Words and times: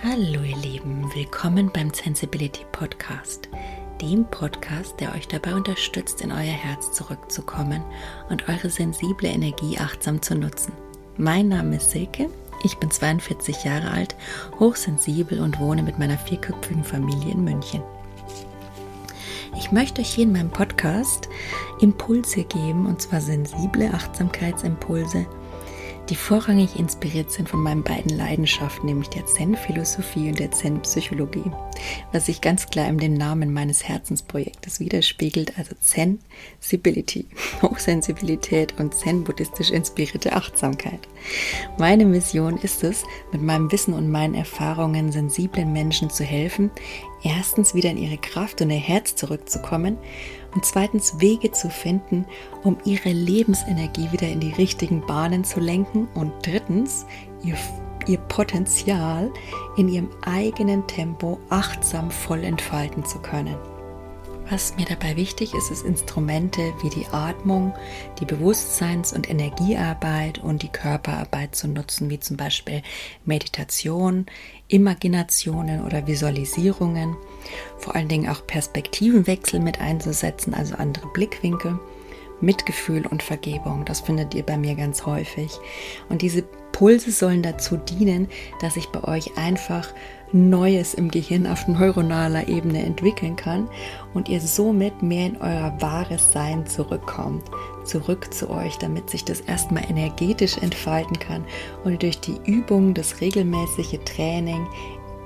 Hallo 0.00 0.42
ihr 0.44 0.56
Lieben, 0.58 1.12
willkommen 1.12 1.72
beim 1.74 1.92
Sensibility 1.92 2.64
Podcast, 2.70 3.48
dem 4.00 4.24
Podcast, 4.26 4.94
der 5.00 5.12
euch 5.12 5.26
dabei 5.26 5.56
unterstützt, 5.56 6.20
in 6.20 6.30
euer 6.30 6.38
Herz 6.38 6.92
zurückzukommen 6.92 7.82
und 8.30 8.48
eure 8.48 8.70
sensible 8.70 9.28
Energie 9.28 9.76
achtsam 9.76 10.22
zu 10.22 10.36
nutzen. 10.36 10.72
Mein 11.16 11.48
Name 11.48 11.76
ist 11.76 11.90
Silke, 11.90 12.30
ich 12.62 12.76
bin 12.76 12.92
42 12.92 13.64
Jahre 13.64 13.90
alt, 13.90 14.14
hochsensibel 14.60 15.40
und 15.40 15.58
wohne 15.58 15.82
mit 15.82 15.98
meiner 15.98 16.16
vierköpfigen 16.16 16.84
Familie 16.84 17.32
in 17.32 17.42
München. 17.42 17.82
Ich 19.56 19.72
möchte 19.72 20.00
euch 20.00 20.10
hier 20.10 20.24
in 20.24 20.32
meinem 20.32 20.50
Podcast 20.50 21.28
Impulse 21.80 22.44
geben, 22.44 22.86
und 22.86 23.02
zwar 23.02 23.20
sensible 23.20 23.92
Achtsamkeitsimpulse, 23.92 25.26
die 26.08 26.16
vorrangig 26.16 26.78
inspiriert 26.78 27.30
sind 27.30 27.48
von 27.48 27.62
meinen 27.62 27.82
beiden 27.82 28.16
Leidenschaften, 28.16 28.86
nämlich 28.86 29.08
der 29.08 29.26
Zen-Philosophie 29.26 30.28
und 30.28 30.38
der 30.38 30.50
Zen-Psychologie, 30.50 31.50
was 32.12 32.26
sich 32.26 32.40
ganz 32.40 32.66
klar 32.66 32.88
in 32.88 32.98
dem 32.98 33.14
Namen 33.14 33.52
meines 33.52 33.86
Herzensprojektes 33.86 34.80
widerspiegelt, 34.80 35.58
also 35.58 35.74
Zen-Sibility, 35.80 37.26
Hochsensibilität 37.62 38.78
und 38.78 38.94
Zen-buddhistisch 38.94 39.70
inspirierte 39.70 40.32
Achtsamkeit. 40.32 41.00
Meine 41.78 42.06
Mission 42.06 42.56
ist 42.58 42.84
es, 42.84 43.04
mit 43.32 43.42
meinem 43.42 43.70
Wissen 43.70 43.92
und 43.92 44.10
meinen 44.10 44.34
Erfahrungen 44.34 45.12
sensiblen 45.12 45.72
Menschen 45.72 46.08
zu 46.08 46.24
helfen, 46.24 46.70
erstens 47.22 47.74
wieder 47.74 47.90
in 47.90 47.98
ihre 47.98 48.18
Kraft 48.18 48.62
und 48.62 48.70
ihr 48.70 48.76
Herz 48.76 49.14
zurückzukommen 49.16 49.98
und 50.54 50.64
zweitens 50.64 51.20
Wege 51.20 51.52
zu 51.52 51.70
finden, 51.70 52.26
um 52.62 52.78
ihre 52.84 53.10
Lebensenergie 53.10 54.10
wieder 54.12 54.28
in 54.28 54.40
die 54.40 54.52
richtigen 54.52 55.04
Bahnen 55.06 55.44
zu 55.44 55.60
lenken 55.60 56.08
und 56.14 56.32
drittens 56.42 57.06
ihr, 57.44 57.56
ihr 58.06 58.18
Potenzial 58.18 59.30
in 59.76 59.88
ihrem 59.88 60.10
eigenen 60.22 60.86
Tempo 60.86 61.38
achtsam 61.50 62.10
voll 62.10 62.44
entfalten 62.44 63.04
zu 63.04 63.18
können. 63.18 63.56
Was 64.50 64.76
mir 64.76 64.86
dabei 64.86 65.16
wichtig 65.16 65.52
ist, 65.52 65.70
ist 65.70 65.84
Instrumente 65.84 66.72
wie 66.80 66.88
die 66.88 67.06
Atmung, 67.12 67.74
die 68.18 68.24
Bewusstseins- 68.24 69.12
und 69.12 69.28
Energiearbeit 69.28 70.38
und 70.38 70.62
die 70.62 70.70
Körperarbeit 70.70 71.54
zu 71.54 71.68
nutzen, 71.68 72.08
wie 72.08 72.18
zum 72.18 72.38
Beispiel 72.38 72.82
Meditation, 73.26 74.24
Imaginationen 74.68 75.84
oder 75.84 76.06
Visualisierungen. 76.06 77.14
Vor 77.78 77.94
allen 77.94 78.08
Dingen 78.08 78.28
auch 78.28 78.46
Perspektivenwechsel 78.46 79.60
mit 79.60 79.80
einzusetzen, 79.80 80.54
also 80.54 80.74
andere 80.76 81.08
Blickwinkel. 81.08 81.78
Mitgefühl 82.40 83.04
und 83.04 83.22
Vergebung. 83.22 83.84
Das 83.84 84.00
findet 84.00 84.32
ihr 84.34 84.44
bei 84.44 84.56
mir 84.56 84.76
ganz 84.76 85.06
häufig. 85.06 85.50
Und 86.08 86.22
diese 86.22 86.44
Pulse 86.70 87.10
sollen 87.10 87.42
dazu 87.42 87.76
dienen, 87.76 88.28
dass 88.60 88.76
ich 88.76 88.86
bei 88.90 89.02
euch 89.02 89.36
einfach 89.36 89.92
Neues 90.30 90.92
im 90.94 91.10
Gehirn 91.10 91.46
auf 91.46 91.66
neuronaler 91.66 92.48
Ebene 92.48 92.84
entwickeln 92.84 93.34
kann 93.34 93.68
und 94.12 94.28
ihr 94.28 94.40
somit 94.40 95.02
mehr 95.02 95.26
in 95.26 95.36
euer 95.38 95.74
wahres 95.80 96.32
Sein 96.32 96.66
zurückkommt, 96.66 97.44
zurück 97.84 98.32
zu 98.32 98.50
euch, 98.50 98.76
damit 98.76 99.08
sich 99.08 99.24
das 99.24 99.40
erstmal 99.40 99.90
energetisch 99.90 100.58
entfalten 100.58 101.18
kann 101.18 101.44
und 101.82 102.02
durch 102.02 102.20
die 102.20 102.38
Übung, 102.44 102.92
das 102.92 103.22
regelmäßige 103.22 104.00
Training 104.04 104.66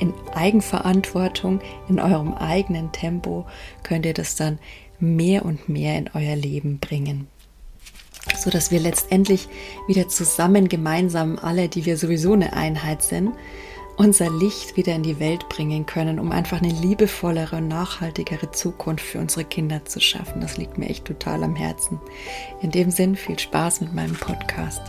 in 0.02 0.12
Eigenverantwortung, 0.34 1.60
in 1.88 1.98
eurem 1.98 2.34
eigenen 2.34 2.92
Tempo, 2.92 3.46
könnt 3.82 4.04
ihr 4.04 4.14
das 4.14 4.34
dann 4.34 4.58
mehr 4.98 5.44
und 5.44 5.68
mehr 5.68 5.96
in 5.96 6.10
euer 6.14 6.36
Leben 6.36 6.78
bringen 6.78 7.28
so 8.36 8.50
dass 8.50 8.70
wir 8.70 8.80
letztendlich 8.80 9.48
wieder 9.88 10.08
zusammen 10.08 10.68
gemeinsam 10.68 11.38
alle, 11.40 11.68
die 11.68 11.84
wir 11.86 11.96
sowieso 11.96 12.32
eine 12.34 12.52
Einheit 12.52 13.02
sind, 13.02 13.32
unser 13.96 14.30
Licht 14.30 14.76
wieder 14.76 14.94
in 14.94 15.02
die 15.02 15.20
Welt 15.20 15.48
bringen 15.48 15.86
können, 15.86 16.18
um 16.18 16.32
einfach 16.32 16.62
eine 16.62 16.72
liebevollere 16.72 17.56
und 17.56 17.68
nachhaltigere 17.68 18.50
Zukunft 18.50 19.04
für 19.04 19.18
unsere 19.18 19.44
Kinder 19.44 19.84
zu 19.84 20.00
schaffen. 20.00 20.40
Das 20.40 20.56
liegt 20.56 20.78
mir 20.78 20.88
echt 20.88 21.04
total 21.04 21.44
am 21.44 21.56
Herzen. 21.56 22.00
In 22.62 22.70
dem 22.70 22.90
Sinn 22.90 23.16
viel 23.16 23.38
Spaß 23.38 23.82
mit 23.82 23.92
meinem 23.92 24.14
Podcast. 24.14 24.80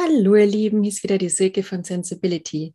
Hallo 0.00 0.36
ihr 0.36 0.46
Lieben, 0.46 0.82
hier 0.82 0.92
ist 0.92 1.02
wieder 1.02 1.18
die 1.18 1.28
Silke 1.28 1.64
von 1.64 1.82
Sensibility. 1.82 2.72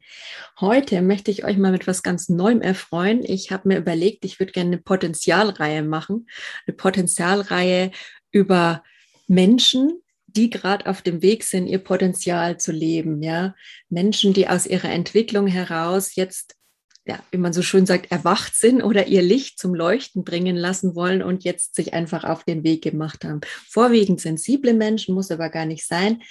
Heute 0.59 1.01
möchte 1.01 1.31
ich 1.31 1.45
euch 1.45 1.57
mal 1.57 1.71
mit 1.71 1.87
was 1.87 2.03
ganz 2.03 2.27
Neuem 2.27 2.61
erfreuen. 2.61 3.23
Ich 3.23 3.49
habe 3.49 3.69
mir 3.69 3.77
überlegt, 3.77 4.25
ich 4.25 4.39
würde 4.39 4.51
gerne 4.51 4.71
eine 4.71 4.77
Potenzialreihe 4.79 5.83
machen. 5.83 6.27
Eine 6.67 6.75
Potenzialreihe 6.75 7.91
über 8.31 8.83
Menschen, 9.27 10.01
die 10.27 10.49
gerade 10.49 10.85
auf 10.87 11.01
dem 11.01 11.21
Weg 11.21 11.43
sind, 11.43 11.67
ihr 11.67 11.79
Potenzial 11.79 12.57
zu 12.57 12.73
leben, 12.73 13.21
ja. 13.21 13.55
Menschen, 13.87 14.33
die 14.33 14.49
aus 14.49 14.65
ihrer 14.65 14.89
Entwicklung 14.89 15.47
heraus 15.47 16.15
jetzt 16.15 16.57
ja, 17.05 17.19
wie 17.31 17.37
man 17.37 17.51
so 17.51 17.61
schön 17.61 17.85
sagt, 17.85 18.11
erwacht 18.11 18.55
sind 18.55 18.81
oder 18.81 19.07
ihr 19.07 19.21
Licht 19.21 19.59
zum 19.59 19.75
Leuchten 19.75 20.23
bringen 20.23 20.55
lassen 20.55 20.95
wollen 20.95 21.21
und 21.21 21.43
jetzt 21.43 21.75
sich 21.75 21.93
einfach 21.93 22.23
auf 22.23 22.45
den 22.45 22.63
Weg 22.63 22.81
gemacht 22.81 23.25
haben. 23.25 23.41
Vorwiegend 23.67 24.21
sensible 24.21 24.73
Menschen, 24.73 25.13
muss 25.13 25.29
aber 25.29 25.49
gar 25.49 25.65
nicht 25.65 25.85
sein. 25.85 26.21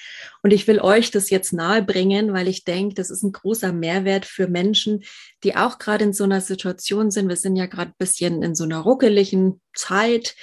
Und 0.42 0.50
ich 0.50 0.66
will 0.66 0.80
euch 0.80 1.10
das 1.10 1.28
jetzt 1.28 1.52
nahe 1.52 1.82
bringen, 1.82 2.32
weil 2.32 2.48
ich 2.48 2.64
denke, 2.64 2.94
das 2.94 3.10
ist 3.10 3.22
ein 3.22 3.32
großer 3.32 3.72
Mehrwert 3.72 4.24
für 4.24 4.48
Menschen, 4.48 5.04
die 5.44 5.56
auch 5.56 5.78
gerade 5.78 6.04
in 6.04 6.12
so 6.14 6.24
einer 6.24 6.40
Situation 6.40 7.10
sind. 7.10 7.28
Wir 7.28 7.36
sind 7.36 7.56
ja 7.56 7.66
gerade 7.66 7.90
ein 7.90 7.98
bisschen 7.98 8.42
in 8.42 8.54
so 8.54 8.64
einer 8.64 8.78
ruckeligen 8.78 9.60
Zeit. 9.74 10.36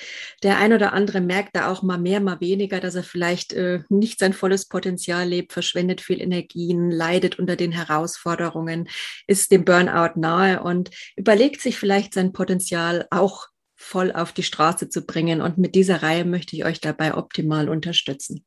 Der 0.44 0.58
ein 0.58 0.74
oder 0.74 0.94
andere 0.94 1.22
merkt 1.22 1.56
da 1.56 1.72
auch 1.72 1.84
mal 1.84 1.98
mehr, 1.98 2.20
mal 2.20 2.40
weniger, 2.40 2.80
dass 2.80 2.96
er 2.96 3.04
vielleicht 3.04 3.54
äh, 3.54 3.82
nicht 3.90 4.20
sein 4.20 4.34
volles 4.34 4.68
Potenzial 4.68 5.28
lebt, 5.28 5.54
verschwendet 5.54 6.02
viel 6.02 6.22
Energien, 6.22 6.92
leidet 6.92 7.40
unter 7.40 7.56
den 7.56 7.72
Herausforderungen, 7.72 8.90
ist 9.28 9.52
dem 9.52 9.66
Burnout 9.66 10.19
nahe 10.20 10.62
und 10.62 10.92
überlegt 11.16 11.62
sich 11.62 11.78
vielleicht 11.78 12.14
sein 12.14 12.34
Potenzial 12.34 13.08
auch 13.12 13.48
voll 13.76 14.12
auf 14.12 14.34
die 14.34 14.44
Straße 14.44 14.90
zu 14.90 15.06
bringen. 15.06 15.42
Und 15.42 15.58
mit 15.58 15.74
dieser 15.76 16.04
Reihe 16.04 16.26
möchte 16.26 16.56
ich 16.56 16.66
euch 16.66 16.82
dabei 16.82 17.16
optimal 17.16 17.70
unterstützen. 17.70 18.46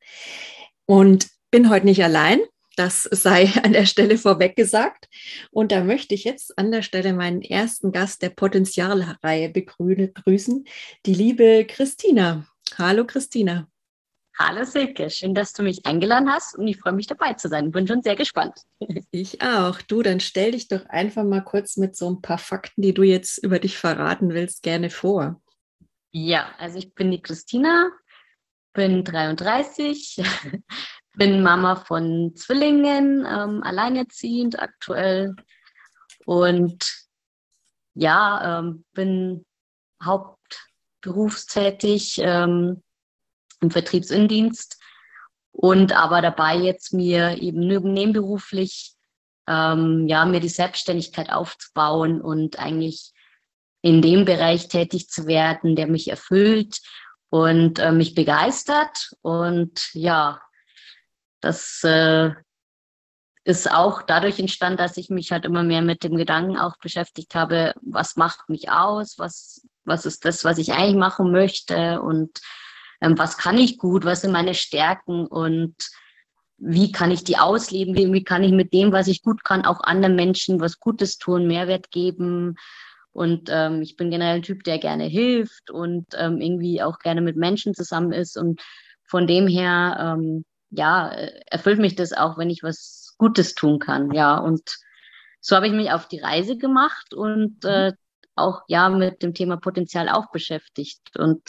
Und 0.87 1.29
bin 1.51 1.71
heute 1.71 1.87
nicht 1.87 2.05
allein. 2.05 2.41
Das 2.77 3.05
sei 3.05 3.51
an 3.63 3.73
der 3.73 3.87
Stelle 3.87 4.19
vorweg 4.19 4.57
gesagt. 4.57 5.09
Und 5.51 5.73
da 5.73 5.83
möchte 5.83 6.15
ich 6.15 6.25
jetzt 6.25 6.59
an 6.59 6.71
der 6.71 6.83
Stelle 6.83 7.13
meinen 7.13 7.43
ersten 7.43 7.93
Gast 7.93 8.23
der 8.23 8.31
Potenzialreihe 8.31 9.49
begrüßen, 9.49 10.65
die 11.07 11.15
liebe 11.15 11.67
Christina. 11.67 12.47
Hallo 12.79 13.07
Christina. 13.07 13.72
Hallo 14.39 14.65
Silke, 14.65 15.11
schön, 15.11 15.35
dass 15.35 15.53
du 15.53 15.63
mich 15.63 15.85
eingeladen 15.85 16.33
hast 16.33 16.57
und 16.57 16.67
ich 16.67 16.79
freue 16.79 16.95
mich 16.95 17.07
dabei 17.07 17.35
zu 17.35 17.49
sein. 17.49 17.71
Bin 17.71 17.87
schon 17.87 18.01
sehr 18.03 18.17
gespannt. 18.17 18.63
Ich 19.11 19.43
auch. 19.43 19.83
Du, 19.83 20.03
dann 20.03 20.21
stell 20.21 20.53
dich 20.53 20.69
doch 20.69 20.87
einfach 20.87 21.23
mal 21.23 21.45
kurz 21.45 21.77
mit 21.77 21.95
so 21.97 22.09
ein 22.09 22.23
paar 22.23 22.39
Fakten, 22.39 22.81
die 22.81 22.95
du 22.95 23.03
jetzt 23.03 23.37
über 23.45 23.59
dich 23.59 23.77
verraten 23.77 24.31
willst, 24.31 24.63
gerne 24.63 24.89
vor. 24.89 25.43
Ja, 26.13 26.47
also 26.59 26.79
ich 26.79 26.95
bin 26.95 27.11
die 27.11 27.21
Christina, 27.21 27.91
bin 28.73 29.05
33, 29.05 30.23
bin 31.17 31.43
Mama 31.43 31.77
von 31.77 32.35
Zwillingen, 32.35 33.27
ähm, 33.29 33.63
alleinerziehend 33.63 34.59
aktuell 34.59 35.37
und 36.25 37.07
ja, 37.95 38.61
ähm, 38.61 38.87
bin 38.95 39.45
hauptberufstätig 40.03 42.17
ähm, 42.19 42.83
im 43.63 43.71
Vertriebsindienst 43.71 44.79
und 45.53 45.93
aber 45.93 46.21
dabei 46.23 46.57
jetzt 46.57 46.93
mir 46.93 47.41
eben 47.41 47.61
nebenberuflich 47.61 48.95
ähm, 49.49 50.07
ja 50.09 50.25
mir 50.25 50.41
die 50.41 50.49
Selbstständigkeit 50.49 51.31
aufzubauen 51.31 52.21
und 52.21 52.59
eigentlich 52.59 53.13
in 53.83 54.01
dem 54.01 54.25
Bereich 54.25 54.69
tätig 54.69 55.09
zu 55.09 55.27
werden, 55.27 55.75
der 55.75 55.89
mich 55.89 56.09
erfüllt 56.09 56.81
und 57.31 57.79
äh, 57.81 57.91
mich 57.91 58.15
begeistert. 58.15 59.11
Und 59.23 59.91
ja 59.93 60.41
das 61.43 61.83
äh, 61.85 62.31
ist 63.45 63.71
auch 63.71 64.03
dadurch 64.03 64.39
entstanden, 64.39 64.79
dass 64.79 64.97
ich 64.97 65.11
mich 65.11 65.33
halt 65.33 65.45
immer 65.45 65.65
mehr 65.65 65.83
mit 65.83 66.05
dem 66.05 66.17
Gedanken 66.17 66.57
auch 66.57 66.77
beschäftigt 66.79 67.35
habe, 67.35 67.75
was 67.83 68.17
macht 68.17 68.49
mich 68.49 68.71
aus, 68.71 69.19
was, 69.19 69.67
was 69.85 70.07
ist 70.07 70.25
das, 70.25 70.45
was 70.45 70.59
ich 70.59 70.73
eigentlich 70.73 70.97
machen 70.97 71.33
möchte 71.33 72.01
und 72.01 72.41
was 73.11 73.37
kann 73.37 73.59
ich 73.59 73.79
gut, 73.79 74.05
was 74.05 74.21
sind 74.23 74.33
meine 74.33 74.55
Stärken 74.55 75.27
und 75.27 75.75
wie 76.59 76.93
kann 76.93 77.11
ich 77.11 77.25
die 77.25 77.39
ausleben, 77.39 77.97
wie, 77.97 78.13
wie 78.13 78.23
kann 78.23 78.45
ich 78.45 78.53
mit 78.53 78.73
dem, 78.73 78.93
was 78.93 79.09
ich 79.09 79.23
gut 79.23 79.43
kann, 79.45 79.65
auch 79.65 79.83
anderen 79.83 80.15
Menschen 80.15 80.61
was 80.61 80.79
Gutes 80.79 81.19
tun, 81.19 81.49
Mehrwert 81.49 81.91
geben. 81.91 82.55
Und 83.11 83.51
ähm, 83.51 83.83
ich 83.83 83.97
bin 83.97 84.11
generell 84.11 84.37
ein 84.37 84.43
Typ, 84.43 84.63
der 84.63 84.79
gerne 84.79 85.05
hilft 85.05 85.71
und 85.71 86.07
ähm, 86.15 86.41
irgendwie 86.41 86.83
auch 86.83 87.01
gerne 87.01 87.21
mit 87.21 87.37
Menschen 87.37 87.75
zusammen 87.75 88.13
ist. 88.13 88.37
Und 88.39 88.63
von 89.05 89.27
dem 89.27 89.49
her 89.49 90.17
ähm, 90.17 90.45
ja, 90.71 91.09
erfüllt 91.51 91.79
mich 91.79 91.97
das 91.97 92.13
auch, 92.13 92.39
wenn 92.39 92.49
ich 92.49 92.63
was 92.63 93.15
Gutes 93.19 93.55
tun 93.55 93.79
kann. 93.79 94.13
Ja, 94.13 94.39
und 94.39 94.79
so 95.41 95.57
habe 95.57 95.67
ich 95.67 95.73
mich 95.73 95.91
auf 95.91 96.09
die 96.09 96.21
Reise 96.21 96.57
gemacht 96.57 97.13
und 97.13 97.65
mhm. 97.65 97.71
äh, 97.71 97.93
auch 98.37 98.63
ja 98.69 98.89
mit 98.89 99.23
dem 99.23 99.35
Thema 99.35 99.57
Potenzial 99.57 100.09
auch 100.09 100.31
beschäftigt. 100.31 101.01
Und 101.19 101.43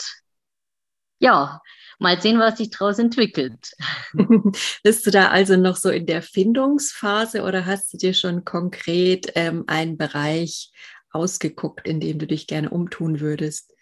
ja, 1.23 1.61
mal 1.99 2.21
sehen, 2.21 2.37
was 2.37 2.57
sich 2.57 2.69
daraus 2.69 2.99
entwickelt. 2.99 3.71
Bist 4.83 5.07
du 5.07 5.11
da 5.11 5.29
also 5.29 5.55
noch 5.55 5.77
so 5.77 5.89
in 5.89 6.05
der 6.05 6.21
Findungsphase 6.21 7.43
oder 7.43 7.65
hast 7.65 7.93
du 7.93 7.97
dir 7.97 8.13
schon 8.13 8.43
konkret 8.43 9.31
ähm, 9.35 9.63
einen 9.67 9.97
Bereich 9.97 10.71
ausgeguckt, 11.11 11.87
in 11.87 12.01
dem 12.01 12.19
du 12.19 12.27
dich 12.27 12.45
gerne 12.45 12.69
umtun 12.69 13.21
würdest? 13.21 13.73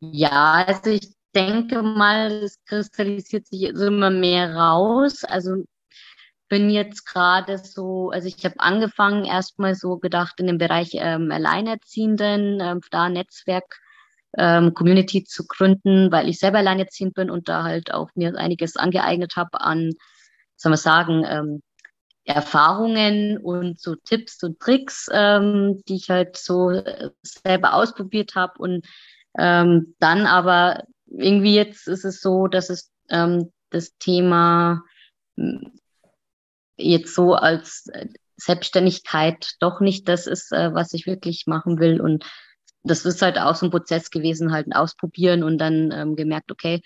Ja, 0.00 0.64
also 0.66 0.90
ich 0.90 1.14
denke 1.36 1.82
mal, 1.82 2.32
es 2.42 2.58
kristallisiert 2.64 3.46
sich 3.46 3.62
immer 3.62 4.10
mehr 4.10 4.56
raus. 4.56 5.22
Also 5.22 5.64
bin 6.48 6.68
jetzt 6.68 7.06
gerade 7.06 7.58
so, 7.58 8.10
also 8.10 8.26
ich 8.26 8.44
habe 8.44 8.58
angefangen 8.58 9.24
erstmal 9.24 9.76
so 9.76 9.98
gedacht 9.98 10.40
in 10.40 10.48
dem 10.48 10.58
Bereich 10.58 10.94
ähm, 10.94 11.30
Alleinerziehenden, 11.30 12.58
ähm, 12.60 12.80
da 12.90 13.08
Netzwerk 13.08 13.78
ähm, 14.36 14.74
Community 14.74 15.24
zu 15.24 15.46
gründen, 15.46 16.12
weil 16.12 16.28
ich 16.28 16.38
selber 16.38 16.58
alleinerziehend 16.58 17.14
bin 17.14 17.30
und 17.30 17.48
da 17.48 17.64
halt 17.64 17.92
auch 17.92 18.10
mir 18.14 18.36
einiges 18.36 18.76
angeeignet 18.76 19.36
habe 19.36 19.60
an, 19.60 19.92
soll 20.56 20.70
man 20.70 20.78
sagen, 20.78 21.24
ähm, 21.26 21.62
Erfahrungen 22.24 23.38
und 23.38 23.80
so 23.80 23.96
Tipps 23.96 24.42
und 24.42 24.60
Tricks, 24.60 25.08
ähm, 25.12 25.82
die 25.88 25.96
ich 25.96 26.10
halt 26.10 26.36
so 26.36 26.70
äh, 26.70 27.10
selber 27.22 27.74
ausprobiert 27.74 28.34
habe 28.34 28.54
und 28.58 28.86
ähm, 29.38 29.94
dann 29.98 30.26
aber 30.26 30.84
irgendwie 31.06 31.54
jetzt 31.54 31.88
ist 31.88 32.04
es 32.04 32.20
so, 32.20 32.46
dass 32.46 32.70
es 32.70 32.90
ähm, 33.08 33.52
das 33.70 33.96
Thema 33.98 34.82
hm, 35.36 35.72
jetzt 36.76 37.14
so 37.14 37.34
als 37.34 37.86
äh, 37.92 38.08
Selbstständigkeit 38.36 39.54
doch 39.60 39.80
nicht 39.80 40.08
das 40.08 40.26
ist, 40.26 40.52
äh, 40.52 40.72
was 40.74 40.92
ich 40.94 41.06
wirklich 41.06 41.46
machen 41.46 41.78
will. 41.78 42.00
Und 42.00 42.24
das 42.82 43.04
ist 43.04 43.22
halt 43.22 43.38
auch 43.38 43.54
so 43.54 43.66
ein 43.66 43.70
Prozess 43.70 44.10
gewesen, 44.10 44.52
halt 44.52 44.74
Ausprobieren 44.74 45.42
und 45.42 45.58
dann 45.58 45.90
ähm, 45.92 46.16
gemerkt, 46.16 46.50
okay, 46.50 46.82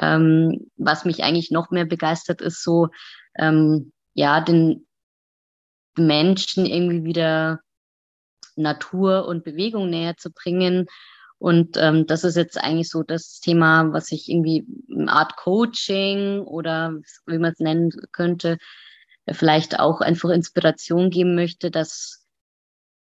ähm, 0.00 0.70
was 0.76 1.04
mich 1.04 1.22
eigentlich 1.22 1.50
noch 1.50 1.70
mehr 1.70 1.86
begeistert, 1.86 2.40
ist 2.40 2.62
so, 2.62 2.88
ähm, 3.36 3.92
ja, 4.14 4.40
den 4.40 4.86
Menschen 5.96 6.66
irgendwie 6.66 7.04
wieder 7.04 7.60
Natur 8.56 9.26
und 9.26 9.44
Bewegung 9.44 9.90
näher 9.90 10.16
zu 10.16 10.30
bringen. 10.30 10.86
Und 11.38 11.76
ähm, 11.76 12.06
das 12.06 12.24
ist 12.24 12.36
jetzt 12.36 12.58
eigentlich 12.58 12.90
so 12.90 13.02
das 13.04 13.40
Thema, 13.40 13.92
was 13.92 14.10
ich 14.10 14.28
irgendwie 14.28 14.66
eine 14.92 15.10
Art 15.10 15.36
Coaching 15.36 16.40
oder 16.40 16.94
wie 17.26 17.38
man 17.38 17.52
es 17.52 17.60
nennen 17.60 17.90
könnte, 18.10 18.58
vielleicht 19.30 19.78
auch 19.78 20.00
einfach 20.00 20.30
Inspiration 20.30 21.10
geben 21.10 21.34
möchte, 21.36 21.70
dass, 21.70 22.26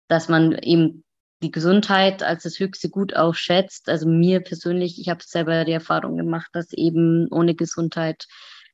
dass 0.09 0.27
man 0.27 0.57
eben 0.57 1.05
die 1.41 1.51
Gesundheit 1.51 2.23
als 2.23 2.43
das 2.43 2.59
höchste 2.59 2.89
Gut 2.89 3.15
auch 3.15 3.35
schätzt. 3.35 3.89
Also 3.89 4.07
mir 4.07 4.41
persönlich, 4.41 4.99
ich 4.99 5.09
habe 5.09 5.23
selber 5.23 5.65
die 5.65 5.71
Erfahrung 5.71 6.17
gemacht, 6.17 6.49
dass 6.53 6.73
eben 6.73 7.27
ohne 7.31 7.55
Gesundheit 7.55 8.25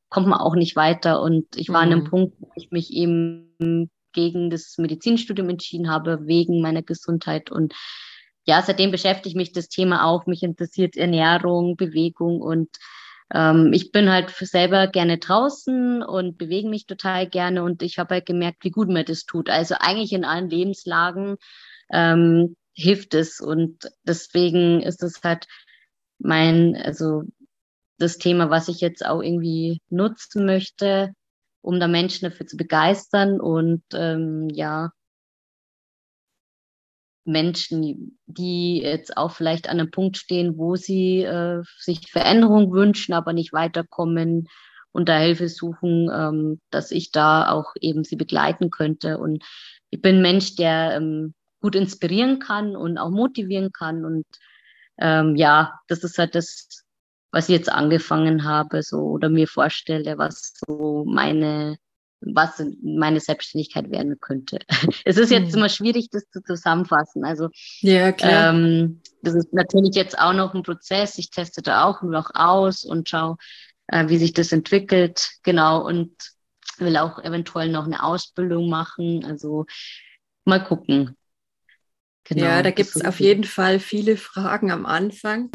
kommt 0.09 0.27
man 0.27 0.39
auch 0.39 0.55
nicht 0.55 0.75
weiter. 0.75 1.21
Und 1.21 1.55
ich 1.55 1.69
war 1.69 1.85
mhm. 1.85 1.91
an 1.91 1.91
einem 1.91 2.03
mhm. 2.03 2.09
Punkt, 2.09 2.33
wo 2.39 2.51
ich 2.55 2.71
mich 2.71 2.91
eben 2.91 3.89
gegen 4.13 4.49
das 4.49 4.77
Medizinstudium 4.77 5.49
entschieden 5.49 5.89
habe, 5.89 6.25
wegen 6.25 6.61
meiner 6.61 6.81
Gesundheit. 6.81 7.51
Und 7.51 7.73
ja, 8.45 8.61
seitdem 8.61 8.91
beschäftigt 8.91 9.35
mich 9.35 9.51
das 9.51 9.67
Thema 9.67 10.05
auch. 10.05 10.25
Mich 10.25 10.43
interessiert 10.43 10.95
Ernährung, 10.95 11.75
Bewegung 11.75 12.41
und 12.41 12.69
ähm, 13.33 13.73
ich 13.73 13.91
bin 13.91 14.09
halt 14.11 14.29
selber 14.29 14.87
gerne 14.87 15.17
draußen 15.17 16.03
und 16.03 16.37
bewege 16.37 16.69
mich 16.69 16.85
total 16.85 17.27
gerne 17.27 17.63
und 17.63 17.81
ich 17.81 17.97
habe 17.97 18.15
halt 18.15 18.25
gemerkt, 18.27 18.63
wie 18.63 18.69
gut 18.69 18.87
mir 18.87 19.03
das 19.03 19.25
tut. 19.25 19.49
Also 19.49 19.75
eigentlich 19.79 20.13
in 20.13 20.25
allen 20.25 20.49
Lebenslagen 20.49 21.37
ähm, 21.91 22.55
hilft 22.73 23.13
es 23.13 23.39
und 23.39 23.89
deswegen 24.03 24.81
ist 24.81 25.03
es 25.03 25.23
halt 25.23 25.47
mein, 26.19 26.75
also 26.75 27.23
das 27.97 28.17
Thema, 28.17 28.49
was 28.49 28.67
ich 28.67 28.81
jetzt 28.81 29.05
auch 29.05 29.21
irgendwie 29.21 29.81
nutzen 29.89 30.45
möchte, 30.45 31.13
um 31.61 31.79
da 31.79 31.87
Menschen 31.87 32.29
dafür 32.29 32.45
zu 32.45 32.57
begeistern 32.57 33.39
und 33.39 33.83
ähm, 33.93 34.49
ja, 34.49 34.91
Menschen, 37.25 38.19
die 38.27 38.81
jetzt 38.81 39.17
auch 39.17 39.31
vielleicht 39.31 39.67
an 39.67 39.79
einem 39.79 39.89
Punkt 39.89 40.17
stehen, 40.17 40.57
wo 40.57 40.75
sie 40.75 41.21
äh, 41.23 41.63
sich 41.79 42.11
Veränderung 42.11 42.71
wünschen, 42.71 43.13
aber 43.13 43.33
nicht 43.33 43.51
weiterkommen 43.51 44.47
und 44.91 45.09
da 45.09 45.17
Hilfe 45.17 45.49
suchen, 45.49 46.09
ähm, 46.13 46.61
dass 46.69 46.91
ich 46.91 47.11
da 47.11 47.49
auch 47.49 47.73
eben 47.81 48.03
sie 48.03 48.15
begleiten 48.15 48.69
könnte. 48.69 49.17
Und 49.17 49.43
ich 49.89 50.01
bin 50.01 50.21
Mensch, 50.21 50.55
der 50.55 50.97
ähm, 50.97 51.33
gut 51.65 51.75
inspirieren 51.75 52.37
kann 52.37 52.75
und 52.75 52.99
auch 52.99 53.09
motivieren 53.09 53.71
kann. 53.71 54.05
Und 54.05 54.25
ähm, 54.99 55.35
ja, 55.35 55.79
das 55.87 56.03
ist 56.03 56.19
halt 56.19 56.35
das, 56.35 56.83
was 57.31 57.49
ich 57.49 57.55
jetzt 57.55 57.71
angefangen 57.71 58.43
habe, 58.43 58.83
so 58.83 58.97
oder 58.97 59.29
mir 59.29 59.47
vorstelle, 59.47 60.19
was 60.19 60.53
so 60.55 61.05
meine 61.07 61.77
was 62.21 62.63
meine 62.83 63.19
Selbstständigkeit 63.19 63.89
werden 63.91 64.19
könnte. 64.19 64.59
Es 65.05 65.17
ist 65.17 65.31
jetzt 65.31 65.51
mhm. 65.51 65.57
immer 65.57 65.69
schwierig, 65.69 66.09
das 66.11 66.23
zu 66.31 66.41
zusammenfassen. 66.41 67.25
Also 67.25 67.49
ja, 67.81 68.11
klar. 68.11 68.53
Ähm, 68.53 69.01
das 69.23 69.33
ist 69.33 69.53
natürlich 69.53 69.95
jetzt 69.95 70.17
auch 70.17 70.33
noch 70.33 70.53
ein 70.53 70.63
Prozess. 70.63 71.17
Ich 71.17 71.29
teste 71.31 71.61
da 71.63 71.85
auch 71.85 72.03
noch 72.03 72.31
aus 72.33 72.83
und 72.83 73.09
schaue, 73.09 73.37
äh, 73.87 74.07
wie 74.07 74.17
sich 74.17 74.33
das 74.33 74.51
entwickelt. 74.51 75.29
Genau. 75.43 75.85
Und 75.85 76.13
will 76.77 76.97
auch 76.97 77.19
eventuell 77.19 77.69
noch 77.69 77.85
eine 77.85 78.03
Ausbildung 78.03 78.69
machen. 78.69 79.25
Also 79.25 79.65
mal 80.45 80.63
gucken. 80.63 81.15
Genau, 82.25 82.45
ja, 82.45 82.63
da 82.63 82.71
gibt 82.71 82.95
es 82.95 83.05
auf 83.05 83.19
jeden 83.19 83.43
Fall 83.43 83.79
viele 83.79 84.17
Fragen 84.17 84.71
am 84.71 84.85
Anfang. 84.85 85.51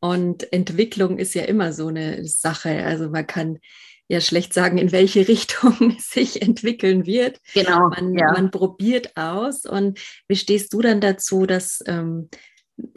Und 0.00 0.52
Entwicklung 0.52 1.18
ist 1.18 1.34
ja 1.34 1.42
immer 1.44 1.72
so 1.72 1.88
eine 1.88 2.26
Sache. 2.26 2.84
Also 2.84 3.10
man 3.10 3.26
kann 3.26 3.58
ja 4.08 4.20
schlecht 4.20 4.52
sagen, 4.52 4.78
in 4.78 4.92
welche 4.92 5.28
Richtung 5.28 5.94
es 5.96 6.10
sich 6.10 6.42
entwickeln 6.42 7.06
wird. 7.06 7.38
Genau. 7.54 7.88
Man, 7.88 8.14
ja. 8.14 8.32
man 8.32 8.50
probiert 8.50 9.16
aus. 9.16 9.66
Und 9.66 10.00
wie 10.26 10.36
stehst 10.36 10.72
du 10.72 10.80
dann 10.80 11.00
dazu, 11.00 11.46
dass 11.46 11.82
ähm, 11.86 12.28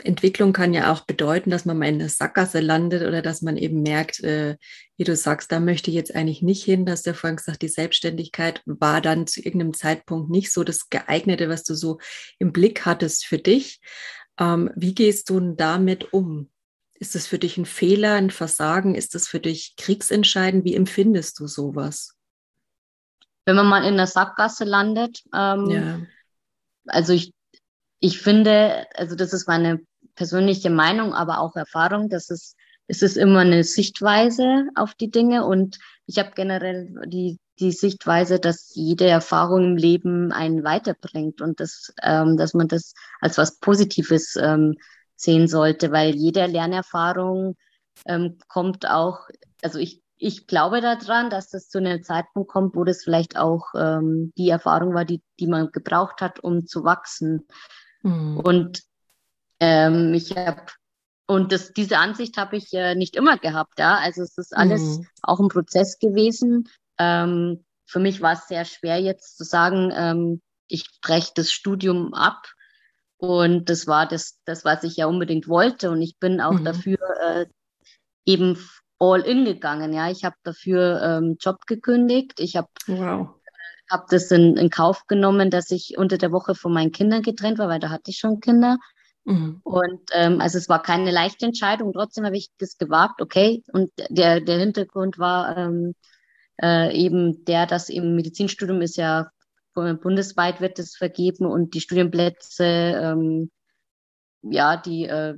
Entwicklung 0.03 0.53
kann 0.53 0.73
ja 0.73 0.91
auch 0.91 1.01
bedeuten, 1.01 1.49
dass 1.49 1.65
man 1.65 1.77
mal 1.77 1.87
in 1.87 1.95
eine 1.95 2.09
Sackgasse 2.09 2.59
landet 2.59 3.03
oder 3.03 3.21
dass 3.21 3.41
man 3.41 3.57
eben 3.57 3.81
merkt, 3.81 4.23
äh, 4.23 4.57
wie 4.97 5.03
du 5.03 5.15
sagst, 5.15 5.51
da 5.51 5.59
möchte 5.59 5.89
ich 5.89 5.95
jetzt 5.95 6.15
eigentlich 6.15 6.41
nicht 6.41 6.63
hin. 6.63 6.85
Dass 6.85 7.01
der 7.01 7.15
Frank 7.15 7.39
sagt, 7.39 7.61
die 7.61 7.69
Selbstständigkeit 7.69 8.61
war 8.65 9.01
dann 9.01 9.27
zu 9.27 9.41
irgendeinem 9.41 9.73
Zeitpunkt 9.73 10.29
nicht 10.29 10.51
so 10.51 10.63
das 10.63 10.89
geeignete, 10.89 11.49
was 11.49 11.63
du 11.63 11.75
so 11.75 11.99
im 12.39 12.51
Blick 12.51 12.85
hattest 12.85 13.25
für 13.25 13.37
dich. 13.37 13.81
Ähm, 14.39 14.71
wie 14.75 14.95
gehst 14.95 15.29
du 15.29 15.39
damit 15.55 16.13
um? 16.13 16.49
Ist 16.95 17.15
das 17.15 17.27
für 17.27 17.39
dich 17.39 17.57
ein 17.57 17.65
Fehler, 17.65 18.13
ein 18.13 18.29
Versagen? 18.29 18.95
Ist 18.95 19.15
das 19.15 19.27
für 19.27 19.39
dich 19.39 19.75
kriegsentscheidend? 19.77 20.63
Wie 20.63 20.75
empfindest 20.75 21.39
du 21.39 21.47
sowas? 21.47 22.15
Wenn 23.45 23.55
man 23.55 23.67
mal 23.67 23.83
in 23.83 23.97
der 23.97 24.07
Sackgasse 24.07 24.63
landet, 24.63 25.21
ähm, 25.35 25.69
ja. 25.69 25.99
also 26.87 27.13
ich, 27.13 27.33
ich 28.03 28.19
finde, 28.19 28.85
also 28.95 29.15
das 29.15 29.31
ist 29.31 29.47
meine 29.47 29.79
persönliche 30.15 30.69
Meinung, 30.69 31.13
aber 31.13 31.39
auch 31.39 31.55
Erfahrung, 31.55 32.09
dass 32.09 32.29
es, 32.29 32.57
es 32.87 33.01
ist 33.01 33.15
immer 33.15 33.39
eine 33.39 33.63
Sichtweise 33.63 34.65
auf 34.75 34.93
die 34.93 35.09
Dinge 35.09 35.45
und 35.45 35.79
ich 36.05 36.19
habe 36.19 36.31
generell 36.35 36.93
die, 37.07 37.39
die 37.61 37.71
Sichtweise, 37.71 38.41
dass 38.41 38.73
jede 38.75 39.07
Erfahrung 39.07 39.63
im 39.63 39.77
Leben 39.77 40.33
einen 40.33 40.65
weiterbringt 40.65 41.39
und 41.39 41.61
das, 41.61 41.93
ähm, 42.03 42.35
dass 42.35 42.53
man 42.53 42.67
das 42.67 42.93
als 43.21 43.37
was 43.37 43.59
Positives 43.59 44.35
ähm, 44.35 44.75
sehen 45.15 45.47
sollte, 45.47 45.93
weil 45.93 46.13
jede 46.13 46.45
Lernerfahrung 46.45 47.55
ähm, 48.05 48.37
kommt 48.49 48.85
auch, 48.85 49.29
also 49.61 49.79
ich, 49.79 50.03
ich 50.17 50.45
glaube 50.47 50.81
daran, 50.81 51.29
dass 51.29 51.51
das 51.51 51.69
zu 51.69 51.77
einem 51.77 52.03
Zeitpunkt 52.03 52.51
kommt, 52.51 52.75
wo 52.75 52.83
das 52.83 53.05
vielleicht 53.05 53.37
auch 53.37 53.67
ähm, 53.77 54.33
die 54.37 54.49
Erfahrung 54.49 54.93
war, 54.93 55.05
die, 55.05 55.21
die 55.39 55.47
man 55.47 55.71
gebraucht 55.71 56.19
hat, 56.19 56.41
um 56.41 56.65
zu 56.65 56.83
wachsen. 56.83 57.47
Mhm. 58.03 58.37
Und 58.37 58.83
ähm, 59.59 60.13
ich 60.13 60.35
habe 60.35 60.61
und 61.25 61.51
das, 61.51 61.71
diese 61.71 61.97
Ansicht 61.97 62.37
habe 62.37 62.57
ich 62.57 62.73
äh, 62.73 62.95
nicht 62.95 63.15
immer 63.15 63.37
gehabt, 63.37 63.79
ja. 63.79 63.97
Also 63.97 64.21
es 64.21 64.37
ist 64.37 64.55
alles 64.55 64.99
mhm. 64.99 65.07
auch 65.21 65.39
ein 65.39 65.47
Prozess 65.47 65.97
gewesen. 65.97 66.69
Ähm, 66.99 67.63
für 67.85 67.99
mich 67.99 68.21
war 68.21 68.33
es 68.33 68.47
sehr 68.47 68.65
schwer 68.65 68.99
jetzt 68.99 69.37
zu 69.37 69.43
sagen, 69.43 69.91
ähm, 69.95 70.41
ich 70.67 70.89
breche 71.01 71.31
das 71.35 71.51
Studium 71.51 72.13
ab 72.13 72.47
und 73.17 73.69
das 73.69 73.87
war 73.87 74.07
das, 74.07 74.39
das, 74.45 74.65
was 74.65 74.83
ich 74.83 74.97
ja 74.97 75.05
unbedingt 75.05 75.47
wollte. 75.47 75.91
Und 75.91 76.01
ich 76.01 76.17
bin 76.19 76.41
auch 76.41 76.59
mhm. 76.59 76.65
dafür 76.65 76.97
äh, 77.21 77.45
eben 78.25 78.57
all 78.99 79.21
in 79.21 79.45
gegangen. 79.45 79.93
Ja, 79.93 80.09
ich 80.09 80.25
habe 80.25 80.35
dafür 80.43 81.01
ähm, 81.01 81.37
Job 81.39 81.65
gekündigt. 81.67 82.39
Ich 82.39 82.57
habe 82.57 82.67
wow. 82.87 83.29
Hab 83.93 84.07
das 84.07 84.31
in, 84.31 84.57
in 84.57 84.69
Kauf 84.69 85.07
genommen, 85.07 85.49
dass 85.49 85.71
ich 85.71 85.97
unter 85.97 86.17
der 86.17 86.31
Woche 86.31 86.55
von 86.55 86.73
meinen 86.73 86.91
Kindern 86.91 87.21
getrennt 87.21 87.59
war, 87.59 87.69
weil 87.69 87.79
da 87.79 87.89
hatte 87.89 88.11
ich 88.11 88.17
schon 88.17 88.39
Kinder. 88.39 88.77
Mhm. 89.25 89.61
Und 89.63 90.01
ähm, 90.11 90.41
also 90.41 90.57
es 90.57 90.67
war 90.67 90.81
keine 90.81 91.11
leichte 91.11 91.45
Entscheidung. 91.45 91.93
Trotzdem 91.93 92.25
habe 92.25 92.37
ich 92.37 92.49
das 92.57 92.77
gewagt. 92.77 93.21
Okay. 93.21 93.63
Und 93.71 93.91
der 94.09 94.41
der 94.41 94.59
Hintergrund 94.59 95.17
war 95.19 95.57
ähm, 95.57 95.95
äh, 96.61 96.95
eben 96.97 97.45
der, 97.45 97.65
dass 97.65 97.89
eben 97.89 98.15
Medizinstudium 98.15 98.81
ist 98.81 98.97
ja 98.97 99.29
bundesweit 99.73 100.61
wird 100.61 100.79
es 100.79 100.95
vergeben 100.95 101.45
und 101.45 101.73
die 101.73 101.81
Studienplätze, 101.81 102.63
ähm, 102.63 103.51
ja, 104.41 104.77
die, 104.77 105.05
äh, 105.05 105.35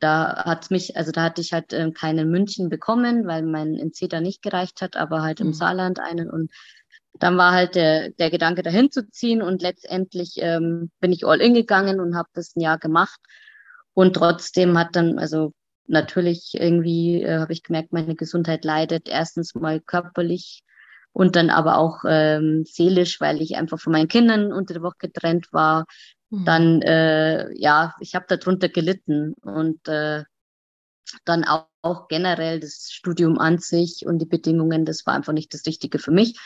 da 0.00 0.44
hat 0.44 0.70
mich, 0.70 0.96
also 0.96 1.12
da 1.12 1.22
hatte 1.22 1.40
ich 1.40 1.52
halt 1.52 1.72
äh, 1.72 1.90
keinen 1.92 2.30
München 2.30 2.68
bekommen, 2.68 3.26
weil 3.26 3.42
mein 3.42 3.74
NC 3.74 4.08
da 4.08 4.20
nicht 4.20 4.42
gereicht 4.42 4.82
hat, 4.82 4.96
aber 4.96 5.22
halt 5.22 5.40
im 5.40 5.48
mhm. 5.48 5.54
Saarland 5.54 6.00
einen 6.00 6.30
und 6.30 6.50
dann 7.18 7.36
war 7.36 7.52
halt 7.52 7.74
der, 7.74 8.10
der 8.10 8.30
Gedanke, 8.30 8.62
dahin 8.62 8.90
zu 8.90 9.08
ziehen 9.10 9.42
und 9.42 9.62
letztendlich 9.62 10.34
ähm, 10.38 10.90
bin 11.00 11.12
ich 11.12 11.26
all 11.26 11.40
in 11.40 11.54
gegangen 11.54 12.00
und 12.00 12.16
habe 12.16 12.28
das 12.34 12.56
ein 12.56 12.60
Jahr 12.60 12.78
gemacht. 12.78 13.20
Und 13.94 14.14
trotzdem 14.14 14.78
hat 14.78 14.94
dann, 14.94 15.18
also 15.18 15.52
natürlich 15.86 16.52
irgendwie 16.54 17.22
äh, 17.22 17.38
habe 17.38 17.52
ich 17.52 17.62
gemerkt, 17.62 17.92
meine 17.92 18.14
Gesundheit 18.14 18.64
leidet. 18.64 19.08
Erstens 19.08 19.54
mal 19.54 19.80
körperlich 19.80 20.62
und 21.12 21.36
dann 21.36 21.48
aber 21.48 21.78
auch 21.78 22.00
ähm, 22.06 22.64
seelisch, 22.66 23.20
weil 23.20 23.40
ich 23.40 23.56
einfach 23.56 23.80
von 23.80 23.92
meinen 23.92 24.08
Kindern 24.08 24.52
unter 24.52 24.74
der 24.74 24.82
Woche 24.82 24.96
getrennt 24.98 25.52
war. 25.52 25.86
Mhm. 26.30 26.44
Dann, 26.44 26.82
äh, 26.82 27.50
ja, 27.58 27.94
ich 28.00 28.14
habe 28.14 28.26
darunter 28.28 28.68
gelitten 28.68 29.32
und 29.40 29.86
äh, 29.88 30.24
dann 31.24 31.44
auch, 31.44 31.68
auch 31.82 32.08
generell 32.08 32.60
das 32.60 32.90
Studium 32.90 33.38
an 33.38 33.58
sich 33.58 34.04
und 34.04 34.18
die 34.18 34.26
Bedingungen, 34.26 34.84
das 34.84 35.06
war 35.06 35.14
einfach 35.14 35.32
nicht 35.32 35.54
das 35.54 35.64
Richtige 35.66 35.98
für 35.98 36.10
mich. 36.10 36.38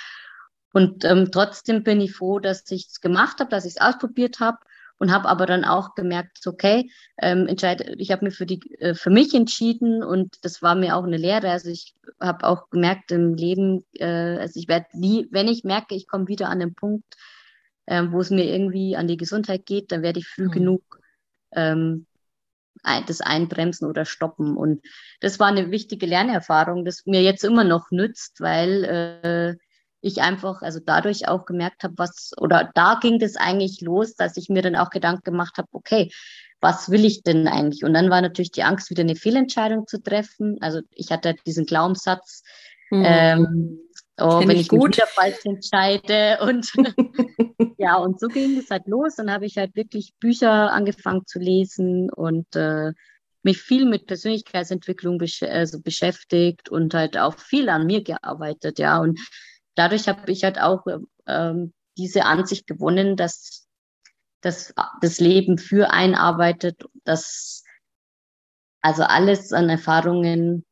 Und 0.72 1.04
ähm, 1.04 1.30
trotzdem 1.32 1.82
bin 1.82 2.00
ich 2.00 2.12
froh, 2.12 2.38
dass 2.38 2.70
ich 2.70 2.86
es 2.88 3.00
gemacht 3.00 3.40
habe, 3.40 3.50
dass 3.50 3.64
ich 3.64 3.74
es 3.76 3.80
ausprobiert 3.80 4.40
habe 4.40 4.58
und 5.00 5.10
habe 5.12 5.28
aber 5.28 5.46
dann 5.46 5.64
auch 5.64 5.94
gemerkt, 5.94 6.46
okay, 6.46 6.90
ähm, 7.18 7.48
entscheide, 7.48 7.94
ich 7.96 8.12
habe 8.12 8.26
mir 8.26 8.30
für 8.30 8.46
die 8.46 8.60
äh, 8.80 8.94
für 8.94 9.10
mich 9.10 9.34
entschieden 9.34 10.04
und 10.04 10.36
das 10.42 10.62
war 10.62 10.74
mir 10.74 10.94
auch 10.94 11.04
eine 11.04 11.16
Lehre. 11.16 11.50
Also 11.50 11.70
ich 11.70 11.94
habe 12.20 12.46
auch 12.46 12.68
gemerkt 12.68 13.10
im 13.10 13.34
Leben, 13.34 13.84
äh, 13.94 14.36
also 14.38 14.60
ich 14.60 14.68
werde 14.68 14.86
nie, 14.92 15.26
wenn 15.30 15.48
ich 15.48 15.64
merke, 15.64 15.94
ich 15.94 16.06
komme 16.06 16.28
wieder 16.28 16.50
an 16.50 16.60
den 16.60 16.74
Punkt, 16.74 17.16
äh, 17.86 18.04
wo 18.10 18.20
es 18.20 18.30
mir 18.30 18.44
irgendwie 18.44 18.94
an 18.94 19.08
die 19.08 19.16
Gesundheit 19.16 19.64
geht, 19.64 19.90
dann 19.90 20.02
werde 20.02 20.20
ich 20.20 20.28
früh 20.28 20.48
mhm. 20.48 20.52
genug 20.52 21.00
ähm, 21.52 22.06
das 23.06 23.20
einbremsen 23.22 23.88
oder 23.88 24.04
stoppen. 24.04 24.56
Und 24.56 24.82
das 25.20 25.40
war 25.40 25.48
eine 25.48 25.70
wichtige 25.70 26.06
Lernerfahrung, 26.06 26.84
das 26.84 27.06
mir 27.06 27.22
jetzt 27.22 27.44
immer 27.44 27.64
noch 27.64 27.90
nützt, 27.90 28.40
weil 28.40 28.84
äh, 28.84 29.56
ich 30.00 30.22
einfach, 30.22 30.62
also 30.62 30.80
dadurch 30.84 31.28
auch 31.28 31.44
gemerkt 31.44 31.82
habe, 31.82 31.94
was, 31.96 32.32
oder 32.38 32.70
da 32.74 32.98
ging 33.00 33.18
das 33.18 33.36
eigentlich 33.36 33.80
los, 33.80 34.14
dass 34.14 34.36
ich 34.36 34.48
mir 34.48 34.62
dann 34.62 34.76
auch 34.76 34.90
Gedanken 34.90 35.22
gemacht 35.24 35.58
habe, 35.58 35.68
okay, 35.72 36.10
was 36.60 36.90
will 36.90 37.04
ich 37.04 37.22
denn 37.22 37.48
eigentlich? 37.48 37.84
Und 37.84 37.94
dann 37.94 38.10
war 38.10 38.20
natürlich 38.20 38.52
die 38.52 38.62
Angst, 38.62 38.90
wieder 38.90 39.02
eine 39.02 39.16
Fehlentscheidung 39.16 39.86
zu 39.86 40.02
treffen. 40.02 40.58
Also 40.60 40.80
ich 40.94 41.10
hatte 41.10 41.34
diesen 41.46 41.64
Glaubenssatz, 41.64 42.42
mhm. 42.90 43.02
ähm, 43.04 43.78
oh, 44.18 44.40
wenn 44.40 44.50
ich, 44.50 44.62
ich 44.62 44.68
gut. 44.68 44.96
wieder 44.96 45.06
falsch 45.06 45.44
entscheide 45.44 46.38
und 46.42 46.70
ja, 47.78 47.96
und 47.96 48.20
so 48.20 48.28
ging 48.28 48.58
es 48.58 48.70
halt 48.70 48.86
los. 48.86 49.16
Dann 49.16 49.30
habe 49.30 49.46
ich 49.46 49.56
halt 49.56 49.74
wirklich 49.74 50.12
Bücher 50.20 50.72
angefangen 50.72 51.26
zu 51.26 51.38
lesen 51.38 52.10
und 52.10 52.54
äh, 52.56 52.92
mich 53.42 53.58
viel 53.62 53.86
mit 53.86 54.06
Persönlichkeitsentwicklung 54.06 55.16
besch 55.16 55.42
also 55.42 55.80
beschäftigt 55.80 56.68
und 56.68 56.92
halt 56.92 57.16
auch 57.16 57.38
viel 57.38 57.70
an 57.70 57.86
mir 57.86 58.02
gearbeitet, 58.02 58.78
ja. 58.78 58.98
Und 58.98 59.18
dadurch 59.74 60.08
habe 60.08 60.30
ich 60.30 60.44
halt 60.44 60.60
auch 60.60 60.84
ähm, 61.26 61.72
diese 61.96 62.24
Ansicht 62.24 62.66
gewonnen, 62.66 63.16
dass, 63.16 63.68
dass 64.40 64.74
das 65.00 65.20
Leben 65.20 65.58
für 65.58 65.90
einen 65.90 66.14
arbeitet, 66.14 66.84
dass 67.04 67.64
also 68.80 69.02
alles 69.02 69.52
an 69.52 69.68
Erfahrungen 69.68 70.64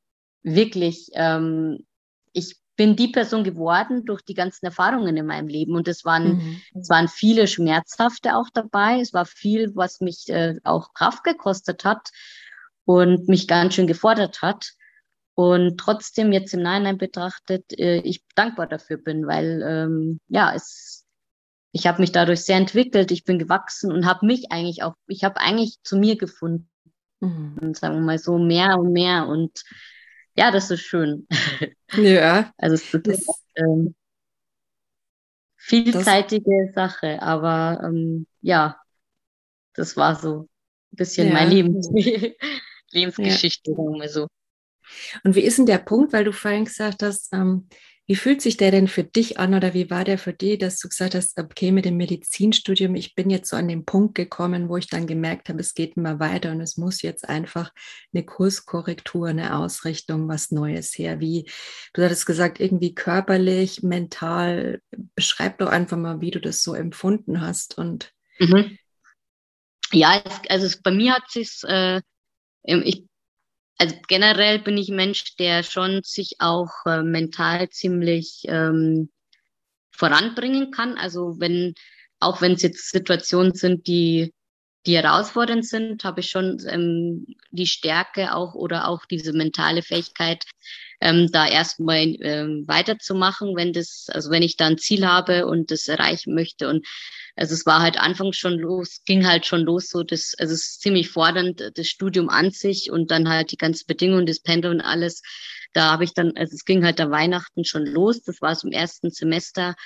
wirklich, 0.43 1.11
ähm, 1.15 1.85
ich 2.33 2.57
bin 2.77 2.95
die 2.97 3.09
Person 3.09 3.43
geworden 3.43 4.05
durch 4.05 4.23
die 4.23 4.35
ganzen 4.35 4.65
Erfahrungen 4.67 5.17
in 5.17 5.27
meinem 5.27 5.49
Leben. 5.49 5.75
Und 5.75 5.89
es 5.89 6.05
waren, 6.05 6.37
mhm. 6.37 6.63
es 6.81 6.89
waren 6.89 7.09
viele 7.09 7.49
schmerzhafte 7.49 8.37
auch 8.37 8.49
dabei. 8.55 9.01
Es 9.01 9.13
war 9.13 9.27
viel, 9.27 9.73
was 9.75 10.01
mich 10.01 10.29
äh, 10.29 10.55
auch 10.63 10.95
Kraft 10.95 11.25
gekostet 11.25 11.85
hat 11.85 12.11
und 12.85 13.29
mich 13.29 13.49
ganz 13.49 13.75
schön 13.75 13.89
gefordert 13.89 14.43
hat. 14.43 14.73
Und 15.39 15.79
trotzdem 15.79 16.33
jetzt 16.33 16.53
im 16.53 16.63
Nachhinein 16.63 16.99
betrachtet, 16.99 17.73
äh, 17.79 17.99
ich 17.99 18.25
dankbar 18.35 18.67
dafür 18.67 18.97
bin, 18.97 19.25
weil 19.29 19.63
ähm, 19.65 20.19
ja, 20.27 20.53
es, 20.53 21.07
ich 21.71 21.87
habe 21.87 22.01
mich 22.01 22.11
dadurch 22.11 22.41
sehr 22.41 22.57
entwickelt, 22.57 23.13
ich 23.13 23.23
bin 23.23 23.39
gewachsen 23.39 23.93
und 23.93 24.05
habe 24.05 24.27
mich 24.27 24.51
eigentlich 24.51 24.83
auch, 24.83 24.95
ich 25.07 25.23
habe 25.23 25.37
eigentlich 25.37 25.77
zu 25.85 25.97
mir 25.97 26.17
gefunden, 26.17 26.69
mhm. 27.21 27.73
sagen 27.75 27.95
wir 27.95 28.01
mal 28.01 28.19
so 28.19 28.37
mehr 28.37 28.81
und 28.81 28.91
mehr 28.91 29.29
und 29.29 29.63
ja, 30.35 30.51
das 30.51 30.73
ist 30.73 30.81
schön. 30.81 31.29
Ja. 31.95 32.53
also 32.57 32.75
es 32.75 32.93
ist 32.93 33.07
das, 33.07 33.45
ähm, 33.55 33.95
vielseitige 35.57 36.67
das, 36.67 36.75
Sache, 36.75 37.23
aber 37.23 37.81
ähm, 37.85 38.27
ja, 38.41 38.77
das 39.75 39.97
war 39.97 40.17
so 40.17 40.49
ein 40.93 40.97
bisschen 40.97 41.29
ja. 41.29 41.35
mein 41.35 41.49
Leben, 41.49 41.81
Lebensgeschichte, 42.91 43.71
sagen 43.73 44.01
wir 44.01 44.09
so. 44.09 44.27
Und 45.25 45.35
wie 45.35 45.43
ist 45.43 45.59
denn 45.59 45.67
der 45.67 45.79
Punkt, 45.79 46.13
weil 46.13 46.25
du 46.25 46.33
vorhin 46.33 46.65
gesagt 46.65 47.03
hast, 47.03 47.33
ähm, 47.33 47.69
wie 48.11 48.17
fühlt 48.17 48.41
sich 48.41 48.57
der 48.57 48.71
denn 48.71 48.89
für 48.89 49.05
dich 49.05 49.39
an 49.39 49.53
oder 49.53 49.75
wie 49.75 49.91
war 49.91 50.03
der 50.03 50.17
für 50.17 50.33
dich, 50.33 50.59
dass 50.59 50.79
du 50.79 50.89
gesagt 50.89 51.15
hast, 51.15 51.39
okay, 51.39 51.73
mit 51.73 51.85
dem 51.85 51.99
Medizinstudium, 51.99 52.95
ich 52.95 53.15
bin 53.15 53.29
jetzt 53.29 53.51
so 53.51 53.57
an 53.57 53.69
den 53.69 53.85
Punkt 53.85 54.15
gekommen, 54.15 54.71
wo 54.71 54.79
ich 54.79 54.87
dann 54.89 55.07
gemerkt 55.07 55.51
habe, 55.51 55.61
es 55.61 55.75
geht 55.75 55.99
immer 55.99 56.19
weiter 56.19 56.53
und 56.53 56.63
es 56.63 56.79
muss 56.79 57.03
jetzt 57.03 57.29
einfach 57.29 57.71
eine 58.15 58.25
Kurskorrektur, 58.25 59.29
eine 59.29 59.59
Ausrichtung, 59.59 60.27
was 60.27 60.51
Neues 60.51 60.97
her. 60.97 61.21
Wie, 61.21 61.51
du 61.93 62.03
hattest 62.03 62.25
gesagt, 62.25 62.61
irgendwie 62.61 62.95
körperlich, 62.95 63.83
mental, 63.83 64.81
beschreib 65.15 65.59
doch 65.59 65.69
einfach 65.69 65.99
mal, 65.99 66.23
wie 66.23 66.31
du 66.31 66.41
das 66.41 66.63
so 66.63 66.73
empfunden 66.73 67.43
hast 67.43 67.77
und 67.77 68.15
mhm. 68.39 68.79
Ja, 69.93 70.23
es, 70.25 70.41
also 70.49 70.79
bei 70.83 70.93
mir 70.93 71.15
hat 71.15 71.31
sich 71.31 71.61
äh, 71.65 72.01
ich 72.63 73.08
also 73.79 73.95
generell 74.09 74.59
bin 74.59 74.77
ich 74.77 74.89
ein 74.89 74.97
Mensch, 74.97 75.37
der 75.37 75.63
schon 75.63 76.03
sich 76.03 76.37
auch 76.41 76.71
äh, 76.85 77.03
mental 77.03 77.71
ziemlich 77.71 78.43
ähm, 78.47 79.11
voranbringen 79.93 80.71
kann. 80.73 80.99
Also 80.99 81.37
wenn, 81.39 81.75
auch 82.21 82.41
wenn 82.41 82.53
es 82.53 82.63
jetzt 82.63 82.91
Situationen 82.91 83.55
sind, 83.55 83.87
die, 83.87 84.35
die 84.87 84.97
herausfordernd 84.97 85.67
sind, 85.67 86.03
habe 86.03 86.21
ich 86.21 86.31
schon 86.31 86.59
ähm, 86.69 87.27
die 87.51 87.67
Stärke 87.67 88.35
auch 88.35 88.55
oder 88.55 88.89
auch 88.89 89.05
diese 89.07 89.33
mentale 89.33 89.83
Fähigkeit, 89.83 90.45
ähm, 91.01 91.31
da 91.31 91.47
erstmal 91.47 92.17
ähm, 92.21 92.65
weiterzumachen, 92.67 93.55
wenn 93.55 93.73
das, 93.73 94.07
also 94.13 94.31
wenn 94.31 94.43
ich 94.43 94.57
da 94.57 94.67
ein 94.67 94.79
Ziel 94.79 95.07
habe 95.07 95.47
und 95.47 95.71
das 95.71 95.87
erreichen 95.87 96.35
möchte. 96.35 96.69
Und 96.69 96.85
also 97.39 97.55
es 97.55 97.67
war 97.67 97.81
halt 97.81 97.99
anfangs 97.99 98.37
schon 98.37 98.59
los, 98.59 99.03
ging 99.07 99.27
halt 99.27 99.47
schon 99.47 99.61
los, 99.61 99.89
so 99.89 100.03
das, 100.03 100.35
also 100.39 100.55
es 100.55 100.71
ist 100.71 100.81
ziemlich 100.81 101.09
fordernd, 101.09 101.71
das 101.75 101.87
Studium 101.87 102.29
an 102.29 102.51
sich 102.51 102.91
und 102.91 103.11
dann 103.11 103.29
halt 103.29 103.53
die 103.53 103.57
ganzen 103.57 103.87
Bedingungen, 103.87 104.27
das 104.27 104.41
Pendel 104.41 104.73
und 104.73 104.81
alles. 104.81 105.23
Da 105.73 105.93
habe 105.93 106.05
ich 106.05 106.15
dann, 106.15 106.33
also 106.37 106.55
es 106.55 106.65
ging 106.65 106.85
halt 106.85 106.99
da 106.99 107.11
Weihnachten 107.11 107.65
schon 107.65 107.87
los, 107.87 108.23
das 108.23 108.41
war 108.43 108.55
so 108.55 108.67
im 108.67 108.73
ersten 108.73 109.11
Semester, 109.11 109.77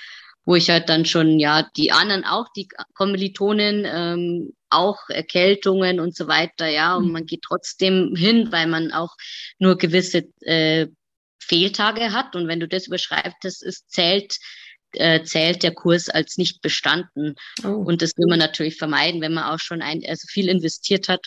wo 0.45 0.55
ich 0.55 0.69
halt 0.69 0.89
dann 0.89 1.05
schon, 1.05 1.39
ja, 1.39 1.69
die 1.77 1.91
anderen 1.91 2.25
auch, 2.25 2.47
die 2.55 2.67
Kommilitonen, 2.95 3.85
ähm, 3.85 4.53
auch 4.69 5.09
Erkältungen 5.09 5.99
und 5.99 6.15
so 6.15 6.27
weiter, 6.27 6.67
ja, 6.67 6.95
und 6.95 7.07
mhm. 7.07 7.11
man 7.11 7.25
geht 7.25 7.43
trotzdem 7.43 8.15
hin, 8.15 8.51
weil 8.51 8.67
man 8.67 8.91
auch 8.91 9.15
nur 9.59 9.77
gewisse 9.77 10.23
äh, 10.41 10.87
Fehltage 11.39 12.13
hat 12.13 12.35
und 12.35 12.47
wenn 12.47 12.59
du 12.59 12.67
das 12.67 12.87
überschreibst, 12.87 13.45
ist 13.45 13.91
zählt 13.91 14.37
äh, 14.93 15.23
zählt 15.23 15.63
der 15.63 15.73
Kurs 15.73 16.09
als 16.09 16.37
nicht 16.37 16.61
bestanden. 16.61 17.35
Oh. 17.63 17.69
Und 17.69 18.01
das 18.01 18.17
will 18.17 18.27
man 18.27 18.39
natürlich 18.39 18.77
vermeiden, 18.77 19.21
wenn 19.21 19.33
man 19.33 19.45
auch 19.45 19.59
schon 19.59 19.81
ein, 19.81 20.03
also 20.07 20.27
viel 20.27 20.49
investiert 20.49 21.09
hat. 21.09 21.25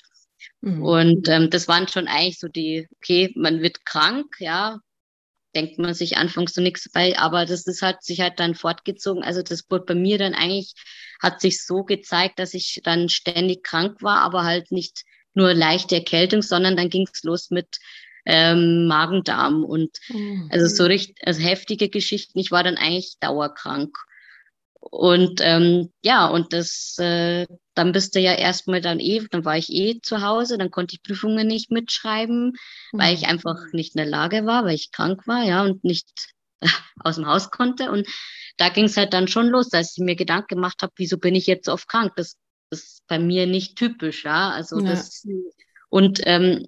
Mhm. 0.61 0.82
Und 0.82 1.28
ähm, 1.28 1.50
das 1.50 1.68
waren 1.68 1.88
schon 1.88 2.08
eigentlich 2.08 2.38
so 2.38 2.49
die, 2.49 2.87
okay, 2.96 3.32
man 3.35 3.62
wird 3.62 3.85
krank, 3.85 4.37
ja, 4.38 4.78
denkt 5.54 5.78
man 5.78 5.94
sich 5.94 6.18
anfangs 6.18 6.52
so 6.52 6.61
nichts 6.61 6.90
bei, 6.92 7.18
aber 7.18 7.46
das 7.46 7.66
ist 7.66 7.82
halt 7.82 8.02
sich 8.02 8.20
halt 8.20 8.38
dann 8.38 8.54
fortgezogen. 8.54 9.25
Also 9.25 9.42
das 9.42 9.64
wurde 9.70 9.87
bei 9.87 9.94
mir 9.94 10.18
dann 10.18 10.35
eigentlich, 10.35 10.75
hat 11.23 11.40
sich 11.40 11.64
so 11.64 11.82
gezeigt, 11.82 12.38
dass 12.38 12.52
ich 12.52 12.80
dann 12.85 13.08
ständig 13.08 13.62
krank 13.64 14.02
war, 14.02 14.20
aber 14.20 14.44
halt 14.44 14.70
nicht 14.70 15.02
nur 15.32 15.54
leichte 15.54 15.94
Erkältung, 15.94 16.42
sondern 16.42 16.76
dann 16.76 16.90
ging 16.90 17.08
es 17.11 17.23
los 17.23 17.50
mit 17.50 17.78
ähm, 18.26 18.87
Magen-Darm 18.87 19.64
und 19.64 19.97
mhm. 20.09 20.49
also 20.52 20.66
so 20.66 20.85
richtig, 20.85 21.16
also 21.25 21.40
heftige 21.40 21.88
Geschichten. 21.88 22.38
Ich 22.38 22.50
war 22.50 22.64
dann 22.64 22.76
eigentlich 22.76 23.16
dauerkrank. 23.21 23.97
Und 24.78 25.40
ähm, 25.42 25.90
ja, 26.02 26.26
und 26.26 26.52
das, 26.52 26.97
äh, 26.99 27.47
dann 27.75 27.92
bist 27.92 28.14
du 28.14 28.21
ja 28.21 28.35
erstmal 28.35 28.80
dann 28.80 29.00
eh, 29.00 29.26
dann 29.30 29.45
war 29.45 29.56
ich 29.56 29.73
eh 29.73 30.00
zu 30.00 30.23
Hause, 30.23 30.59
dann 30.59 30.71
konnte 30.71 30.95
ich 30.95 31.02
Prüfungen 31.02 31.47
nicht 31.47 31.71
mitschreiben, 31.71 32.52
mhm. 32.92 32.99
weil 32.99 33.14
ich 33.14 33.23
mhm. 33.23 33.28
einfach 33.28 33.56
nicht 33.73 33.95
in 33.95 33.99
der 33.99 34.11
Lage 34.11 34.47
war, 34.47 34.64
weil 34.64 34.75
ich 34.75 34.92
krank 34.92 35.26
war, 35.26 35.45
ja, 35.45 35.62
und 35.62 35.83
nicht 35.83 36.09
aus 37.00 37.16
dem 37.16 37.26
Haus 37.26 37.50
konnte. 37.50 37.90
Und 37.90 38.06
da 38.59 38.68
ging 38.68 38.85
es 38.85 38.97
halt 38.97 39.12
dann 39.12 39.28
schon 39.28 39.49
los, 39.49 39.68
dass 39.68 39.97
ich 39.97 40.04
mir 40.04 40.16
Gedanken 40.16 40.56
gemacht 40.56 40.83
habe, 40.83 40.92
wieso 40.97 41.18
bin 41.18 41.35
ich 41.35 41.47
jetzt 41.47 41.68
oft 41.68 41.88
krank? 41.88 42.12
Das, 42.16 42.37
das 42.71 42.80
ist 42.80 43.06
bei 43.06 43.18
mir 43.18 43.47
nicht 43.47 43.76
typisch, 43.76 44.25
ja. 44.25 44.50
Also 44.50 44.78
ja. 44.80 44.90
das 44.90 45.25
und 45.88 46.21
ähm, 46.25 46.66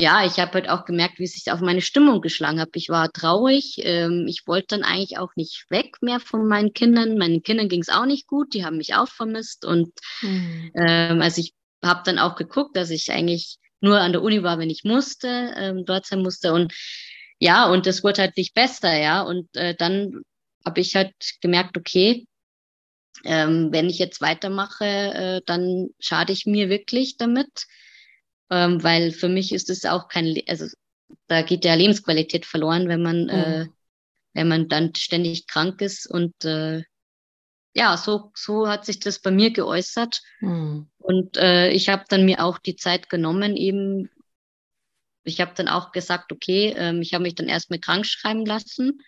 ja, 0.00 0.24
ich 0.24 0.38
habe 0.38 0.52
halt 0.52 0.68
auch 0.68 0.84
gemerkt, 0.84 1.18
wie 1.18 1.24
es 1.24 1.32
sich 1.32 1.50
auf 1.50 1.60
meine 1.60 1.80
Stimmung 1.80 2.20
geschlagen 2.20 2.60
hat. 2.60 2.68
Ich 2.74 2.88
war 2.88 3.12
traurig. 3.12 3.78
Ähm, 3.78 4.26
ich 4.28 4.46
wollte 4.46 4.76
dann 4.76 4.84
eigentlich 4.84 5.18
auch 5.18 5.34
nicht 5.34 5.64
weg 5.70 5.96
mehr 6.02 6.20
von 6.20 6.46
meinen 6.46 6.72
Kindern. 6.72 7.18
Meinen 7.18 7.42
Kindern 7.42 7.68
ging 7.68 7.80
es 7.80 7.88
auch 7.88 8.06
nicht 8.06 8.28
gut. 8.28 8.54
Die 8.54 8.64
haben 8.64 8.76
mich 8.76 8.94
auch 8.94 9.08
vermisst. 9.08 9.64
Und 9.64 9.90
mhm. 10.22 10.70
ähm, 10.76 11.20
also 11.20 11.40
ich 11.40 11.52
habe 11.84 12.02
dann 12.04 12.20
auch 12.20 12.36
geguckt, 12.36 12.76
dass 12.76 12.90
ich 12.90 13.10
eigentlich 13.10 13.56
nur 13.80 13.98
an 13.98 14.12
der 14.12 14.22
Uni 14.22 14.44
war, 14.44 14.60
wenn 14.60 14.70
ich 14.70 14.84
musste, 14.84 15.52
ähm, 15.56 15.84
dort 15.84 16.06
sein 16.06 16.22
musste. 16.22 16.52
Und 16.52 16.72
ja, 17.40 17.68
und 17.68 17.84
das 17.84 18.04
wurde 18.04 18.22
halt 18.22 18.36
nicht 18.36 18.54
besser, 18.54 18.96
ja. 18.96 19.22
Und 19.22 19.48
äh, 19.56 19.74
dann 19.74 20.22
habe 20.64 20.80
ich 20.80 20.94
halt 20.94 21.12
gemerkt, 21.40 21.76
okay, 21.76 22.24
ähm, 23.24 23.70
wenn 23.72 23.90
ich 23.90 23.98
jetzt 23.98 24.20
weitermache, 24.20 24.84
äh, 24.84 25.40
dann 25.44 25.88
schade 25.98 26.32
ich 26.32 26.46
mir 26.46 26.68
wirklich 26.68 27.16
damit, 27.16 27.66
ähm, 28.50 28.82
weil 28.82 29.12
für 29.12 29.28
mich 29.28 29.52
ist 29.52 29.70
es 29.70 29.84
auch 29.84 30.08
kein, 30.08 30.26
Le 30.26 30.42
also 30.48 30.66
da 31.26 31.42
geht 31.42 31.64
ja 31.64 31.74
Lebensqualität 31.74 32.46
verloren, 32.46 32.88
wenn 32.88 33.02
man, 33.02 33.24
mhm. 33.24 33.30
äh, 33.30 33.66
wenn 34.34 34.48
man 34.48 34.68
dann 34.68 34.94
ständig 34.94 35.46
krank 35.46 35.80
ist 35.80 36.06
und 36.08 36.44
äh, 36.44 36.82
ja, 37.74 37.96
so, 37.96 38.32
so 38.34 38.68
hat 38.68 38.84
sich 38.84 38.98
das 38.98 39.20
bei 39.20 39.30
mir 39.30 39.52
geäußert. 39.52 40.20
Mhm. 40.40 40.90
Und 40.98 41.36
äh, 41.36 41.70
ich 41.70 41.88
habe 41.88 42.04
dann 42.08 42.24
mir 42.24 42.44
auch 42.44 42.58
die 42.58 42.76
Zeit 42.76 43.08
genommen, 43.08 43.56
eben, 43.56 44.10
ich 45.24 45.40
habe 45.40 45.52
dann 45.54 45.68
auch 45.68 45.92
gesagt, 45.92 46.32
okay, 46.32 46.74
ähm, 46.76 47.02
ich 47.02 47.14
habe 47.14 47.22
mich 47.22 47.34
dann 47.34 47.48
erst 47.48 47.70
mit 47.70 47.84
krank 47.84 48.06
schreiben 48.06 48.44
lassen 48.44 49.00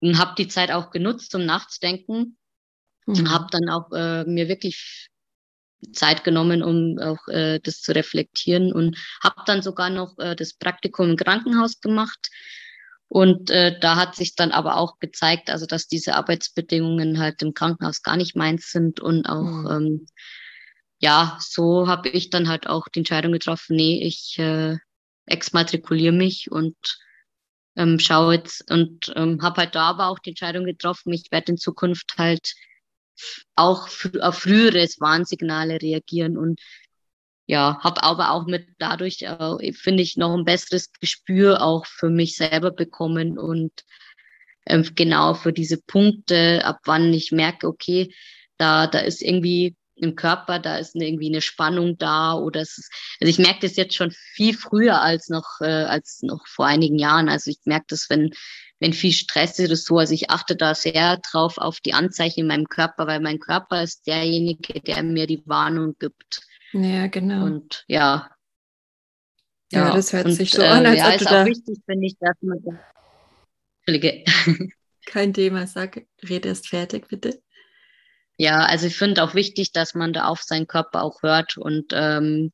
und 0.00 0.18
habe 0.18 0.34
die 0.36 0.48
Zeit 0.48 0.70
auch 0.70 0.90
genutzt 0.90 1.30
zum 1.30 1.46
Nachzudenken. 1.46 2.36
Mhm. 3.06 3.30
Habe 3.30 3.46
dann 3.50 3.70
auch 3.70 3.90
äh, 3.92 4.24
mir 4.24 4.48
wirklich 4.48 5.08
Zeit 5.92 6.24
genommen, 6.24 6.62
um 6.62 6.98
auch 6.98 7.28
äh, 7.28 7.60
das 7.60 7.80
zu 7.80 7.94
reflektieren 7.94 8.72
und 8.72 8.96
habe 9.22 9.42
dann 9.46 9.62
sogar 9.62 9.90
noch 9.90 10.18
äh, 10.18 10.34
das 10.36 10.54
Praktikum 10.54 11.10
im 11.10 11.16
Krankenhaus 11.16 11.80
gemacht. 11.80 12.28
Und 13.08 13.50
äh, 13.50 13.78
da 13.78 13.96
hat 13.96 14.16
sich 14.16 14.34
dann 14.34 14.50
aber 14.50 14.76
auch 14.76 14.98
gezeigt, 14.98 15.48
also 15.48 15.66
dass 15.66 15.86
diese 15.86 16.16
Arbeitsbedingungen 16.16 17.20
halt 17.20 17.40
im 17.42 17.54
Krankenhaus 17.54 18.02
gar 18.02 18.16
nicht 18.16 18.34
meins 18.34 18.70
sind 18.72 18.98
und 18.98 19.26
auch 19.26 19.42
mhm. 19.42 19.70
ähm, 19.70 20.06
ja, 20.98 21.38
so 21.40 21.88
habe 21.88 22.08
ich 22.08 22.30
dann 22.30 22.48
halt 22.48 22.66
auch 22.66 22.88
die 22.88 23.00
Entscheidung 23.00 23.32
getroffen, 23.32 23.76
nee, 23.76 24.02
ich 24.02 24.38
äh, 24.38 24.76
exmatrikuliere 25.26 26.12
mich 26.12 26.50
und 26.50 26.76
ähm, 27.76 27.98
schaue 27.98 28.36
jetzt 28.36 28.70
und 28.70 29.12
ähm, 29.14 29.42
habe 29.42 29.62
halt 29.62 29.74
da 29.74 29.90
aber 29.90 30.08
auch 30.08 30.18
die 30.18 30.30
Entscheidung 30.30 30.64
getroffen, 30.64 31.12
ich 31.12 31.30
werde 31.30 31.52
in 31.52 31.58
Zukunft 31.58 32.14
halt 32.16 32.54
auch 33.54 33.88
auf 34.20 34.38
früheres 34.38 35.00
Warnsignale 35.00 35.80
reagieren 35.80 36.36
und 36.36 36.60
ja, 37.46 37.78
habe 37.82 38.02
aber 38.02 38.32
auch 38.32 38.46
mit 38.46 38.66
dadurch, 38.78 39.22
äh, 39.22 39.72
finde 39.72 40.02
ich, 40.02 40.16
noch 40.16 40.34
ein 40.36 40.44
besseres 40.44 40.90
Gespür 41.00 41.62
auch 41.62 41.86
für 41.86 42.10
mich 42.10 42.36
selber 42.36 42.72
bekommen 42.72 43.38
und 43.38 43.72
äh, 44.64 44.82
genau 44.82 45.34
für 45.34 45.52
diese 45.52 45.80
Punkte, 45.80 46.64
ab 46.64 46.80
wann 46.84 47.12
ich 47.12 47.30
merke, 47.32 47.68
okay, 47.68 48.12
da, 48.58 48.86
da 48.88 48.98
ist 48.98 49.22
irgendwie 49.22 49.76
im 49.96 50.14
Körper, 50.14 50.58
da 50.58 50.76
ist 50.76 50.94
irgendwie 50.94 51.28
eine 51.28 51.40
Spannung 51.40 51.96
da 51.98 52.34
oder 52.34 52.60
es 52.60 52.78
ist, 52.78 52.92
also 53.20 53.30
ich 53.30 53.38
merke 53.38 53.60
das 53.62 53.76
jetzt 53.76 53.94
schon 53.94 54.10
viel 54.10 54.56
früher 54.56 55.00
als 55.00 55.28
noch, 55.28 55.60
äh, 55.60 55.84
als 55.84 56.22
noch 56.22 56.46
vor 56.46 56.66
einigen 56.66 56.98
Jahren. 56.98 57.28
Also 57.28 57.50
ich 57.50 57.58
merke 57.64 57.86
das, 57.88 58.08
wenn, 58.10 58.32
wenn 58.78 58.92
viel 58.92 59.12
Stress 59.12 59.58
ist 59.58 59.66
oder 59.66 59.76
so. 59.76 59.98
Also 59.98 60.14
ich 60.14 60.30
achte 60.30 60.54
da 60.54 60.74
sehr 60.74 61.18
drauf 61.18 61.58
auf 61.58 61.80
die 61.80 61.94
Anzeichen 61.94 62.40
in 62.40 62.46
meinem 62.46 62.68
Körper, 62.68 63.06
weil 63.06 63.20
mein 63.20 63.38
Körper 63.38 63.82
ist 63.82 64.06
derjenige, 64.06 64.80
der 64.80 65.02
mir 65.02 65.26
die 65.26 65.42
Warnung 65.46 65.96
gibt. 65.98 66.42
Ja, 66.72 67.06
genau. 67.06 67.44
Und 67.44 67.84
ja. 67.88 68.30
Ja, 69.72 69.88
ja 69.88 69.94
das 69.94 70.12
hört 70.12 70.26
und, 70.26 70.32
sich 70.32 70.50
so 70.50 70.62
äh, 70.62 70.66
an, 70.66 70.86
als 70.86 70.98
ja, 70.98 71.08
ob 71.08 71.14
ist 71.20 71.26
auch 71.28 71.44
wichtig, 71.46 71.78
finde 71.86 72.06
ich, 72.06 72.16
dass 72.20 72.36
man 72.42 72.58
da... 72.62 72.72
Entschuldige. 73.86 74.24
Kein 75.06 75.32
Thema, 75.32 75.66
sag, 75.66 76.04
red 76.28 76.44
erst 76.44 76.68
fertig, 76.68 77.08
bitte. 77.08 77.40
Ja, 78.38 78.64
also 78.64 78.86
ich 78.86 78.96
finde 78.96 79.22
auch 79.22 79.34
wichtig, 79.34 79.72
dass 79.72 79.94
man 79.94 80.12
da 80.12 80.26
auf 80.26 80.42
seinen 80.42 80.66
Körper 80.66 81.02
auch 81.02 81.22
hört 81.22 81.56
und 81.56 81.92
ähm, 81.92 82.52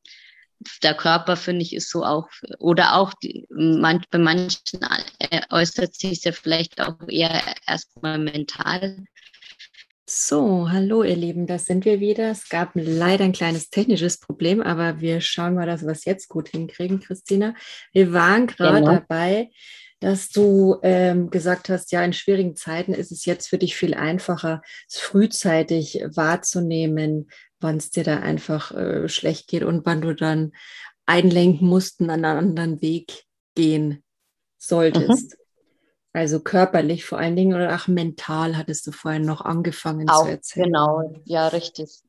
der 0.83 0.95
Körper, 0.95 1.37
finde 1.37 1.63
ich, 1.63 1.75
ist 1.75 1.91
so 1.91 2.05
auch, 2.05 2.29
oder 2.59 2.95
auch 2.95 3.13
die, 3.15 3.47
manch, 3.51 4.05
bei 4.11 4.19
manchen 4.19 4.81
äh, 5.19 5.41
äußert 5.51 5.95
sich 5.95 6.13
es 6.13 6.25
ja 6.25 6.33
vielleicht 6.33 6.81
auch 6.81 6.97
eher 7.09 7.43
erstmal 7.67 8.19
mental. 8.19 9.05
So, 10.07 10.71
hallo 10.71 11.05
ihr 11.05 11.17
Lieben, 11.17 11.47
da 11.47 11.59
sind 11.59 11.85
wir 11.85 12.01
wieder. 12.01 12.31
Es 12.31 12.49
gab 12.49 12.73
leider 12.75 13.25
ein 13.25 13.33
kleines 13.33 13.71
technisches 13.71 14.19
Problem, 14.19 14.61
aber 14.61 15.01
wir 15.01 15.21
schauen 15.21 15.55
mal, 15.55 15.67
dass 15.67 15.83
wir 15.83 15.93
es 15.93 16.05
jetzt 16.05 16.29
gut 16.29 16.49
hinkriegen, 16.49 17.01
Christina. 17.01 17.55
Wir 17.93 18.13
waren 18.13 18.47
gerade 18.47 18.81
genau. 18.81 18.93
dabei, 18.95 19.51
dass 20.03 20.31
du 20.31 20.79
ähm, 20.83 21.31
gesagt 21.31 21.69
hast, 21.69 21.93
ja, 21.93 22.03
in 22.05 22.13
schwierigen 22.13 22.57
Zeiten 22.57 22.93
ist 22.93 23.13
es 23.13 23.25
jetzt 23.25 23.49
für 23.49 23.57
dich 23.57 23.77
viel 23.77 23.95
einfacher, 23.95 24.61
es 24.89 24.99
frühzeitig 24.99 26.05
wahrzunehmen, 26.15 27.31
wann 27.61 27.77
es 27.77 27.91
dir 27.91 28.03
da 28.03 28.17
einfach 28.17 28.73
äh, 28.73 29.09
schlecht 29.09 29.47
geht 29.47 29.63
und 29.63 29.87
wann 29.87 30.01
du 30.01 30.13
dann 30.13 30.53
einlenken 31.07 31.69
musst 31.69 32.01
und 32.01 32.11
einen 32.11 32.25
anderen 32.25 32.83
Weg 32.83 33.25
gehen 33.55 34.03
solltest. 34.59 35.31
Mhm. 35.31 35.39
Also 36.15 36.41
körperlich 36.41 37.05
vor 37.05 37.19
allen 37.19 37.37
Dingen 37.37 37.55
oder 37.55 37.75
auch 37.75 37.87
mental 37.87 38.57
hattest 38.57 38.87
du 38.89 38.93
vorhin 38.93 39.25
noch 39.25 39.41
angefangen 39.41 40.11
auch, 40.11 40.25
zu 40.25 40.31
erzählen. 40.31 40.67
Genau, 40.67 41.15
ja, 41.25 41.47
richtig. 41.47 42.01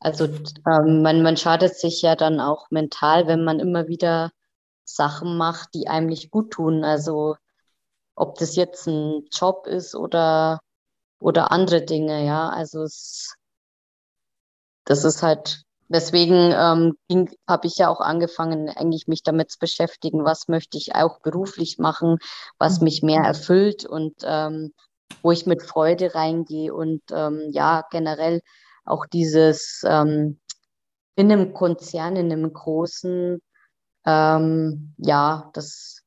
Also 0.00 0.24
ähm, 0.24 1.02
man, 1.02 1.22
man 1.22 1.36
schadet 1.36 1.76
sich 1.76 2.00
ja 2.00 2.16
dann 2.16 2.40
auch 2.40 2.70
mental, 2.70 3.26
wenn 3.26 3.44
man 3.44 3.60
immer 3.60 3.86
wieder 3.86 4.32
Sachen 4.84 5.36
macht, 5.36 5.74
die 5.74 5.88
einem 5.88 6.06
nicht 6.06 6.30
gut 6.30 6.52
tun. 6.52 6.84
Also 6.84 7.36
ob 8.14 8.38
das 8.38 8.56
jetzt 8.56 8.86
ein 8.86 9.26
Job 9.32 9.66
ist 9.66 9.94
oder, 9.94 10.60
oder 11.20 11.52
andere 11.52 11.82
Dinge, 11.82 12.24
ja. 12.26 12.48
Also 12.50 12.82
es, 12.82 13.34
das 14.84 15.04
ist 15.04 15.22
halt 15.22 15.64
Deswegen 15.92 16.54
ähm, 16.56 16.96
habe 17.46 17.66
ich 17.66 17.76
ja 17.76 17.88
auch 17.90 18.00
angefangen, 18.00 18.70
eigentlich 18.70 19.08
mich 19.08 19.22
damit 19.22 19.50
zu 19.50 19.58
beschäftigen, 19.58 20.24
was 20.24 20.48
möchte 20.48 20.78
ich 20.78 20.94
auch 20.94 21.20
beruflich 21.20 21.78
machen, 21.78 22.16
was 22.58 22.80
mich 22.80 23.02
mehr 23.02 23.20
erfüllt 23.22 23.84
und 23.84 24.14
ähm, 24.24 24.72
wo 25.22 25.32
ich 25.32 25.44
mit 25.44 25.62
Freude 25.62 26.14
reingehe 26.14 26.72
und 26.72 27.02
ähm, 27.12 27.50
ja, 27.50 27.84
generell 27.90 28.40
auch 28.86 29.04
dieses 29.04 29.82
ähm, 29.86 30.40
in 31.14 31.30
einem 31.30 31.52
Konzern, 31.52 32.16
in 32.16 32.32
einem 32.32 32.54
großen, 32.54 33.42
ähm, 34.04 34.94
ja, 34.98 35.50
das 35.54 36.02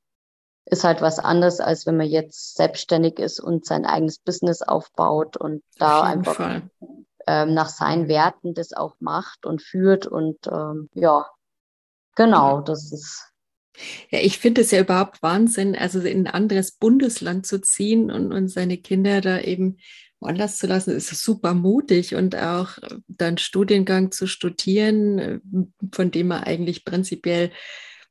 ist 0.65 0.83
halt 0.83 1.01
was 1.01 1.19
anderes, 1.19 1.59
als 1.59 1.85
wenn 1.85 1.97
man 1.97 2.07
jetzt 2.07 2.55
selbstständig 2.55 3.19
ist 3.19 3.39
und 3.39 3.65
sein 3.65 3.85
eigenes 3.85 4.19
Business 4.19 4.61
aufbaut 4.61 5.37
und 5.37 5.63
da 5.77 6.01
einfach 6.01 6.61
ähm, 7.27 7.53
nach 7.53 7.69
seinen 7.69 8.07
Werten 8.07 8.53
das 8.53 8.73
auch 8.73 8.95
macht 8.99 9.45
und 9.45 9.61
führt. 9.61 10.07
Und 10.07 10.47
ähm, 10.47 10.89
ja, 10.93 11.27
genau, 12.15 12.61
das 12.61 12.91
ist. 12.91 13.31
Ja, 14.09 14.19
ich 14.19 14.39
finde 14.39 14.61
es 14.61 14.71
ja 14.71 14.79
überhaupt 14.79 15.21
Wahnsinn, 15.21 15.75
also 15.75 15.99
in 15.99 16.27
ein 16.27 16.33
anderes 16.33 16.71
Bundesland 16.71 17.45
zu 17.45 17.59
ziehen 17.59 18.09
und, 18.09 18.31
und 18.31 18.47
seine 18.47 18.77
Kinder 18.77 19.19
da 19.19 19.39
eben 19.39 19.77
woanders 20.25 20.57
zu 20.57 20.67
lassen, 20.67 20.95
ist 20.95 21.09
super 21.09 21.53
mutig 21.53 22.15
und 22.15 22.35
auch 22.35 22.77
dann 23.07 23.37
Studiengang 23.37 24.11
zu 24.11 24.27
studieren, 24.27 25.41
von 25.93 26.11
dem 26.11 26.27
man 26.27 26.43
eigentlich 26.43 26.83
prinzipiell 26.83 27.51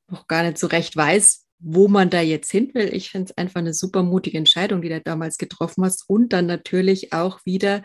noch 0.08 0.26
gar 0.26 0.44
nicht 0.44 0.58
so 0.58 0.68
recht 0.68 0.96
weiß, 0.96 1.43
wo 1.66 1.88
man 1.88 2.10
da 2.10 2.20
jetzt 2.20 2.50
hin 2.50 2.70
will. 2.74 2.90
Ich 2.92 3.10
finde 3.10 3.30
es 3.30 3.38
einfach 3.38 3.60
eine 3.60 3.72
super 3.72 4.02
mutige 4.02 4.36
Entscheidung, 4.36 4.82
die 4.82 4.90
du 4.90 5.00
damals 5.00 5.38
getroffen 5.38 5.82
hast. 5.82 6.04
Und 6.06 6.34
dann 6.34 6.44
natürlich 6.44 7.14
auch 7.14 7.40
wieder 7.46 7.82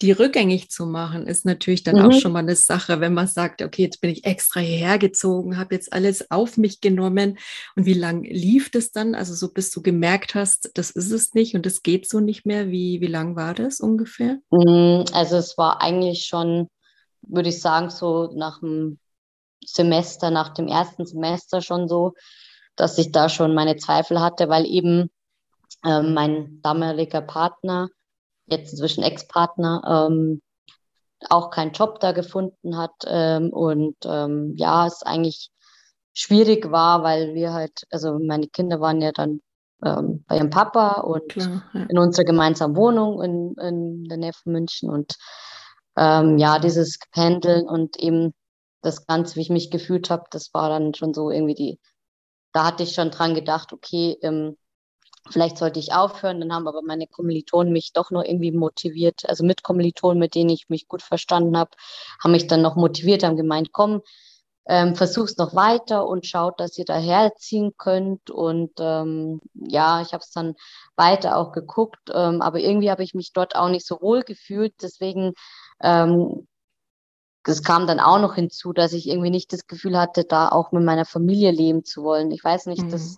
die 0.00 0.12
rückgängig 0.12 0.70
zu 0.70 0.86
machen, 0.86 1.26
ist 1.26 1.44
natürlich 1.44 1.82
dann 1.82 1.96
mhm. 1.96 2.02
auch 2.06 2.12
schon 2.12 2.32
mal 2.32 2.38
eine 2.38 2.56
Sache, 2.56 3.00
wenn 3.00 3.12
man 3.12 3.26
sagt, 3.26 3.60
okay, 3.60 3.82
jetzt 3.82 4.00
bin 4.00 4.10
ich 4.10 4.24
extra 4.24 4.60
hierher 4.60 4.98
gezogen, 4.98 5.58
habe 5.58 5.74
jetzt 5.74 5.92
alles 5.92 6.30
auf 6.30 6.56
mich 6.56 6.80
genommen. 6.80 7.38
Und 7.76 7.84
wie 7.84 7.94
lang 7.94 8.22
lief 8.24 8.70
das 8.70 8.92
dann? 8.92 9.14
Also 9.14 9.34
so 9.34 9.52
bis 9.52 9.70
du 9.72 9.82
gemerkt 9.82 10.34
hast, 10.34 10.70
das 10.74 10.90
ist 10.90 11.12
es 11.12 11.34
nicht 11.34 11.54
und 11.54 11.66
es 11.66 11.82
geht 11.82 12.08
so 12.08 12.20
nicht 12.20 12.46
mehr. 12.46 12.68
Wie, 12.70 13.02
wie 13.02 13.08
lang 13.08 13.36
war 13.36 13.52
das 13.52 13.78
ungefähr? 13.80 14.38
Mhm, 14.50 15.04
also 15.12 15.36
es 15.36 15.58
war 15.58 15.82
eigentlich 15.82 16.24
schon, 16.24 16.68
würde 17.20 17.50
ich 17.50 17.60
sagen, 17.60 17.90
so 17.90 18.32
nach 18.34 18.60
dem 18.60 18.98
Semester, 19.62 20.30
nach 20.30 20.54
dem 20.54 20.66
ersten 20.66 21.04
Semester 21.04 21.60
schon 21.60 21.88
so, 21.88 22.14
dass 22.78 22.96
ich 22.96 23.12
da 23.12 23.28
schon 23.28 23.54
meine 23.54 23.76
Zweifel 23.76 24.20
hatte, 24.20 24.48
weil 24.48 24.64
eben 24.64 25.10
äh, 25.84 26.00
mein 26.02 26.60
damaliger 26.62 27.20
Partner, 27.20 27.88
jetzt 28.46 28.72
inzwischen 28.72 29.02
Ex-Partner, 29.02 30.08
ähm, 30.08 30.40
auch 31.28 31.50
keinen 31.50 31.72
Job 31.72 31.98
da 32.00 32.12
gefunden 32.12 32.78
hat 32.78 32.92
ähm, 33.06 33.50
und 33.50 33.96
ähm, 34.04 34.54
ja, 34.56 34.86
es 34.86 35.02
eigentlich 35.02 35.50
schwierig 36.14 36.70
war, 36.70 37.02
weil 37.02 37.34
wir 37.34 37.52
halt, 37.52 37.82
also 37.90 38.18
meine 38.18 38.46
Kinder 38.46 38.80
waren 38.80 39.00
ja 39.00 39.10
dann 39.12 39.40
ähm, 39.84 40.24
bei 40.28 40.36
ihrem 40.36 40.50
Papa 40.50 41.00
und 41.00 41.28
Klar, 41.28 41.64
ja. 41.74 41.86
in 41.88 41.98
unserer 41.98 42.24
gemeinsamen 42.24 42.76
Wohnung 42.76 43.22
in, 43.22 43.54
in 43.56 44.04
der 44.04 44.16
Nähe 44.16 44.32
von 44.32 44.52
München 44.52 44.90
und 44.90 45.16
ähm, 45.96 46.38
ja, 46.38 46.60
dieses 46.60 46.98
Pendeln 47.12 47.68
und 47.68 47.96
eben 47.96 48.32
das 48.82 49.06
Ganze, 49.06 49.36
wie 49.36 49.40
ich 49.40 49.50
mich 49.50 49.70
gefühlt 49.70 50.10
habe, 50.10 50.24
das 50.30 50.54
war 50.54 50.68
dann 50.68 50.94
schon 50.94 51.12
so 51.12 51.30
irgendwie 51.30 51.54
die 51.54 51.80
da 52.52 52.64
hatte 52.64 52.82
ich 52.82 52.92
schon 52.94 53.10
dran 53.10 53.34
gedacht, 53.34 53.72
okay, 53.72 54.16
ähm, 54.22 54.56
vielleicht 55.30 55.58
sollte 55.58 55.78
ich 55.78 55.92
aufhören. 55.92 56.40
Dann 56.40 56.52
haben 56.52 56.68
aber 56.68 56.82
meine 56.82 57.06
Kommilitonen 57.06 57.72
mich 57.72 57.92
doch 57.92 58.10
noch 58.10 58.24
irgendwie 58.24 58.52
motiviert. 58.52 59.28
Also 59.28 59.44
mit 59.44 59.62
Kommilitonen, 59.62 60.18
mit 60.18 60.34
denen 60.34 60.50
ich 60.50 60.68
mich 60.68 60.88
gut 60.88 61.02
verstanden 61.02 61.56
habe, 61.56 61.70
haben 62.22 62.32
mich 62.32 62.46
dann 62.46 62.62
noch 62.62 62.76
motiviert, 62.76 63.22
haben 63.22 63.36
gemeint, 63.36 63.72
komm, 63.72 64.02
ähm, 64.68 64.94
versucht 64.94 65.38
noch 65.38 65.54
weiter 65.54 66.06
und 66.06 66.26
schaut, 66.26 66.60
dass 66.60 66.76
ihr 66.78 66.84
da 66.84 66.96
herziehen 66.98 67.72
könnt. 67.78 68.30
Und 68.30 68.72
ähm, 68.78 69.40
ja, 69.54 70.02
ich 70.02 70.12
habe 70.12 70.22
es 70.22 70.30
dann 70.30 70.54
weiter 70.96 71.36
auch 71.36 71.52
geguckt, 71.52 72.10
ähm, 72.12 72.42
aber 72.42 72.58
irgendwie 72.60 72.90
habe 72.90 73.02
ich 73.02 73.14
mich 73.14 73.32
dort 73.32 73.56
auch 73.56 73.70
nicht 73.70 73.86
so 73.86 74.00
wohl 74.00 74.22
gefühlt. 74.22 74.74
Deswegen 74.82 75.32
ähm, 75.82 76.46
das 77.48 77.62
kam 77.62 77.86
dann 77.86 77.98
auch 77.98 78.18
noch 78.18 78.34
hinzu, 78.34 78.74
dass 78.74 78.92
ich 78.92 79.08
irgendwie 79.08 79.30
nicht 79.30 79.54
das 79.54 79.66
Gefühl 79.66 79.98
hatte, 79.98 80.24
da 80.24 80.50
auch 80.50 80.70
mit 80.70 80.84
meiner 80.84 81.06
Familie 81.06 81.50
leben 81.50 81.82
zu 81.82 82.02
wollen. 82.02 82.30
Ich 82.30 82.44
weiß 82.44 82.66
nicht, 82.66 82.82
mhm. 82.82 82.90
das 82.90 83.16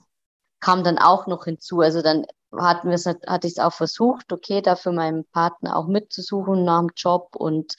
kam 0.60 0.84
dann 0.84 0.98
auch 0.98 1.26
noch 1.26 1.46
hinzu. 1.46 1.80
Also 1.80 2.00
dann 2.00 2.26
hatten 2.56 2.88
wir 2.88 2.94
es, 2.94 3.06
hatte 3.06 3.48
ich 3.48 3.54
es 3.54 3.58
auch 3.58 3.72
versucht, 3.72 4.32
okay, 4.32 4.62
da 4.62 4.76
für 4.76 4.92
meinen 4.92 5.24
Partner 5.32 5.74
auch 5.74 5.88
mitzusuchen 5.88 6.64
nach 6.64 6.78
dem 6.78 6.90
Job 6.94 7.34
und 7.34 7.74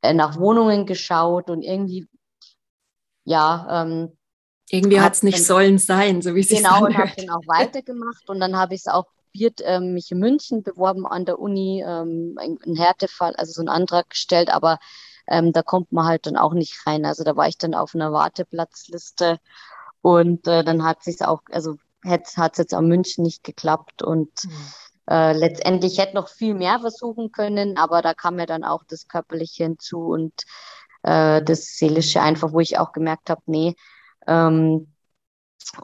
äh, 0.00 0.14
nach 0.14 0.38
Wohnungen 0.38 0.86
geschaut 0.86 1.50
und 1.50 1.60
irgendwie, 1.60 2.08
ja, 3.24 3.82
ähm, 3.82 4.16
irgendwie 4.70 5.02
hat 5.02 5.12
es 5.12 5.22
nicht 5.22 5.40
dann, 5.40 5.44
sollen 5.44 5.78
sein, 5.78 6.22
so 6.22 6.34
wie 6.34 6.42
sie 6.42 6.56
Genau, 6.56 6.86
und 6.86 6.96
habe 6.96 7.12
dann 7.18 7.28
auch 7.28 7.46
weitergemacht 7.46 8.30
und 8.30 8.40
dann 8.40 8.56
habe 8.56 8.74
ich 8.74 8.80
es 8.80 8.86
auch 8.86 9.04
probiert, 9.26 9.60
ähm, 9.62 9.92
mich 9.92 10.10
in 10.10 10.20
München 10.20 10.62
beworben 10.62 11.06
an 11.06 11.26
der 11.26 11.38
Uni, 11.38 11.84
ähm, 11.86 12.38
einen 12.38 12.76
Härtefall, 12.76 13.36
also 13.36 13.52
so 13.52 13.60
einen 13.60 13.68
Antrag 13.68 14.08
gestellt, 14.08 14.48
aber 14.48 14.78
ähm, 15.26 15.52
da 15.52 15.62
kommt 15.62 15.92
man 15.92 16.06
halt 16.06 16.26
dann 16.26 16.36
auch 16.36 16.54
nicht 16.54 16.86
rein. 16.86 17.04
Also 17.04 17.24
da 17.24 17.36
war 17.36 17.48
ich 17.48 17.58
dann 17.58 17.74
auf 17.74 17.94
einer 17.94 18.12
Warteplatzliste 18.12 19.38
und 20.00 20.46
äh, 20.46 20.64
dann 20.64 20.84
hat 20.84 21.02
sich 21.02 21.22
auch, 21.24 21.42
also 21.50 21.76
hat 22.04 22.26
es 22.26 22.58
jetzt 22.58 22.74
am 22.74 22.88
München 22.88 23.24
nicht 23.24 23.44
geklappt 23.44 24.02
und 24.02 24.30
mhm. 24.44 24.50
äh, 25.08 25.32
letztendlich 25.32 25.98
hätte 25.98 26.16
noch 26.16 26.28
viel 26.28 26.54
mehr 26.54 26.80
versuchen 26.80 27.30
können, 27.32 27.76
aber 27.76 28.02
da 28.02 28.14
kam 28.14 28.38
ja 28.38 28.46
dann 28.46 28.64
auch 28.64 28.82
das 28.88 29.06
Körperliche 29.06 29.64
hinzu 29.64 30.00
und 30.00 30.34
äh, 31.02 31.42
das 31.42 31.76
Seelische 31.76 32.20
einfach, 32.20 32.52
wo 32.52 32.60
ich 32.60 32.78
auch 32.78 32.92
gemerkt 32.92 33.30
habe, 33.30 33.42
nee, 33.46 33.76
ähm, 34.26 34.92